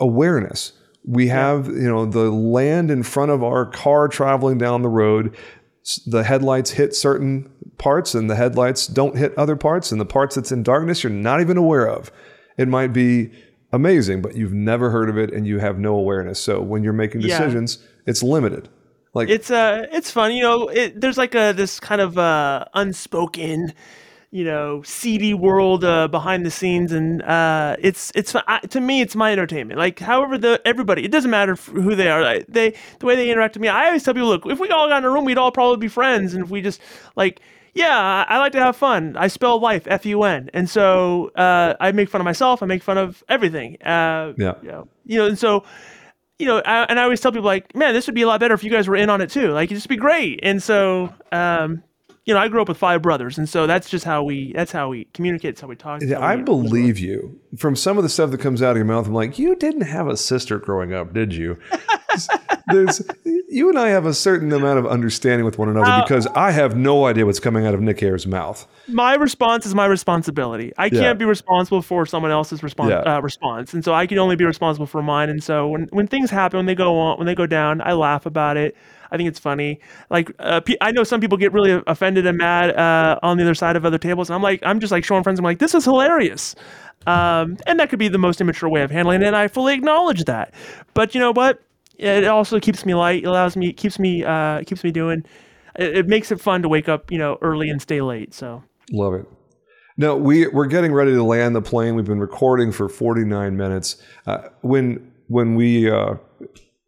awareness. 0.00 0.72
We 1.04 1.28
have, 1.28 1.66
you 1.66 1.88
know, 1.88 2.06
the 2.06 2.30
land 2.30 2.90
in 2.90 3.02
front 3.02 3.30
of 3.30 3.42
our 3.42 3.66
car 3.66 4.08
traveling 4.08 4.58
down 4.58 4.82
the 4.82 4.88
road. 4.88 5.36
The 6.06 6.24
headlights 6.24 6.70
hit 6.72 6.94
certain 6.94 7.50
parts 7.76 8.14
and 8.14 8.30
the 8.30 8.36
headlights 8.36 8.86
don't 8.86 9.16
hit 9.16 9.36
other 9.36 9.56
parts 9.56 9.92
and 9.92 10.00
the 10.00 10.06
parts 10.06 10.34
that's 10.34 10.50
in 10.50 10.62
darkness 10.62 11.02
you're 11.02 11.12
not 11.12 11.40
even 11.40 11.58
aware 11.58 11.86
of. 11.86 12.10
It 12.56 12.68
might 12.68 12.92
be 12.94 13.32
amazing, 13.72 14.22
but 14.22 14.34
you've 14.36 14.52
never 14.54 14.90
heard 14.90 15.10
of 15.10 15.18
it 15.18 15.30
and 15.32 15.46
you 15.46 15.58
have 15.58 15.78
no 15.78 15.94
awareness. 15.96 16.40
So 16.40 16.60
when 16.62 16.82
you're 16.84 16.92
making 16.94 17.20
Yeah. 17.20 17.38
decisions, 17.38 17.78
it's 18.06 18.22
limited. 18.22 18.68
Like 19.12 19.28
It's 19.28 19.50
uh, 19.50 19.86
it's 19.92 20.10
fun, 20.10 20.32
you 20.34 20.42
know. 20.42 20.68
It, 20.68 21.00
there's 21.00 21.18
like 21.18 21.34
a 21.34 21.52
this 21.52 21.78
kind 21.78 22.00
of 22.00 22.16
uh, 22.18 22.64
unspoken, 22.74 23.72
you 24.34 24.42
know, 24.42 24.82
seedy 24.82 25.32
world 25.32 25.84
uh, 25.84 26.08
behind 26.08 26.44
the 26.44 26.50
scenes, 26.50 26.90
and 26.90 27.22
uh, 27.22 27.76
it's 27.78 28.10
it's 28.16 28.34
I, 28.34 28.58
to 28.58 28.80
me, 28.80 29.00
it's 29.00 29.14
my 29.14 29.30
entertainment. 29.30 29.78
Like, 29.78 30.00
however, 30.00 30.36
the 30.36 30.60
everybody, 30.64 31.04
it 31.04 31.12
doesn't 31.12 31.30
matter 31.30 31.54
who 31.54 31.94
they 31.94 32.08
are. 32.08 32.20
Like, 32.20 32.46
they 32.48 32.74
the 32.98 33.06
way 33.06 33.14
they 33.14 33.30
interact 33.30 33.54
with 33.54 33.62
me. 33.62 33.68
I 33.68 33.86
always 33.86 34.02
tell 34.02 34.12
people, 34.12 34.28
look, 34.28 34.44
if 34.46 34.58
we 34.58 34.68
all 34.70 34.88
got 34.88 34.98
in 34.98 35.04
a 35.04 35.10
room, 35.10 35.24
we'd 35.24 35.38
all 35.38 35.52
probably 35.52 35.76
be 35.76 35.88
friends, 35.88 36.34
and 36.34 36.44
if 36.44 36.50
we 36.50 36.60
just 36.60 36.80
like. 37.16 37.40
Yeah, 37.76 37.98
I 37.98 38.34
I 38.34 38.38
like 38.38 38.52
to 38.52 38.60
have 38.60 38.76
fun. 38.76 39.16
I 39.16 39.26
spell 39.26 39.58
life 39.60 39.84
F 39.88 40.06
U 40.06 40.22
N, 40.22 40.48
and 40.54 40.70
so 40.70 41.32
uh, 41.34 41.74
I 41.80 41.90
make 41.90 42.08
fun 42.08 42.20
of 42.20 42.24
myself. 42.24 42.62
I 42.62 42.66
make 42.66 42.84
fun 42.84 42.98
of 42.98 43.24
everything. 43.28 43.82
Uh, 43.82 44.32
Yeah. 44.38 44.54
you 44.62 44.68
know, 44.68 44.88
you 45.04 45.18
know, 45.18 45.26
and 45.26 45.36
so 45.36 45.64
you 46.38 46.46
know, 46.46 46.58
I, 46.58 46.84
and 46.88 47.00
I 47.00 47.02
always 47.02 47.20
tell 47.20 47.32
people 47.32 47.46
like, 47.46 47.74
man, 47.74 47.92
this 47.92 48.06
would 48.06 48.14
be 48.14 48.22
a 48.22 48.28
lot 48.28 48.38
better 48.38 48.54
if 48.54 48.62
you 48.62 48.70
guys 48.70 48.86
were 48.86 48.94
in 48.96 49.10
on 49.10 49.20
it 49.20 49.30
too. 49.30 49.48
Like, 49.50 49.66
it'd 49.72 49.76
just 49.76 49.88
be 49.88 49.96
great. 49.96 50.38
And 50.44 50.62
so, 50.62 51.12
um, 51.32 51.82
you 52.26 52.32
know, 52.34 52.40
I 52.40 52.48
grew 52.48 52.62
up 52.62 52.68
with 52.68 52.78
five 52.78 53.02
brothers, 53.02 53.36
and 53.38 53.46
so 53.48 53.66
that's 53.66 53.88
just 53.90 54.04
how 54.04 54.22
we 54.22 54.52
that's 54.54 54.72
how 54.72 54.88
we 54.88 55.04
communicate. 55.12 55.50
It's 55.50 55.60
how 55.60 55.66
we 55.68 55.76
talk. 55.76 56.00
Yeah, 56.02 56.20
I 56.20 56.36
believe 56.36 56.98
you. 56.98 57.38
From 57.58 57.76
some 57.76 57.96
of 57.98 58.02
the 58.02 58.08
stuff 58.08 58.30
that 58.30 58.38
comes 58.38 58.62
out 58.62 58.70
of 58.72 58.76
your 58.76 58.86
mouth, 58.86 59.06
I'm 59.06 59.12
like, 59.14 59.38
you 59.38 59.54
didn't 59.56 59.82
have 59.82 60.08
a 60.08 60.16
sister 60.16 60.58
growing 60.58 60.92
up, 60.94 61.12
did 61.12 61.34
you? 61.34 61.58
There's, 62.68 63.02
you 63.48 63.68
and 63.68 63.78
I 63.78 63.88
have 63.88 64.06
a 64.06 64.14
certain 64.14 64.50
amount 64.52 64.78
of 64.78 64.86
understanding 64.86 65.44
with 65.44 65.58
one 65.58 65.68
another 65.68 65.90
Uh, 65.90 66.02
because 66.02 66.26
I 66.28 66.50
have 66.52 66.74
no 66.76 67.04
idea 67.04 67.26
what's 67.26 67.40
coming 67.40 67.66
out 67.66 67.74
of 67.74 67.80
Nick 67.82 68.02
Ayers' 68.02 68.26
mouth. 68.26 68.66
my 68.88 69.14
response 69.14 69.66
is 69.66 69.74
my 69.74 69.84
responsibility. 69.86 70.72
I 70.78 70.86
Yeah. 70.86 71.00
can't 71.00 71.18
be 71.18 71.24
responsible 71.26 71.82
for 71.82 72.06
someone 72.06 72.30
else's 72.30 72.62
response 72.62 72.90
Yeah. 72.90 73.16
uh, 73.16 73.20
response, 73.20 73.74
and 73.74 73.84
so 73.84 73.92
I 73.92 74.06
can 74.06 74.18
only 74.18 74.36
be 74.36 74.44
responsible 74.46 74.86
for 74.86 75.02
mine. 75.02 75.28
And 75.28 75.42
so 75.42 75.68
when 75.68 75.88
when 75.90 76.06
things 76.06 76.30
happen, 76.30 76.56
when 76.58 76.66
they 76.66 76.74
go 76.74 76.98
on, 76.98 77.18
when 77.18 77.26
they 77.26 77.34
go 77.34 77.46
down, 77.46 77.82
I 77.82 77.92
laugh 77.92 78.24
about 78.26 78.56
it. 78.56 78.74
I 79.14 79.16
think 79.16 79.28
it's 79.28 79.38
funny. 79.38 79.78
Like 80.10 80.32
uh, 80.40 80.60
I 80.80 80.90
know 80.90 81.04
some 81.04 81.20
people 81.20 81.38
get 81.38 81.52
really 81.52 81.80
offended 81.86 82.26
and 82.26 82.36
mad 82.36 82.74
uh, 82.74 83.20
on 83.22 83.36
the 83.36 83.44
other 83.44 83.54
side 83.54 83.76
of 83.76 83.84
other 83.84 83.96
tables, 83.96 84.28
and 84.28 84.34
I'm 84.34 84.42
like, 84.42 84.60
I'm 84.64 84.80
just 84.80 84.90
like 84.90 85.04
showing 85.04 85.22
friends. 85.22 85.38
I'm 85.38 85.44
like, 85.44 85.60
this 85.60 85.72
is 85.72 85.84
hilarious. 85.84 86.56
Um, 87.06 87.56
and 87.68 87.78
that 87.78 87.90
could 87.90 88.00
be 88.00 88.08
the 88.08 88.18
most 88.18 88.40
immature 88.40 88.68
way 88.68 88.82
of 88.82 88.90
handling 88.90 89.22
it. 89.22 89.28
And 89.28 89.36
I 89.36 89.46
fully 89.46 89.74
acknowledge 89.74 90.24
that. 90.24 90.52
But 90.94 91.14
you 91.14 91.20
know 91.20 91.30
what? 91.30 91.62
It 91.96 92.24
also 92.24 92.58
keeps 92.58 92.84
me 92.84 92.94
light. 92.94 93.22
It 93.22 93.26
allows 93.26 93.56
me, 93.56 93.72
keeps 93.72 94.00
me, 94.00 94.24
uh, 94.24 94.64
keeps 94.64 94.82
me 94.82 94.90
doing. 94.90 95.22
It, 95.76 95.98
it 95.98 96.08
makes 96.08 96.32
it 96.32 96.40
fun 96.40 96.62
to 96.62 96.68
wake 96.68 96.88
up, 96.88 97.12
you 97.12 97.18
know, 97.18 97.38
early 97.40 97.68
and 97.68 97.80
stay 97.80 98.00
late. 98.00 98.34
So. 98.34 98.64
Love 98.90 99.14
it. 99.14 99.26
No, 99.96 100.16
we 100.16 100.48
we're 100.48 100.66
getting 100.66 100.92
ready 100.92 101.12
to 101.12 101.22
land 101.22 101.54
the 101.54 101.62
plane. 101.62 101.94
We've 101.94 102.04
been 102.04 102.18
recording 102.18 102.72
for 102.72 102.88
49 102.88 103.56
minutes. 103.56 104.02
Uh, 104.26 104.48
when 104.62 105.12
when 105.28 105.54
we 105.54 105.88
uh, 105.88 106.14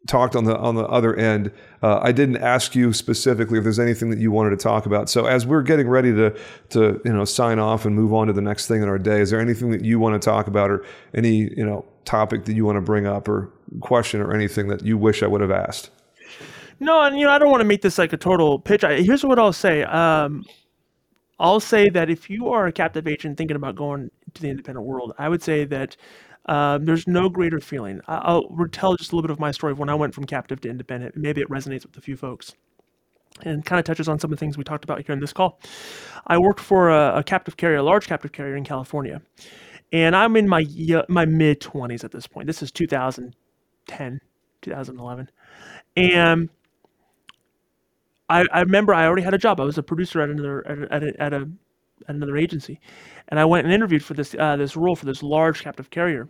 talked 0.07 0.35
on 0.35 0.45
the 0.45 0.57
on 0.57 0.75
the 0.75 0.85
other 0.85 1.15
end, 1.15 1.51
uh, 1.83 1.99
I 2.01 2.11
didn't 2.11 2.37
ask 2.37 2.75
you 2.75 2.93
specifically 2.93 3.57
if 3.57 3.63
there's 3.63 3.79
anything 3.79 4.09
that 4.09 4.19
you 4.19 4.31
wanted 4.31 4.51
to 4.51 4.57
talk 4.57 4.85
about. 4.85 5.09
So 5.09 5.25
as 5.25 5.45
we're 5.45 5.61
getting 5.61 5.87
ready 5.87 6.13
to 6.13 6.35
to 6.69 7.01
you 7.05 7.13
know 7.13 7.25
sign 7.25 7.59
off 7.59 7.85
and 7.85 7.95
move 7.95 8.13
on 8.13 8.27
to 8.27 8.33
the 8.33 8.41
next 8.41 8.67
thing 8.67 8.81
in 8.81 8.89
our 8.89 8.97
day, 8.97 9.21
is 9.21 9.29
there 9.29 9.39
anything 9.39 9.71
that 9.71 9.83
you 9.83 9.99
want 9.99 10.19
to 10.19 10.25
talk 10.25 10.47
about 10.47 10.71
or 10.71 10.85
any 11.13 11.53
you 11.55 11.65
know 11.65 11.85
topic 12.05 12.45
that 12.45 12.53
you 12.53 12.65
want 12.65 12.77
to 12.77 12.81
bring 12.81 13.05
up 13.05 13.27
or 13.27 13.51
question 13.81 14.21
or 14.21 14.33
anything 14.33 14.67
that 14.69 14.83
you 14.83 14.97
wish 14.97 15.21
I 15.21 15.27
would 15.27 15.41
have 15.41 15.51
asked? 15.51 15.91
No, 16.79 17.01
and 17.01 17.17
you 17.17 17.25
know, 17.25 17.31
I 17.31 17.39
don't 17.39 17.49
want 17.49 17.61
to 17.61 17.67
make 17.67 17.81
this 17.81 17.97
like 17.97 18.13
a 18.13 18.17
total 18.17 18.59
pitch. 18.59 18.83
I, 18.83 19.01
here's 19.01 19.23
what 19.23 19.39
I'll 19.39 19.53
say. 19.53 19.83
Um, 19.83 20.45
I'll 21.39 21.59
say 21.59 21.89
that 21.89 22.09
if 22.09 22.29
you 22.29 22.49
are 22.49 22.67
a 22.67 22.71
captive 22.71 23.07
agent 23.07 23.37
thinking 23.37 23.55
about 23.55 23.75
going 23.75 24.09
to 24.33 24.41
the 24.41 24.49
independent 24.49 24.85
world, 24.85 25.13
I 25.17 25.29
would 25.29 25.43
say 25.43 25.65
that 25.65 25.95
um, 26.47 26.85
there's 26.85 27.07
no 27.07 27.29
greater 27.29 27.59
feeling. 27.59 28.01
I'll 28.07 28.47
retell 28.49 28.95
just 28.95 29.11
a 29.11 29.15
little 29.15 29.27
bit 29.27 29.31
of 29.31 29.39
my 29.39 29.51
story 29.51 29.71
of 29.71 29.79
when 29.79 29.89
I 29.89 29.95
went 29.95 30.13
from 30.13 30.25
captive 30.25 30.61
to 30.61 30.69
independent. 30.69 31.17
Maybe 31.17 31.41
it 31.41 31.49
resonates 31.49 31.85
with 31.85 31.97
a 31.97 32.01
few 32.01 32.15
folks 32.15 32.53
and 33.43 33.65
kind 33.65 33.79
of 33.79 33.85
touches 33.85 34.07
on 34.07 34.19
some 34.19 34.31
of 34.31 34.37
the 34.37 34.39
things 34.39 34.57
we 34.57 34.63
talked 34.63 34.83
about 34.83 35.05
here 35.05 35.13
in 35.13 35.19
this 35.19 35.33
call. 35.33 35.59
I 36.25 36.37
worked 36.37 36.59
for 36.59 36.89
a, 36.89 37.19
a 37.19 37.23
captive 37.23 37.57
carrier, 37.57 37.77
a 37.77 37.83
large 37.83 38.07
captive 38.07 38.31
carrier 38.31 38.55
in 38.55 38.63
California, 38.63 39.21
and 39.91 40.15
I'm 40.15 40.35
in 40.35 40.47
my 40.47 40.65
my 41.07 41.25
mid 41.25 41.59
20s 41.61 42.03
at 42.03 42.11
this 42.11 42.27
point. 42.27 42.47
This 42.47 42.61
is 42.61 42.71
2010, 42.71 44.19
2011, 44.61 45.29
and 45.95 46.49
I, 48.29 48.45
I 48.51 48.61
remember 48.61 48.93
I 48.93 49.05
already 49.05 49.21
had 49.21 49.33
a 49.33 49.37
job. 49.37 49.59
I 49.59 49.63
was 49.63 49.77
a 49.77 49.83
producer 49.83 50.21
at 50.21 50.29
another 50.29 50.67
at 50.67 50.77
a, 50.77 50.93
at 50.93 51.03
a, 51.03 51.21
at, 51.21 51.33
a, 51.33 51.49
another 52.07 52.37
agency, 52.37 52.79
and 53.29 53.39
I 53.39 53.45
went 53.45 53.65
and 53.65 53.73
interviewed 53.73 54.03
for 54.03 54.13
this 54.13 54.35
uh, 54.37 54.55
this 54.57 54.75
role 54.75 54.95
for 54.95 55.05
this 55.05 55.23
large 55.23 55.63
captive 55.63 55.89
carrier, 55.89 56.27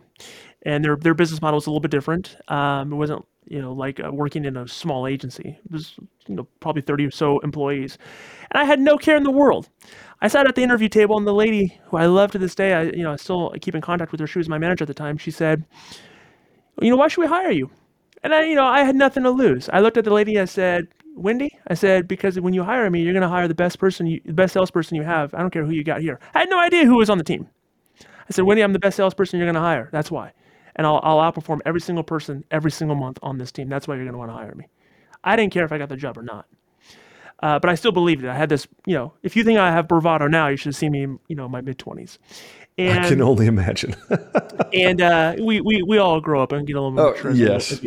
and 0.64 0.84
their 0.84 0.96
their 0.96 1.14
business 1.14 1.42
model 1.42 1.58
was 1.58 1.68
a 1.68 1.70
little 1.70 1.82
bit 1.82 1.92
different. 1.92 2.38
Um, 2.48 2.94
it 2.94 2.96
wasn't 2.96 3.26
you 3.48 3.62
know 3.62 3.74
like 3.74 4.00
uh, 4.00 4.12
working 4.12 4.46
in 4.46 4.58
a 4.58 4.68
small 4.68 5.08
agency. 5.08 5.58
It 5.64 5.72
was 5.72 5.96
you 6.28 6.36
know 6.36 6.48
probably 6.60 6.82
thirty 6.82 7.06
or 7.06 7.12
so 7.12 7.40
employees, 7.40 7.98
and 8.52 8.62
I 8.62 8.66
had 8.66 8.80
no 8.80 8.98
care 8.98 9.18
in 9.18 9.24
the 9.24 9.32
world. 9.32 9.70
I 10.22 10.28
sat 10.28 10.48
at 10.48 10.56
the 10.56 10.64
interview 10.64 10.90
table, 10.90 11.18
and 11.18 11.28
the 11.28 11.34
lady 11.34 11.80
who 11.86 11.98
I 11.98 12.08
love 12.08 12.32
to 12.32 12.38
this 12.40 12.56
day, 12.56 12.74
I 12.74 12.84
you 12.84 13.04
know 13.04 13.14
I 13.14 13.18
still 13.18 13.54
keep 13.62 13.76
in 13.76 13.82
contact 13.82 14.12
with 14.12 14.22
her. 14.22 14.28
She 14.28 14.40
was 14.40 14.50
my 14.50 14.58
manager 14.58 14.84
at 14.84 14.88
the 14.88 14.94
time. 14.94 15.18
She 15.18 15.32
said, 15.32 15.66
"You 16.82 16.90
know, 16.90 16.98
why 16.98 17.08
should 17.08 17.22
we 17.22 17.28
hire 17.28 17.52
you?" 17.52 17.70
And 18.24 18.34
I, 18.34 18.44
you 18.44 18.56
know, 18.56 18.66
I 18.66 18.84
had 18.84 18.96
nothing 18.96 19.24
to 19.24 19.30
lose. 19.30 19.70
I 19.72 19.80
looked 19.80 19.98
at 19.98 20.04
the 20.04 20.14
lady. 20.14 20.40
I 20.40 20.46
said, 20.46 20.88
Wendy, 21.18 21.58
I 21.68 21.74
said, 21.74 22.08
because 22.08 22.40
when 22.40 22.54
you 22.54 22.64
hire 22.64 22.90
me, 22.90 23.02
you're 23.02 23.14
going 23.14 23.22
to 23.22 23.28
hire 23.28 23.48
the 23.48 23.56
best 23.56 23.80
person, 23.80 24.06
you, 24.06 24.22
the 24.24 24.34
best 24.34 24.54
salesperson 24.54 24.96
you 24.96 25.04
have. 25.04 25.34
I 25.34 25.40
don't 25.40 25.50
care 25.50 25.66
who 25.66 25.72
you 25.72 25.84
got 25.84 26.02
here. 26.02 26.20
I 26.34 26.40
had 26.40 26.50
no 26.50 26.60
idea 26.60 26.86
who 26.86 26.96
was 26.96 27.10
on 27.10 27.18
the 27.18 27.24
team. 27.24 27.50
I 28.02 28.32
said, 28.32 28.46
Wendy, 28.46 28.62
I'm 28.62 28.74
the 28.74 28.80
best 28.80 28.98
salesperson 28.98 29.40
you're 29.40 29.48
going 29.48 29.56
to 29.56 29.62
hire. 29.62 29.90
That's 29.92 30.12
why. 30.12 30.34
And 30.76 30.86
I'll, 30.86 31.00
I'll 31.02 31.32
outperform 31.32 31.62
every 31.66 31.82
single 31.82 32.04
person 32.04 32.44
every 32.52 32.72
single 32.72 32.96
month 32.96 33.18
on 33.24 33.38
this 33.38 33.52
team. 33.52 33.68
That's 33.68 33.88
why 33.88 33.96
you're 33.96 34.04
going 34.04 34.14
to 34.14 34.20
want 34.20 34.30
to 34.30 34.36
hire 34.36 34.54
me. 34.54 34.68
I 35.24 35.36
didn't 35.36 35.54
care 35.54 35.66
if 35.66 35.72
I 35.72 35.78
got 35.78 35.90
the 35.90 35.96
job 35.96 36.18
or 36.18 36.24
not. 36.24 36.46
Uh, 37.42 37.60
but 37.60 37.70
I 37.70 37.76
still 37.76 37.92
believed 37.92 38.24
it. 38.24 38.30
I 38.30 38.36
had 38.36 38.50
this, 38.50 38.68
you 38.86 38.96
know, 38.96 39.14
if 39.24 39.36
you 39.36 39.44
think 39.44 39.60
I 39.60 39.72
have 39.72 39.88
bravado 39.88 40.28
now, 40.28 40.48
you 40.48 40.58
should 40.58 40.76
see 40.76 40.90
me, 40.90 41.02
you 41.28 41.36
know, 41.36 41.48
my 41.48 41.62
mid 41.62 41.78
20s. 41.78 42.18
And, 42.78 43.06
I 43.06 43.10
can 43.10 43.22
only 43.22 43.48
imagine. 43.48 43.96
and 44.74 45.02
uh, 45.02 45.36
we, 45.40 45.62
we, 45.62 45.82
we 45.82 45.98
all 45.98 46.20
grow 46.20 46.42
up 46.42 46.52
and 46.52 46.66
get 46.66 46.76
a 46.76 46.82
little 46.82 46.92
more 46.92 47.16
oh, 47.24 47.30
yes. 47.32 47.84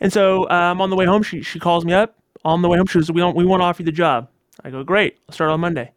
And 0.00 0.12
so 0.12 0.48
um, 0.50 0.80
on 0.80 0.90
the 0.90 0.96
way 0.96 1.04
home, 1.04 1.22
she, 1.22 1.42
she 1.42 1.58
calls 1.58 1.84
me 1.84 1.92
up 1.92 2.16
on 2.46 2.62
the 2.62 2.68
way 2.68 2.78
home, 2.78 2.86
she 2.86 2.98
goes, 2.98 3.10
"We 3.10 3.20
don't. 3.20 3.36
We 3.36 3.44
want 3.44 3.60
to 3.60 3.64
offer 3.64 3.82
you 3.82 3.86
the 3.86 3.92
job." 3.92 4.28
I 4.64 4.70
go, 4.70 4.84
"Great. 4.84 5.18
I'll 5.28 5.34
start 5.34 5.50
on 5.50 5.60
Monday." 5.60 5.92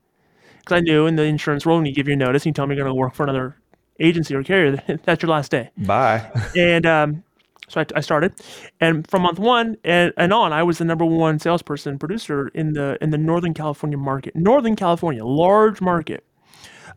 Because 0.60 0.78
I 0.78 0.80
knew 0.82 1.06
in 1.06 1.16
the 1.16 1.24
insurance 1.24 1.66
world, 1.66 1.80
when 1.80 1.86
you 1.86 1.94
give 1.94 2.08
your 2.08 2.18
notice, 2.18 2.44
and 2.44 2.48
you 2.48 2.54
tell 2.54 2.68
me 2.68 2.76
you're 2.76 2.84
going 2.84 2.94
to 2.94 3.00
work 3.00 3.14
for 3.14 3.24
another 3.24 3.56
agency 4.00 4.36
or 4.36 4.44
carrier, 4.44 4.82
that's 5.06 5.22
your 5.22 5.30
last 5.30 5.52
day. 5.52 5.70
Bye. 5.78 6.30
and 6.58 6.86
um, 6.86 7.24
so 7.68 7.82
I, 7.82 7.86
I, 7.96 8.02
started, 8.02 8.34
and 8.80 9.08
from 9.08 9.22
month 9.22 9.40
one 9.40 9.78
and, 9.84 10.12
and 10.18 10.34
on, 10.34 10.52
I 10.52 10.64
was 10.64 10.80
the 10.80 10.86
number 10.86 11.06
one 11.06 11.38
salesperson 11.40 12.00
producer 12.00 12.50
in 12.50 12.74
the 12.74 12.98
in 13.02 13.12
the 13.12 13.18
Northern 13.18 13.54
California 13.54 13.98
market. 13.98 14.36
Northern 14.36 14.76
California, 14.76 15.24
large 15.24 15.82
market, 15.82 16.24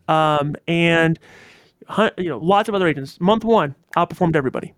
um, 0.08 0.56
and 0.66 1.18
you 2.16 2.30
know 2.30 2.38
lots 2.38 2.68
of 2.70 2.74
other 2.74 2.88
agents. 2.88 3.20
Month 3.20 3.44
one 3.44 3.74
outperformed 3.96 4.34
everybody 4.34 4.72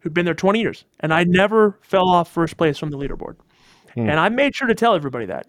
who'd 0.00 0.14
been 0.14 0.24
there 0.24 0.34
20 0.34 0.60
years, 0.60 0.84
and 1.00 1.12
I 1.12 1.24
never 1.24 1.78
fell 1.82 2.08
off 2.08 2.30
first 2.32 2.56
place 2.56 2.78
from 2.78 2.90
the 2.90 2.96
leaderboard. 2.96 3.36
Hmm. 4.04 4.10
And 4.10 4.20
I 4.20 4.28
made 4.28 4.54
sure 4.54 4.68
to 4.68 4.74
tell 4.74 4.94
everybody 4.94 5.26
that. 5.26 5.46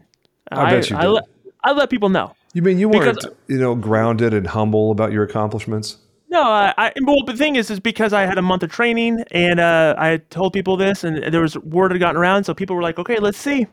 I, 0.52 0.62
I 0.62 0.72
bet 0.72 0.90
you 0.90 0.98
I, 0.98 1.02
did. 1.02 1.10
let, 1.10 1.24
I 1.64 1.72
let 1.72 1.90
people 1.90 2.10
know. 2.10 2.36
You 2.54 2.62
mean 2.62 2.80
you 2.80 2.90
weren't, 2.90 3.16
because, 3.16 3.32
you 3.48 3.60
know, 3.60 3.76
grounded 3.76 4.34
and 4.34 4.48
humble 4.48 4.92
about 4.92 5.12
your 5.12 5.24
accomplishments? 5.24 5.98
No, 6.30 6.44
I, 6.44 6.74
I 6.78 6.92
well, 7.04 7.24
the 7.26 7.36
thing 7.36 7.56
is, 7.56 7.70
is 7.72 7.80
because 7.80 8.14
I 8.14 8.26
had 8.26 8.38
a 8.38 8.42
month 8.42 8.64
of 8.64 8.72
training 8.72 9.24
and 9.32 9.60
uh, 9.60 9.96
I 9.98 10.18
told 10.30 10.54
people 10.54 10.78
this, 10.78 11.04
and 11.04 11.34
there 11.34 11.42
was 11.42 11.58
word 11.58 11.92
had 11.92 12.00
gotten 12.00 12.18
around, 12.18 12.44
so 12.44 12.54
people 12.54 12.76
were 12.76 12.84
like, 12.84 13.00
"Okay, 13.00 13.18
let's 13.18 13.38
see, 13.38 13.66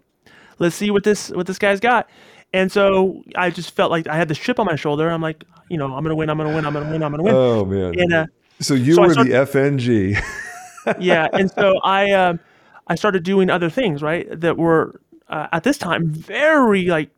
let's 0.59 0.75
see 0.75 0.91
what 0.91 1.05
this 1.05 1.31
what 1.31 1.47
this 1.47 1.59
guy's 1.59 1.81
got." 1.81 2.09
And 2.55 2.73
so 2.73 3.23
I 3.35 3.51
just 3.51 3.73
felt 3.73 3.91
like 3.91 4.07
I 4.07 4.17
had 4.17 4.29
the 4.29 4.35
chip 4.35 4.59
on 4.59 4.65
my 4.65 4.77
shoulder. 4.77 5.11
I'm 5.11 5.21
like, 5.21 5.45
you 5.69 5.77
know, 5.77 5.95
I'm 5.95 6.03
gonna 6.03 6.15
win, 6.15 6.31
I'm 6.31 6.39
gonna 6.39 6.55
win, 6.55 6.65
I'm 6.65 6.73
gonna 6.73 6.91
win, 6.91 7.03
I'm 7.03 7.11
gonna 7.11 7.23
win. 7.23 7.35
Oh 7.35 7.65
man! 7.67 7.99
And 7.99 8.13
uh, 8.15 8.27
so 8.61 8.73
you 8.73 8.95
so 8.95 9.03
were 9.03 9.13
started, 9.13 9.33
the 9.33 9.37
FNG. 9.37 10.19
yeah, 10.99 11.29
and 11.35 11.51
so 11.51 11.79
I 11.85 12.13
um, 12.13 12.41
I 12.87 12.95
started 12.95 13.25
doing 13.25 13.51
other 13.51 13.71
things, 13.71 14.03
right? 14.03 14.29
That 14.41 14.57
were 14.57 15.01
uh, 15.29 15.49
at 15.53 15.65
this 15.65 15.79
time 15.79 16.09
very 16.09 16.87
like 16.87 17.11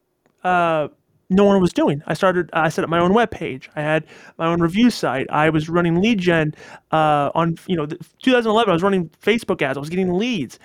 uh, 0.45 0.89
no 1.31 1.45
one 1.45 1.61
was 1.61 1.73
doing. 1.73 2.03
I 2.07 2.15
started. 2.15 2.49
I 2.53 2.69
set 2.71 2.85
up 2.85 2.91
my 2.91 3.01
own 3.01 3.13
web 3.13 3.31
page. 3.31 3.71
I 3.77 3.83
had 3.83 4.07
my 4.39 4.47
own 4.47 4.61
review 4.61 4.91
site. 4.91 5.27
I 5.31 5.51
was 5.51 5.69
running 5.69 6.01
lead 6.01 6.19
gen 6.19 6.55
uh, 6.91 7.31
on 7.35 7.57
you 7.67 7.77
know 7.77 7.87
2011. 7.87 8.71
I 8.71 8.73
was 8.73 8.83
running 8.83 9.11
Facebook 9.23 9.61
ads. 9.61 9.77
I 9.77 9.81
was 9.81 9.91
getting 9.91 10.13
leads, 10.15 10.59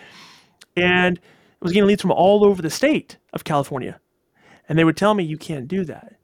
and 0.77 1.19
I 1.19 1.57
was 1.61 1.73
getting 1.73 1.87
leads 1.87 2.01
from 2.01 2.11
all 2.11 2.45
over 2.45 2.61
the 2.61 2.69
state 2.69 3.17
of 3.33 3.43
California, 3.43 3.99
and 4.69 4.77
they 4.79 4.83
would 4.83 4.97
tell 4.97 5.13
me 5.13 5.23
you 5.23 5.37
can't 5.37 5.67
do 5.67 5.83
that. 5.85 6.15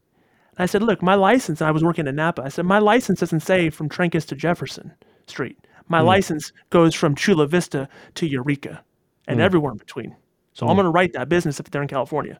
And 0.59 0.63
I 0.63 0.65
said, 0.65 0.83
look, 0.83 1.01
my 1.01 1.15
license. 1.15 1.61
I 1.61 1.71
was 1.71 1.83
working 1.83 2.07
in 2.07 2.15
Napa. 2.15 2.43
I 2.43 2.49
said 2.49 2.65
my 2.65 2.79
license 2.79 3.19
doesn't 3.19 3.41
say 3.41 3.69
from 3.69 3.89
Trancas 3.89 4.25
to 4.27 4.35
Jefferson 4.35 4.93
Street. 5.27 5.57
My 5.89 6.01
mm. 6.01 6.05
license 6.05 6.53
goes 6.69 6.95
from 6.95 7.15
Chula 7.15 7.47
Vista 7.47 7.89
to 8.15 8.25
Eureka, 8.25 8.81
and 9.27 9.39
mm. 9.39 9.43
everywhere 9.43 9.73
in 9.73 9.77
between. 9.77 10.15
So 10.53 10.65
mm. 10.65 10.69
I'm 10.69 10.75
going 10.75 10.85
to 10.85 10.91
write 10.91 11.13
that 11.13 11.27
business 11.27 11.59
if 11.59 11.69
they're 11.69 11.81
in 11.81 11.87
California. 11.87 12.39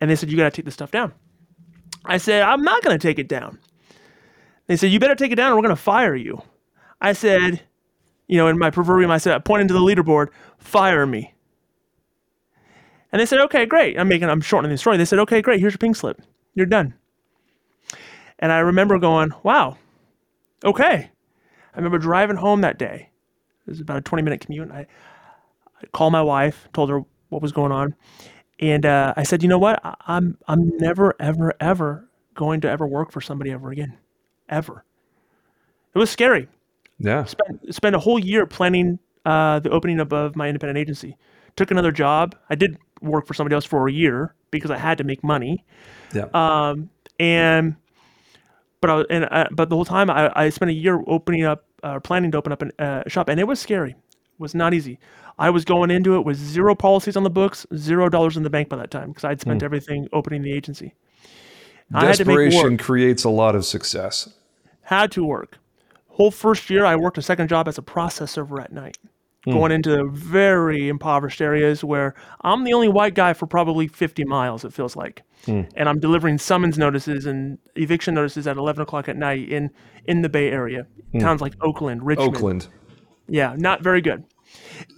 And 0.00 0.10
they 0.10 0.16
said, 0.16 0.30
You 0.30 0.36
got 0.36 0.44
to 0.44 0.50
take 0.50 0.64
this 0.64 0.74
stuff 0.74 0.90
down. 0.90 1.12
I 2.04 2.16
said, 2.16 2.42
I'm 2.42 2.62
not 2.62 2.82
going 2.82 2.98
to 2.98 3.02
take 3.02 3.18
it 3.18 3.28
down. 3.28 3.58
They 4.66 4.76
said, 4.76 4.90
You 4.90 4.98
better 4.98 5.14
take 5.14 5.32
it 5.32 5.36
down 5.36 5.52
or 5.52 5.56
we're 5.56 5.62
going 5.62 5.76
to 5.76 5.80
fire 5.80 6.16
you. 6.16 6.42
I 7.00 7.12
said, 7.12 7.62
You 8.26 8.38
know, 8.38 8.48
in 8.48 8.58
my 8.58 8.70
proverbial, 8.70 9.12
I 9.12 9.18
said, 9.18 9.44
pointing 9.44 9.68
to 9.68 9.74
the 9.74 9.80
leaderboard, 9.80 10.28
fire 10.58 11.06
me. 11.06 11.34
And 13.12 13.20
they 13.20 13.26
said, 13.26 13.40
Okay, 13.42 13.64
great. 13.64 13.98
I'm 13.98 14.08
making, 14.08 14.28
I'm 14.28 14.40
shortening 14.40 14.72
the 14.72 14.78
story. 14.78 14.96
They 14.96 15.04
said, 15.04 15.20
Okay, 15.20 15.40
great. 15.40 15.60
Here's 15.60 15.74
your 15.74 15.78
pink 15.78 15.96
slip. 15.96 16.20
You're 16.54 16.66
done. 16.66 16.94
And 18.40 18.50
I 18.50 18.58
remember 18.58 18.98
going, 18.98 19.32
Wow, 19.44 19.76
okay. 20.64 21.11
I 21.74 21.78
remember 21.78 21.98
driving 21.98 22.36
home 22.36 22.60
that 22.62 22.78
day. 22.78 23.10
It 23.66 23.70
was 23.70 23.80
about 23.80 23.98
a 23.98 24.00
20 24.00 24.22
minute 24.22 24.40
commute. 24.40 24.70
I, 24.70 24.86
I 25.80 25.86
called 25.92 26.12
my 26.12 26.22
wife, 26.22 26.68
told 26.72 26.90
her 26.90 27.02
what 27.28 27.42
was 27.42 27.52
going 27.52 27.72
on. 27.72 27.94
And 28.60 28.86
uh, 28.86 29.14
I 29.16 29.22
said, 29.22 29.42
you 29.42 29.48
know 29.48 29.58
what? 29.58 29.80
I, 29.84 29.94
I'm 30.06 30.38
I'm 30.46 30.76
never 30.78 31.14
ever 31.18 31.54
ever 31.60 32.08
going 32.34 32.60
to 32.62 32.70
ever 32.70 32.86
work 32.86 33.10
for 33.10 33.20
somebody 33.20 33.50
ever 33.50 33.70
again, 33.70 33.98
ever. 34.48 34.84
It 35.94 35.98
was 35.98 36.10
scary. 36.10 36.48
Yeah. 36.98 37.24
Spent 37.24 37.74
spent 37.74 37.96
a 37.96 37.98
whole 37.98 38.18
year 38.18 38.46
planning 38.46 38.98
uh, 39.24 39.60
the 39.60 39.70
opening 39.70 40.00
up 40.00 40.12
of 40.12 40.36
my 40.36 40.48
independent 40.48 40.78
agency. 40.78 41.16
Took 41.56 41.70
another 41.70 41.92
job. 41.92 42.34
I 42.50 42.54
did 42.54 42.78
work 43.00 43.26
for 43.26 43.34
somebody 43.34 43.54
else 43.54 43.64
for 43.64 43.88
a 43.88 43.92
year 43.92 44.34
because 44.50 44.70
I 44.70 44.78
had 44.78 44.98
to 44.98 45.04
make 45.04 45.22
money. 45.24 45.64
Yeah. 46.14 46.26
Um, 46.32 46.90
and 47.18 47.76
but 48.82 48.90
I 48.90 49.04
and 49.08 49.28
uh, 49.30 49.46
but 49.52 49.70
the 49.70 49.76
whole 49.76 49.86
time 49.86 50.10
I, 50.10 50.30
I 50.36 50.50
spent 50.50 50.70
a 50.70 50.74
year 50.74 51.02
opening 51.06 51.44
up, 51.44 51.64
uh, 51.82 52.00
planning 52.00 52.30
to 52.32 52.38
open 52.38 52.52
up 52.52 52.62
a 52.62 52.82
uh, 52.82 53.02
shop, 53.08 53.30
and 53.30 53.40
it 53.40 53.44
was 53.44 53.58
scary. 53.58 53.92
It 53.92 53.96
was 54.40 54.54
not 54.54 54.74
easy. 54.74 54.98
I 55.38 55.48
was 55.48 55.64
going 55.64 55.90
into 55.90 56.16
it 56.16 56.26
with 56.26 56.36
zero 56.36 56.74
policies 56.74 57.16
on 57.16 57.22
the 57.22 57.30
books, 57.30 57.66
zero 57.74 58.10
dollars 58.10 58.36
in 58.36 58.42
the 58.42 58.50
bank 58.50 58.68
by 58.68 58.76
that 58.76 58.90
time 58.90 59.08
because 59.08 59.24
I'd 59.24 59.40
spent 59.40 59.60
mm. 59.60 59.64
everything 59.64 60.08
opening 60.12 60.42
the 60.42 60.52
agency. 60.52 60.94
Desperation 61.90 62.76
creates 62.76 63.24
a 63.24 63.30
lot 63.30 63.54
of 63.54 63.64
success. 63.64 64.28
Had 64.82 65.12
to 65.12 65.24
work. 65.24 65.58
Whole 66.08 66.30
first 66.30 66.68
year, 66.68 66.84
I 66.84 66.96
worked 66.96 67.16
a 67.16 67.22
second 67.22 67.48
job 67.48 67.68
as 67.68 67.78
a 67.78 67.82
process 67.82 68.32
server 68.32 68.60
at 68.60 68.72
night, 68.72 68.98
mm. 69.46 69.52
going 69.52 69.72
into 69.72 70.08
very 70.10 70.88
impoverished 70.88 71.40
areas 71.40 71.82
where 71.82 72.14
I'm 72.42 72.64
the 72.64 72.72
only 72.72 72.88
white 72.88 73.14
guy 73.14 73.32
for 73.32 73.46
probably 73.46 73.88
50 73.88 74.24
miles. 74.24 74.64
It 74.64 74.72
feels 74.72 74.96
like, 74.96 75.22
mm. 75.46 75.68
and 75.76 75.88
I'm 75.88 75.98
delivering 75.98 76.38
summons 76.38 76.78
notices 76.78 77.26
and 77.26 77.58
eviction 77.74 78.14
notices 78.14 78.46
at 78.46 78.56
11 78.56 78.82
o'clock 78.82 79.08
at 79.08 79.16
night 79.16 79.48
in 79.48 79.70
in 80.06 80.22
the 80.22 80.28
Bay 80.28 80.50
Area, 80.50 80.86
hmm. 81.12 81.20
towns 81.20 81.40
like 81.40 81.54
Oakland, 81.60 82.04
Richmond. 82.04 82.36
Oakland. 82.36 82.66
Yeah, 83.28 83.54
not 83.56 83.82
very 83.82 84.00
good. 84.00 84.24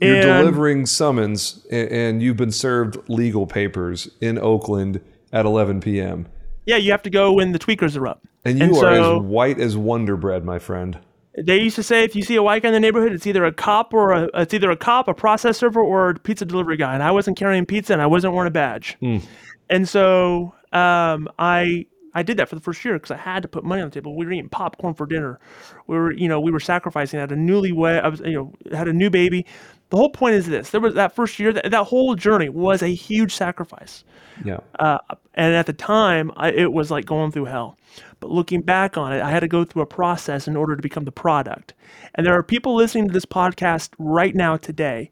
You're 0.01 0.16
and, 0.16 0.22
delivering 0.24 0.86
summons, 0.86 1.66
and 1.70 2.22
you've 2.22 2.36
been 2.36 2.51
served 2.51 2.97
legal 3.09 3.47
papers 3.47 4.09
in 4.20 4.38
Oakland 4.38 5.01
at 5.32 5.45
11 5.45 5.80
p.m. 5.80 6.26
Yeah, 6.66 6.76
you 6.76 6.90
have 6.90 7.03
to 7.03 7.11
go 7.11 7.34
when 7.34 7.53
the 7.53 7.59
tweakers 7.59 7.97
are 7.97 8.07
up. 8.07 8.26
And 8.45 8.59
you 8.59 8.64
and 8.64 8.76
are 8.76 8.80
so, 8.80 9.16
as 9.18 9.22
white 9.22 9.59
as 9.59 9.76
Wonder 9.76 10.16
Bread, 10.16 10.45
my 10.45 10.59
friend. 10.59 10.99
They 11.37 11.61
used 11.61 11.76
to 11.76 11.82
say 11.82 12.05
if 12.05 12.14
you 12.14 12.22
see 12.22 12.37
a 12.37 12.43
white 12.43 12.62
guy 12.62 12.68
in 12.68 12.74
the 12.74 12.80
neighborhood, 12.80 13.12
it's 13.12 13.26
either 13.26 13.45
a 13.45 13.53
cop 13.53 13.93
or 13.93 14.12
a, 14.12 14.30
it's 14.35 14.55
either 14.55 14.70
a 14.70 14.76
cop, 14.76 15.09
a 15.09 15.14
process 15.14 15.59
server, 15.59 15.80
or 15.80 16.11
a 16.11 16.14
pizza 16.14 16.45
delivery 16.45 16.76
guy. 16.76 16.95
And 16.95 17.03
I 17.03 17.11
wasn't 17.11 17.37
carrying 17.37 17.66
pizza, 17.66 17.93
and 17.93 18.01
I 18.01 18.07
wasn't 18.07 18.35
wearing 18.35 18.49
a 18.49 18.53
badge. 18.53 18.97
Mm. 19.03 19.22
And 19.68 19.89
so 19.89 20.55
um, 20.72 21.28
I 21.39 21.87
I 22.15 22.23
did 22.23 22.37
that 22.37 22.49
for 22.49 22.55
the 22.55 22.61
first 22.61 22.85
year 22.85 22.95
because 22.95 23.11
I 23.11 23.17
had 23.17 23.43
to 23.43 23.49
put 23.49 23.65
money 23.65 23.83
on 23.83 23.89
the 23.89 23.95
table. 23.95 24.17
We 24.17 24.25
were 24.25 24.33
eating 24.33 24.49
popcorn 24.49 24.95
for 24.95 25.07
dinner. 25.07 25.41
We 25.87 25.97
were, 25.97 26.12
you 26.12 26.29
know, 26.29 26.41
we 26.41 26.53
were 26.53 26.61
sacrificing. 26.61 27.19
I 27.19 27.23
had 27.23 27.33
a 27.33 27.37
newlywed, 27.37 28.03
I 28.03 28.09
was, 28.09 28.21
you 28.21 28.33
know, 28.33 28.53
had 28.77 28.89
a 28.89 28.93
new 28.93 29.11
baby. 29.11 29.45
The 29.91 29.97
whole 29.97 30.11
point 30.11 30.35
is 30.35 30.47
this: 30.47 30.71
there 30.71 30.81
was 30.81 30.95
that 30.95 31.15
first 31.15 31.39
year, 31.39 31.53
that, 31.53 31.71
that 31.71 31.85
whole 31.85 32.15
journey 32.15 32.49
was 32.49 32.83
a 32.83 32.89
huge 32.89 33.35
sacrifice. 33.35 34.05
Yeah. 34.45 34.61
Uh, 34.79 34.99
and 35.35 35.55
at 35.55 35.67
the 35.67 35.73
time, 35.73 36.33
I, 36.37 36.51
it 36.51 36.73
was 36.73 36.91
like 36.91 37.05
going 37.05 37.33
through 37.33 37.47
hell. 37.47 37.77
But 38.21 38.31
looking 38.31 38.62
back 38.62 38.97
on 38.97 39.12
it, 39.12 39.21
I 39.21 39.31
had 39.31 39.41
to 39.41 39.49
go 39.49 39.65
through 39.65 39.83
a 39.83 39.87
process 39.87 40.49
in 40.49 40.57
order 40.57 40.77
to 40.77 40.83
become 40.83 41.05
the 41.05 41.12
product. 41.12 41.75
And 42.15 42.27
there 42.27 42.35
are 42.35 42.43
people 42.43 42.75
listening 42.75 43.09
to 43.09 43.12
this 43.12 43.27
podcast 43.27 43.91
right 43.99 44.35
now 44.35 44.57
today. 44.57 45.11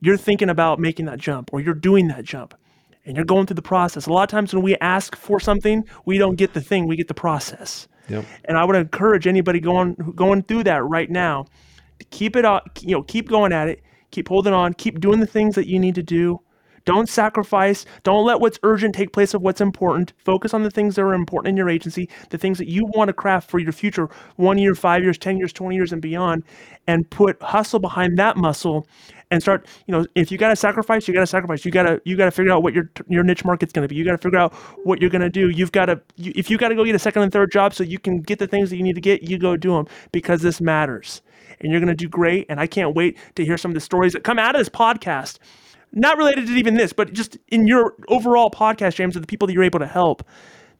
You're 0.00 0.16
thinking 0.16 0.50
about 0.50 0.80
making 0.80 1.06
that 1.06 1.18
jump, 1.18 1.50
or 1.52 1.60
you're 1.60 1.74
doing 1.74 2.08
that 2.08 2.24
jump 2.24 2.54
and 3.04 3.16
you're 3.16 3.24
going 3.24 3.46
through 3.46 3.54
the 3.54 3.62
process. 3.62 4.06
A 4.06 4.12
lot 4.12 4.22
of 4.22 4.28
times 4.28 4.54
when 4.54 4.62
we 4.62 4.76
ask 4.76 5.16
for 5.16 5.40
something, 5.40 5.84
we 6.04 6.18
don't 6.18 6.36
get 6.36 6.54
the 6.54 6.60
thing, 6.60 6.86
we 6.86 6.96
get 6.96 7.08
the 7.08 7.14
process. 7.14 7.88
Yep. 8.08 8.24
And 8.44 8.58
I 8.58 8.64
would 8.64 8.76
encourage 8.76 9.26
anybody 9.26 9.60
going 9.60 9.94
going 10.14 10.42
through 10.42 10.64
that 10.64 10.84
right 10.84 11.10
now 11.10 11.46
to 11.98 12.04
keep 12.06 12.36
it 12.36 12.44
up, 12.44 12.78
you 12.80 12.92
know, 12.92 13.02
keep 13.02 13.28
going 13.28 13.52
at 13.52 13.68
it, 13.68 13.82
keep 14.10 14.28
holding 14.28 14.52
on, 14.52 14.74
keep 14.74 15.00
doing 15.00 15.20
the 15.20 15.26
things 15.26 15.54
that 15.54 15.68
you 15.68 15.78
need 15.78 15.94
to 15.94 16.02
do. 16.02 16.40
Don't 16.84 17.08
sacrifice. 17.08 17.84
Don't 18.02 18.26
let 18.26 18.40
what's 18.40 18.58
urgent 18.64 18.94
take 18.94 19.12
place 19.12 19.34
of 19.34 19.42
what's 19.42 19.60
important. 19.60 20.12
Focus 20.18 20.52
on 20.52 20.64
the 20.64 20.70
things 20.70 20.96
that 20.96 21.02
are 21.02 21.14
important 21.14 21.50
in 21.50 21.56
your 21.56 21.70
agency, 21.70 22.08
the 22.30 22.38
things 22.38 22.58
that 22.58 22.68
you 22.68 22.82
want 22.94 23.08
to 23.08 23.12
craft 23.12 23.48
for 23.48 23.60
your 23.60 23.72
future 23.72 24.08
one 24.36 24.58
year, 24.58 24.74
five 24.74 25.02
years, 25.02 25.16
10 25.16 25.38
years, 25.38 25.52
20 25.52 25.76
years, 25.76 25.92
and 25.92 26.02
beyond, 26.02 26.42
and 26.88 27.08
put 27.08 27.40
hustle 27.40 27.78
behind 27.78 28.18
that 28.18 28.36
muscle 28.36 28.86
and 29.32 29.42
start 29.42 29.66
you 29.86 29.92
know 29.92 30.06
if 30.14 30.30
you 30.30 30.38
got 30.38 30.50
to 30.50 30.56
sacrifice 30.56 31.08
you 31.08 31.14
got 31.14 31.20
to 31.20 31.26
sacrifice. 31.26 31.64
You 31.64 31.72
got 31.72 31.84
to 31.84 32.00
you 32.04 32.16
got 32.16 32.26
to 32.26 32.30
figure 32.30 32.52
out 32.52 32.62
what 32.62 32.74
your 32.74 32.90
your 33.08 33.24
niche 33.24 33.44
market's 33.44 33.72
going 33.72 33.82
to 33.82 33.88
be. 33.88 33.96
You 33.96 34.04
got 34.04 34.12
to 34.12 34.18
figure 34.18 34.38
out 34.38 34.54
what 34.84 35.00
you're 35.00 35.10
going 35.10 35.22
to 35.22 35.30
do. 35.30 35.48
You've 35.48 35.72
got 35.72 35.86
to 35.86 36.00
you, 36.16 36.32
if 36.36 36.50
you 36.50 36.58
got 36.58 36.68
to 36.68 36.74
go 36.74 36.84
get 36.84 36.94
a 36.94 36.98
second 36.98 37.22
and 37.22 37.32
third 37.32 37.50
job 37.50 37.74
so 37.74 37.82
you 37.82 37.98
can 37.98 38.20
get 38.20 38.38
the 38.38 38.46
things 38.46 38.70
that 38.70 38.76
you 38.76 38.82
need 38.82 38.94
to 38.94 39.00
get 39.00 39.22
you 39.22 39.38
go 39.38 39.56
do 39.56 39.72
them 39.72 39.86
because 40.12 40.42
this 40.42 40.60
matters. 40.60 41.22
And 41.60 41.70
you're 41.70 41.80
going 41.80 41.88
to 41.88 41.94
do 41.94 42.08
great 42.08 42.46
and 42.48 42.60
i 42.60 42.66
can't 42.66 42.94
wait 42.94 43.16
to 43.36 43.44
hear 43.44 43.56
some 43.56 43.70
of 43.70 43.74
the 43.74 43.80
stories 43.80 44.12
that 44.12 44.22
come 44.22 44.38
out 44.38 44.54
of 44.54 44.60
this 44.60 44.68
podcast. 44.68 45.38
Not 45.92 46.16
related 46.18 46.46
to 46.46 46.52
even 46.52 46.74
this 46.74 46.92
but 46.92 47.12
just 47.12 47.38
in 47.48 47.66
your 47.66 47.94
overall 48.08 48.50
podcast 48.50 48.94
james 48.94 49.16
of 49.16 49.22
the 49.22 49.26
people 49.26 49.46
that 49.46 49.54
you're 49.54 49.64
able 49.64 49.78
to 49.78 49.86
help 49.86 50.22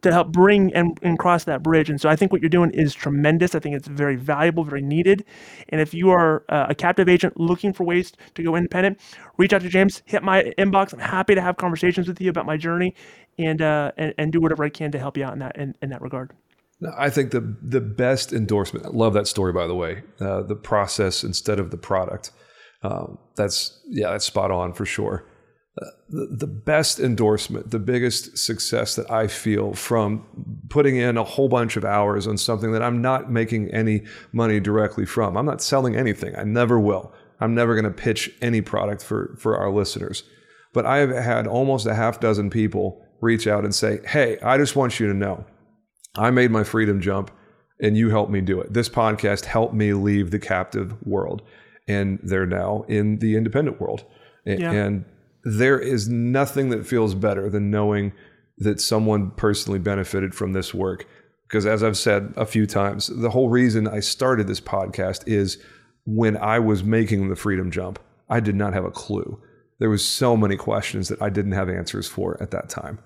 to 0.02 0.12
help 0.12 0.28
bring 0.28 0.72
and, 0.74 0.98
and 1.02 1.18
cross 1.18 1.44
that 1.44 1.62
bridge. 1.62 1.88
And 1.88 2.00
so 2.00 2.08
I 2.08 2.16
think 2.16 2.32
what 2.32 2.40
you're 2.40 2.50
doing 2.50 2.70
is 2.72 2.94
tremendous. 2.94 3.54
I 3.54 3.60
think 3.60 3.76
it's 3.76 3.88
very 3.88 4.16
valuable, 4.16 4.64
very 4.64 4.82
needed. 4.82 5.24
And 5.68 5.80
if 5.80 5.94
you 5.94 6.10
are 6.10 6.44
uh, 6.48 6.66
a 6.68 6.74
captive 6.74 7.08
agent 7.08 7.38
looking 7.38 7.72
for 7.72 7.84
ways 7.84 8.12
to 8.34 8.42
go 8.42 8.56
independent, 8.56 9.00
reach 9.38 9.52
out 9.52 9.62
to 9.62 9.68
James, 9.68 10.02
hit 10.04 10.22
my 10.22 10.52
inbox. 10.58 10.92
I'm 10.92 10.98
happy 10.98 11.34
to 11.34 11.40
have 11.40 11.56
conversations 11.56 12.08
with 12.08 12.20
you 12.20 12.30
about 12.30 12.46
my 12.46 12.56
journey 12.56 12.94
and 13.38 13.62
uh, 13.62 13.92
and, 13.96 14.12
and 14.18 14.32
do 14.32 14.40
whatever 14.40 14.64
I 14.64 14.68
can 14.68 14.92
to 14.92 14.98
help 14.98 15.16
you 15.16 15.24
out 15.24 15.32
in 15.32 15.38
that 15.38 15.56
in, 15.56 15.74
in 15.80 15.90
that 15.90 16.02
regard. 16.02 16.32
I 16.98 17.10
think 17.10 17.30
the 17.30 17.56
the 17.62 17.80
best 17.80 18.32
endorsement. 18.32 18.86
I 18.86 18.90
love 18.90 19.14
that 19.14 19.28
story, 19.28 19.52
by 19.52 19.68
the 19.68 19.74
way. 19.74 20.02
Uh, 20.20 20.42
the 20.42 20.56
process 20.56 21.22
instead 21.22 21.60
of 21.60 21.70
the 21.70 21.76
product. 21.76 22.32
Um, 22.82 23.18
that's 23.36 23.80
yeah, 23.88 24.10
that's 24.10 24.24
spot 24.24 24.50
on 24.50 24.72
for 24.72 24.84
sure 24.84 25.24
the, 26.08 26.46
best 26.46 27.00
endorsement, 27.00 27.70
the 27.70 27.78
biggest 27.78 28.36
success 28.36 28.94
that 28.96 29.10
I 29.10 29.26
feel 29.26 29.72
from 29.72 30.26
putting 30.68 30.96
in 30.96 31.16
a 31.16 31.24
whole 31.24 31.48
bunch 31.48 31.76
of 31.76 31.84
hours 31.84 32.26
on 32.26 32.36
something 32.36 32.72
that 32.72 32.82
I'm 32.82 33.00
not 33.00 33.30
making 33.30 33.70
any 33.72 34.02
money 34.32 34.60
directly 34.60 35.06
from. 35.06 35.36
I'm 35.36 35.46
not 35.46 35.62
selling 35.62 35.96
anything. 35.96 36.36
I 36.36 36.44
never 36.44 36.78
will. 36.78 37.12
I'm 37.40 37.54
never 37.54 37.74
going 37.74 37.84
to 37.84 37.90
pitch 37.90 38.30
any 38.42 38.60
product 38.60 39.02
for, 39.02 39.34
for 39.38 39.56
our 39.56 39.70
listeners. 39.70 40.24
But 40.74 40.86
I 40.86 40.98
have 40.98 41.10
had 41.10 41.46
almost 41.46 41.86
a 41.86 41.94
half 41.94 42.20
dozen 42.20 42.50
people 42.50 43.04
reach 43.20 43.46
out 43.46 43.64
and 43.64 43.74
say, 43.74 44.00
Hey, 44.06 44.38
I 44.40 44.58
just 44.58 44.76
want 44.76 45.00
you 45.00 45.06
to 45.08 45.14
know 45.14 45.44
I 46.16 46.30
made 46.30 46.50
my 46.50 46.64
freedom 46.64 47.00
jump 47.00 47.30
and 47.80 47.96
you 47.96 48.10
helped 48.10 48.30
me 48.30 48.40
do 48.40 48.60
it. 48.60 48.72
This 48.72 48.88
podcast 48.88 49.46
helped 49.46 49.74
me 49.74 49.92
leave 49.94 50.30
the 50.30 50.38
captive 50.38 50.94
world. 51.06 51.42
And 51.88 52.20
they're 52.22 52.46
now 52.46 52.84
in 52.88 53.18
the 53.18 53.36
independent 53.36 53.80
world. 53.80 54.04
Yeah. 54.44 54.70
And 54.70 55.04
there 55.44 55.78
is 55.78 56.08
nothing 56.08 56.70
that 56.70 56.86
feels 56.86 57.14
better 57.14 57.50
than 57.50 57.70
knowing 57.70 58.12
that 58.58 58.80
someone 58.80 59.30
personally 59.32 59.78
benefited 59.78 60.34
from 60.34 60.52
this 60.52 60.72
work. 60.72 61.06
Because 61.48 61.66
as 61.66 61.82
I've 61.82 61.98
said 61.98 62.32
a 62.36 62.46
few 62.46 62.66
times, 62.66 63.08
the 63.08 63.30
whole 63.30 63.48
reason 63.48 63.86
I 63.86 64.00
started 64.00 64.46
this 64.46 64.60
podcast 64.60 65.24
is 65.26 65.62
when 66.04 66.36
I 66.36 66.58
was 66.58 66.82
making 66.82 67.28
the 67.28 67.36
freedom 67.36 67.70
jump, 67.70 67.98
I 68.28 68.40
did 68.40 68.54
not 68.54 68.72
have 68.72 68.84
a 68.84 68.90
clue. 68.90 69.40
There 69.78 69.90
was 69.90 70.04
so 70.04 70.36
many 70.36 70.56
questions 70.56 71.08
that 71.08 71.20
I 71.20 71.28
didn't 71.28 71.52
have 71.52 71.68
answers 71.68 72.08
for 72.08 72.40
at 72.42 72.52
that 72.52 72.68
time. 72.68 72.98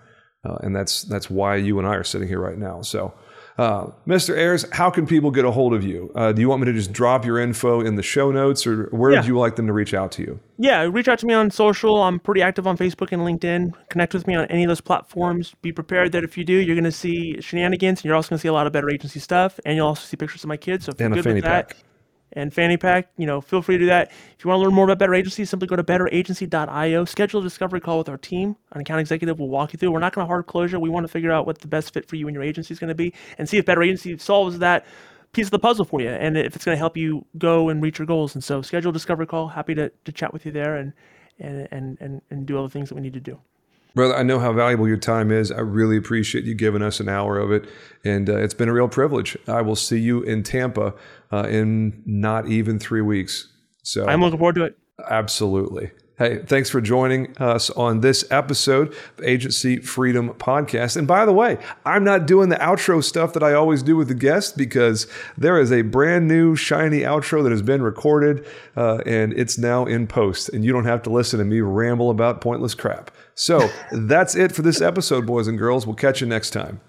Uh, 0.44 0.56
and 0.62 0.76
that's 0.76 1.02
that's 1.02 1.28
why 1.28 1.56
you 1.56 1.78
and 1.78 1.88
I 1.88 1.94
are 1.96 2.04
sitting 2.04 2.28
here 2.28 2.38
right 2.38 2.58
now. 2.58 2.82
So 2.82 3.12
uh, 3.58 3.86
Mr. 4.06 4.36
Ayers, 4.36 4.66
how 4.72 4.90
can 4.90 5.06
people 5.06 5.30
get 5.30 5.44
a 5.44 5.50
hold 5.50 5.72
of 5.72 5.82
you? 5.82 6.12
Uh, 6.14 6.32
do 6.32 6.42
you 6.42 6.48
want 6.48 6.60
me 6.60 6.66
to 6.66 6.72
just 6.74 6.92
drop 6.92 7.24
your 7.24 7.38
info 7.38 7.80
in 7.80 7.94
the 7.96 8.02
show 8.02 8.30
notes, 8.30 8.66
or 8.66 8.88
where 8.92 9.10
yeah. 9.10 9.20
would 9.20 9.26
you 9.26 9.38
like 9.38 9.56
them 9.56 9.66
to 9.66 9.72
reach 9.72 9.94
out 9.94 10.12
to 10.12 10.22
you? 10.22 10.40
Yeah, 10.58 10.82
reach 10.82 11.08
out 11.08 11.18
to 11.20 11.26
me 11.26 11.32
on 11.32 11.50
social. 11.50 12.02
I'm 12.02 12.20
pretty 12.20 12.42
active 12.42 12.66
on 12.66 12.76
Facebook 12.76 13.12
and 13.12 13.22
LinkedIn. 13.22 13.72
Connect 13.88 14.12
with 14.12 14.26
me 14.26 14.34
on 14.34 14.44
any 14.46 14.64
of 14.64 14.68
those 14.68 14.82
platforms. 14.82 15.54
Be 15.62 15.72
prepared 15.72 16.12
that 16.12 16.22
if 16.22 16.36
you 16.36 16.44
do, 16.44 16.52
you're 16.52 16.76
going 16.76 16.84
to 16.84 16.92
see 16.92 17.40
shenanigans, 17.40 18.00
and 18.00 18.04
you're 18.04 18.14
also 18.14 18.30
going 18.30 18.38
to 18.38 18.42
see 18.42 18.48
a 18.48 18.52
lot 18.52 18.66
of 18.66 18.72
better 18.74 18.90
agency 18.90 19.20
stuff, 19.20 19.58
and 19.64 19.76
you'll 19.76 19.88
also 19.88 20.04
see 20.04 20.16
pictures 20.16 20.44
of 20.44 20.48
my 20.48 20.58
kids. 20.58 20.84
So 20.84 20.90
if 20.90 21.00
and 21.00 21.14
you're 21.14 21.22
good 21.22 21.34
with 21.34 21.44
that, 21.44 21.68
pack 21.68 21.76
and 22.32 22.52
fanny 22.52 22.76
pack, 22.76 23.08
you 23.16 23.26
know, 23.26 23.40
feel 23.40 23.62
free 23.62 23.76
to 23.76 23.84
do 23.84 23.86
that. 23.86 24.10
If 24.38 24.44
you 24.44 24.48
want 24.48 24.60
to 24.60 24.64
learn 24.64 24.74
more 24.74 24.84
about 24.84 24.98
Better 24.98 25.14
Agency, 25.14 25.44
simply 25.44 25.68
go 25.68 25.76
to 25.76 25.84
betteragency.io, 25.84 27.04
schedule 27.04 27.40
a 27.40 27.42
discovery 27.42 27.80
call 27.80 27.98
with 27.98 28.08
our 28.08 28.18
team. 28.18 28.56
An 28.72 28.80
account 28.80 29.00
executive 29.00 29.38
will 29.38 29.48
walk 29.48 29.72
you 29.72 29.78
through. 29.78 29.92
We're 29.92 30.00
not 30.00 30.14
going 30.14 30.24
to 30.24 30.28
hard 30.28 30.46
closure. 30.46 30.78
We 30.78 30.90
want 30.90 31.04
to 31.04 31.12
figure 31.12 31.32
out 31.32 31.46
what 31.46 31.58
the 31.58 31.68
best 31.68 31.94
fit 31.94 32.08
for 32.08 32.16
you 32.16 32.26
and 32.28 32.34
your 32.34 32.42
agency 32.42 32.72
is 32.74 32.78
going 32.78 32.88
to 32.88 32.94
be 32.94 33.14
and 33.38 33.48
see 33.48 33.58
if 33.58 33.64
Better 33.64 33.82
Agency 33.82 34.18
solves 34.18 34.58
that 34.58 34.86
piece 35.32 35.46
of 35.46 35.50
the 35.50 35.58
puzzle 35.58 35.84
for 35.84 36.00
you 36.00 36.08
and 36.08 36.36
if 36.36 36.56
it's 36.56 36.64
going 36.64 36.74
to 36.74 36.78
help 36.78 36.96
you 36.96 37.24
go 37.38 37.68
and 37.68 37.82
reach 37.82 37.98
your 37.98 38.06
goals. 38.06 38.34
And 38.34 38.42
so 38.42 38.62
schedule 38.62 38.90
a 38.90 38.92
discovery 38.92 39.26
call. 39.26 39.48
Happy 39.48 39.74
to, 39.74 39.90
to 40.04 40.12
chat 40.12 40.32
with 40.32 40.46
you 40.46 40.52
there 40.52 40.76
and, 40.76 40.92
and, 41.38 41.68
and, 41.70 41.98
and, 42.00 42.22
and 42.30 42.46
do 42.46 42.56
all 42.56 42.62
the 42.62 42.70
things 42.70 42.88
that 42.88 42.94
we 42.94 43.00
need 43.00 43.14
to 43.14 43.20
do. 43.20 43.38
Brother, 43.96 44.14
I 44.14 44.24
know 44.24 44.38
how 44.38 44.52
valuable 44.52 44.86
your 44.86 44.98
time 44.98 45.32
is. 45.32 45.50
I 45.50 45.60
really 45.60 45.96
appreciate 45.96 46.44
you 46.44 46.54
giving 46.54 46.82
us 46.82 47.00
an 47.00 47.08
hour 47.08 47.38
of 47.38 47.50
it. 47.50 47.66
And 48.04 48.28
uh, 48.28 48.36
it's 48.36 48.52
been 48.52 48.68
a 48.68 48.72
real 48.74 48.88
privilege. 48.88 49.38
I 49.48 49.62
will 49.62 49.74
see 49.74 49.98
you 49.98 50.20
in 50.20 50.42
Tampa 50.42 50.92
uh, 51.32 51.48
in 51.48 52.02
not 52.04 52.46
even 52.46 52.78
three 52.78 53.00
weeks. 53.00 53.48
So 53.82 54.06
I'm 54.06 54.20
looking 54.20 54.38
forward 54.38 54.56
to 54.56 54.64
it. 54.64 54.78
Absolutely. 55.08 55.92
Hey, 56.18 56.38
thanks 56.38 56.70
for 56.70 56.80
joining 56.80 57.36
us 57.36 57.68
on 57.68 58.00
this 58.00 58.24
episode 58.30 58.88
of 58.88 59.22
Agency 59.22 59.76
Freedom 59.80 60.30
Podcast. 60.30 60.96
And 60.96 61.06
by 61.06 61.26
the 61.26 61.32
way, 61.34 61.58
I'm 61.84 62.04
not 62.04 62.26
doing 62.26 62.48
the 62.48 62.56
outro 62.56 63.04
stuff 63.04 63.34
that 63.34 63.42
I 63.42 63.52
always 63.52 63.82
do 63.82 63.98
with 63.98 64.08
the 64.08 64.14
guests 64.14 64.50
because 64.50 65.06
there 65.36 65.60
is 65.60 65.70
a 65.70 65.82
brand 65.82 66.26
new 66.26 66.56
shiny 66.56 67.00
outro 67.00 67.42
that 67.42 67.52
has 67.52 67.60
been 67.60 67.82
recorded 67.82 68.46
uh, 68.78 69.02
and 69.04 69.34
it's 69.34 69.58
now 69.58 69.84
in 69.84 70.06
post. 70.06 70.48
And 70.48 70.64
you 70.64 70.72
don't 70.72 70.86
have 70.86 71.02
to 71.02 71.10
listen 71.10 71.38
to 71.38 71.44
me 71.44 71.60
ramble 71.60 72.08
about 72.08 72.40
pointless 72.40 72.74
crap. 72.74 73.10
So 73.34 73.68
that's 73.92 74.34
it 74.34 74.52
for 74.52 74.62
this 74.62 74.80
episode, 74.80 75.26
boys 75.26 75.48
and 75.48 75.58
girls. 75.58 75.86
We'll 75.86 75.96
catch 75.96 76.22
you 76.22 76.26
next 76.26 76.48
time. 76.48 76.80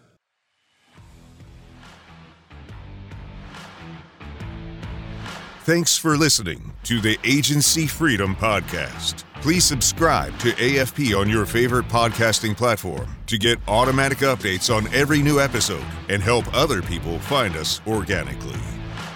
Thanks 5.67 5.97
for 5.97 6.15
listening 6.15 6.71
to 6.83 7.01
the 7.01 7.19
Agency 7.25 7.87
Freedom 7.87 8.37
Podcast. 8.37 9.25
Please 9.41 9.65
subscribe 9.65 10.39
to 10.39 10.53
AFP 10.53 11.13
on 11.13 11.29
your 11.29 11.45
favorite 11.45 11.89
podcasting 11.89 12.55
platform 12.55 13.13
to 13.25 13.37
get 13.37 13.59
automatic 13.67 14.19
updates 14.19 14.73
on 14.73 14.87
every 14.93 15.21
new 15.21 15.41
episode 15.41 15.83
and 16.07 16.23
help 16.23 16.45
other 16.55 16.81
people 16.81 17.19
find 17.19 17.57
us 17.57 17.81
organically. 17.85 18.57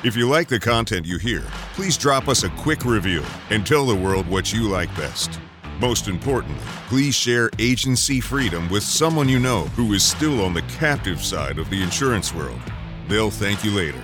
If 0.04 0.18
you 0.18 0.28
like 0.28 0.50
the 0.50 0.60
content 0.60 1.06
you 1.06 1.18
hear, 1.18 1.46
please 1.74 1.96
drop 1.96 2.28
us 2.28 2.44
a 2.44 2.50
quick 2.50 2.84
review 2.84 3.24
and 3.50 3.66
tell 3.66 3.86
the 3.86 3.96
world 3.96 4.28
what 4.28 4.52
you 4.52 4.68
like 4.68 4.94
best. 4.98 5.40
Most 5.80 6.10
importantly, 6.10 6.66
please 6.90 7.16
share 7.16 7.50
agency 7.60 8.20
freedom 8.20 8.68
with 8.68 8.84
someone 8.84 9.30
you 9.30 9.40
know 9.40 9.68
who 9.78 9.94
is 9.94 10.04
still 10.04 10.44
on 10.44 10.54
the 10.54 10.64
captive 10.64 11.24
side 11.24 11.58
of 11.58 11.70
the 11.70 11.82
insurance 11.82 12.34
world. 12.34 12.60
They'll 13.08 13.32
thank 13.32 13.64
you 13.64 13.72
later. 13.72 14.04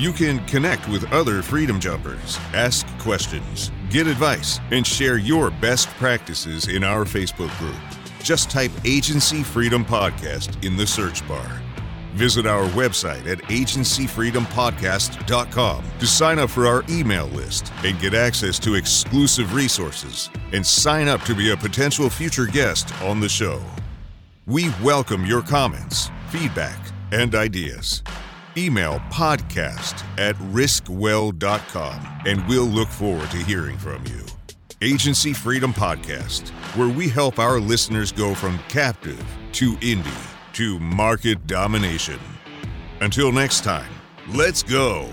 You 0.00 0.12
can 0.14 0.42
connect 0.46 0.88
with 0.88 1.12
other 1.12 1.42
Freedom 1.42 1.78
Jumpers, 1.78 2.38
ask 2.54 2.86
questions, 3.00 3.70
get 3.90 4.06
advice, 4.06 4.58
and 4.70 4.86
share 4.86 5.18
your 5.18 5.50
best 5.50 5.90
practices 5.98 6.68
in 6.68 6.82
our 6.82 7.04
Facebook 7.04 7.54
group. 7.58 7.76
Just 8.22 8.50
type 8.50 8.70
Agency 8.86 9.42
Freedom 9.42 9.84
Podcast 9.84 10.64
in 10.64 10.74
the 10.74 10.86
search 10.86 11.28
bar. 11.28 11.60
Visit 12.14 12.46
our 12.46 12.66
website 12.70 13.26
at 13.26 13.40
agencyfreedompodcast.com 13.50 15.84
to 15.98 16.06
sign 16.06 16.38
up 16.38 16.48
for 16.48 16.66
our 16.66 16.82
email 16.88 17.26
list 17.26 17.70
and 17.84 18.00
get 18.00 18.14
access 18.14 18.58
to 18.60 18.76
exclusive 18.76 19.52
resources 19.52 20.30
and 20.54 20.66
sign 20.66 21.08
up 21.08 21.20
to 21.24 21.34
be 21.34 21.50
a 21.50 21.56
potential 21.58 22.08
future 22.08 22.46
guest 22.46 22.90
on 23.02 23.20
the 23.20 23.28
show. 23.28 23.62
We 24.46 24.70
welcome 24.82 25.26
your 25.26 25.42
comments, 25.42 26.10
feedback, 26.30 26.78
and 27.12 27.34
ideas. 27.34 28.02
Email 28.56 28.98
podcast 29.10 30.04
at 30.18 30.34
riskwell.com 30.36 32.22
and 32.26 32.46
we'll 32.48 32.64
look 32.64 32.88
forward 32.88 33.30
to 33.30 33.36
hearing 33.38 33.78
from 33.78 34.04
you. 34.06 34.24
Agency 34.82 35.32
Freedom 35.34 35.74
Podcast, 35.74 36.48
where 36.74 36.88
we 36.88 37.08
help 37.08 37.38
our 37.38 37.60
listeners 37.60 38.12
go 38.12 38.34
from 38.34 38.58
captive 38.68 39.22
to 39.52 39.74
indie 39.76 40.26
to 40.54 40.78
market 40.78 41.46
domination. 41.46 42.18
Until 43.00 43.30
next 43.30 43.62
time, 43.62 43.90
let's 44.28 44.62
go. 44.62 45.08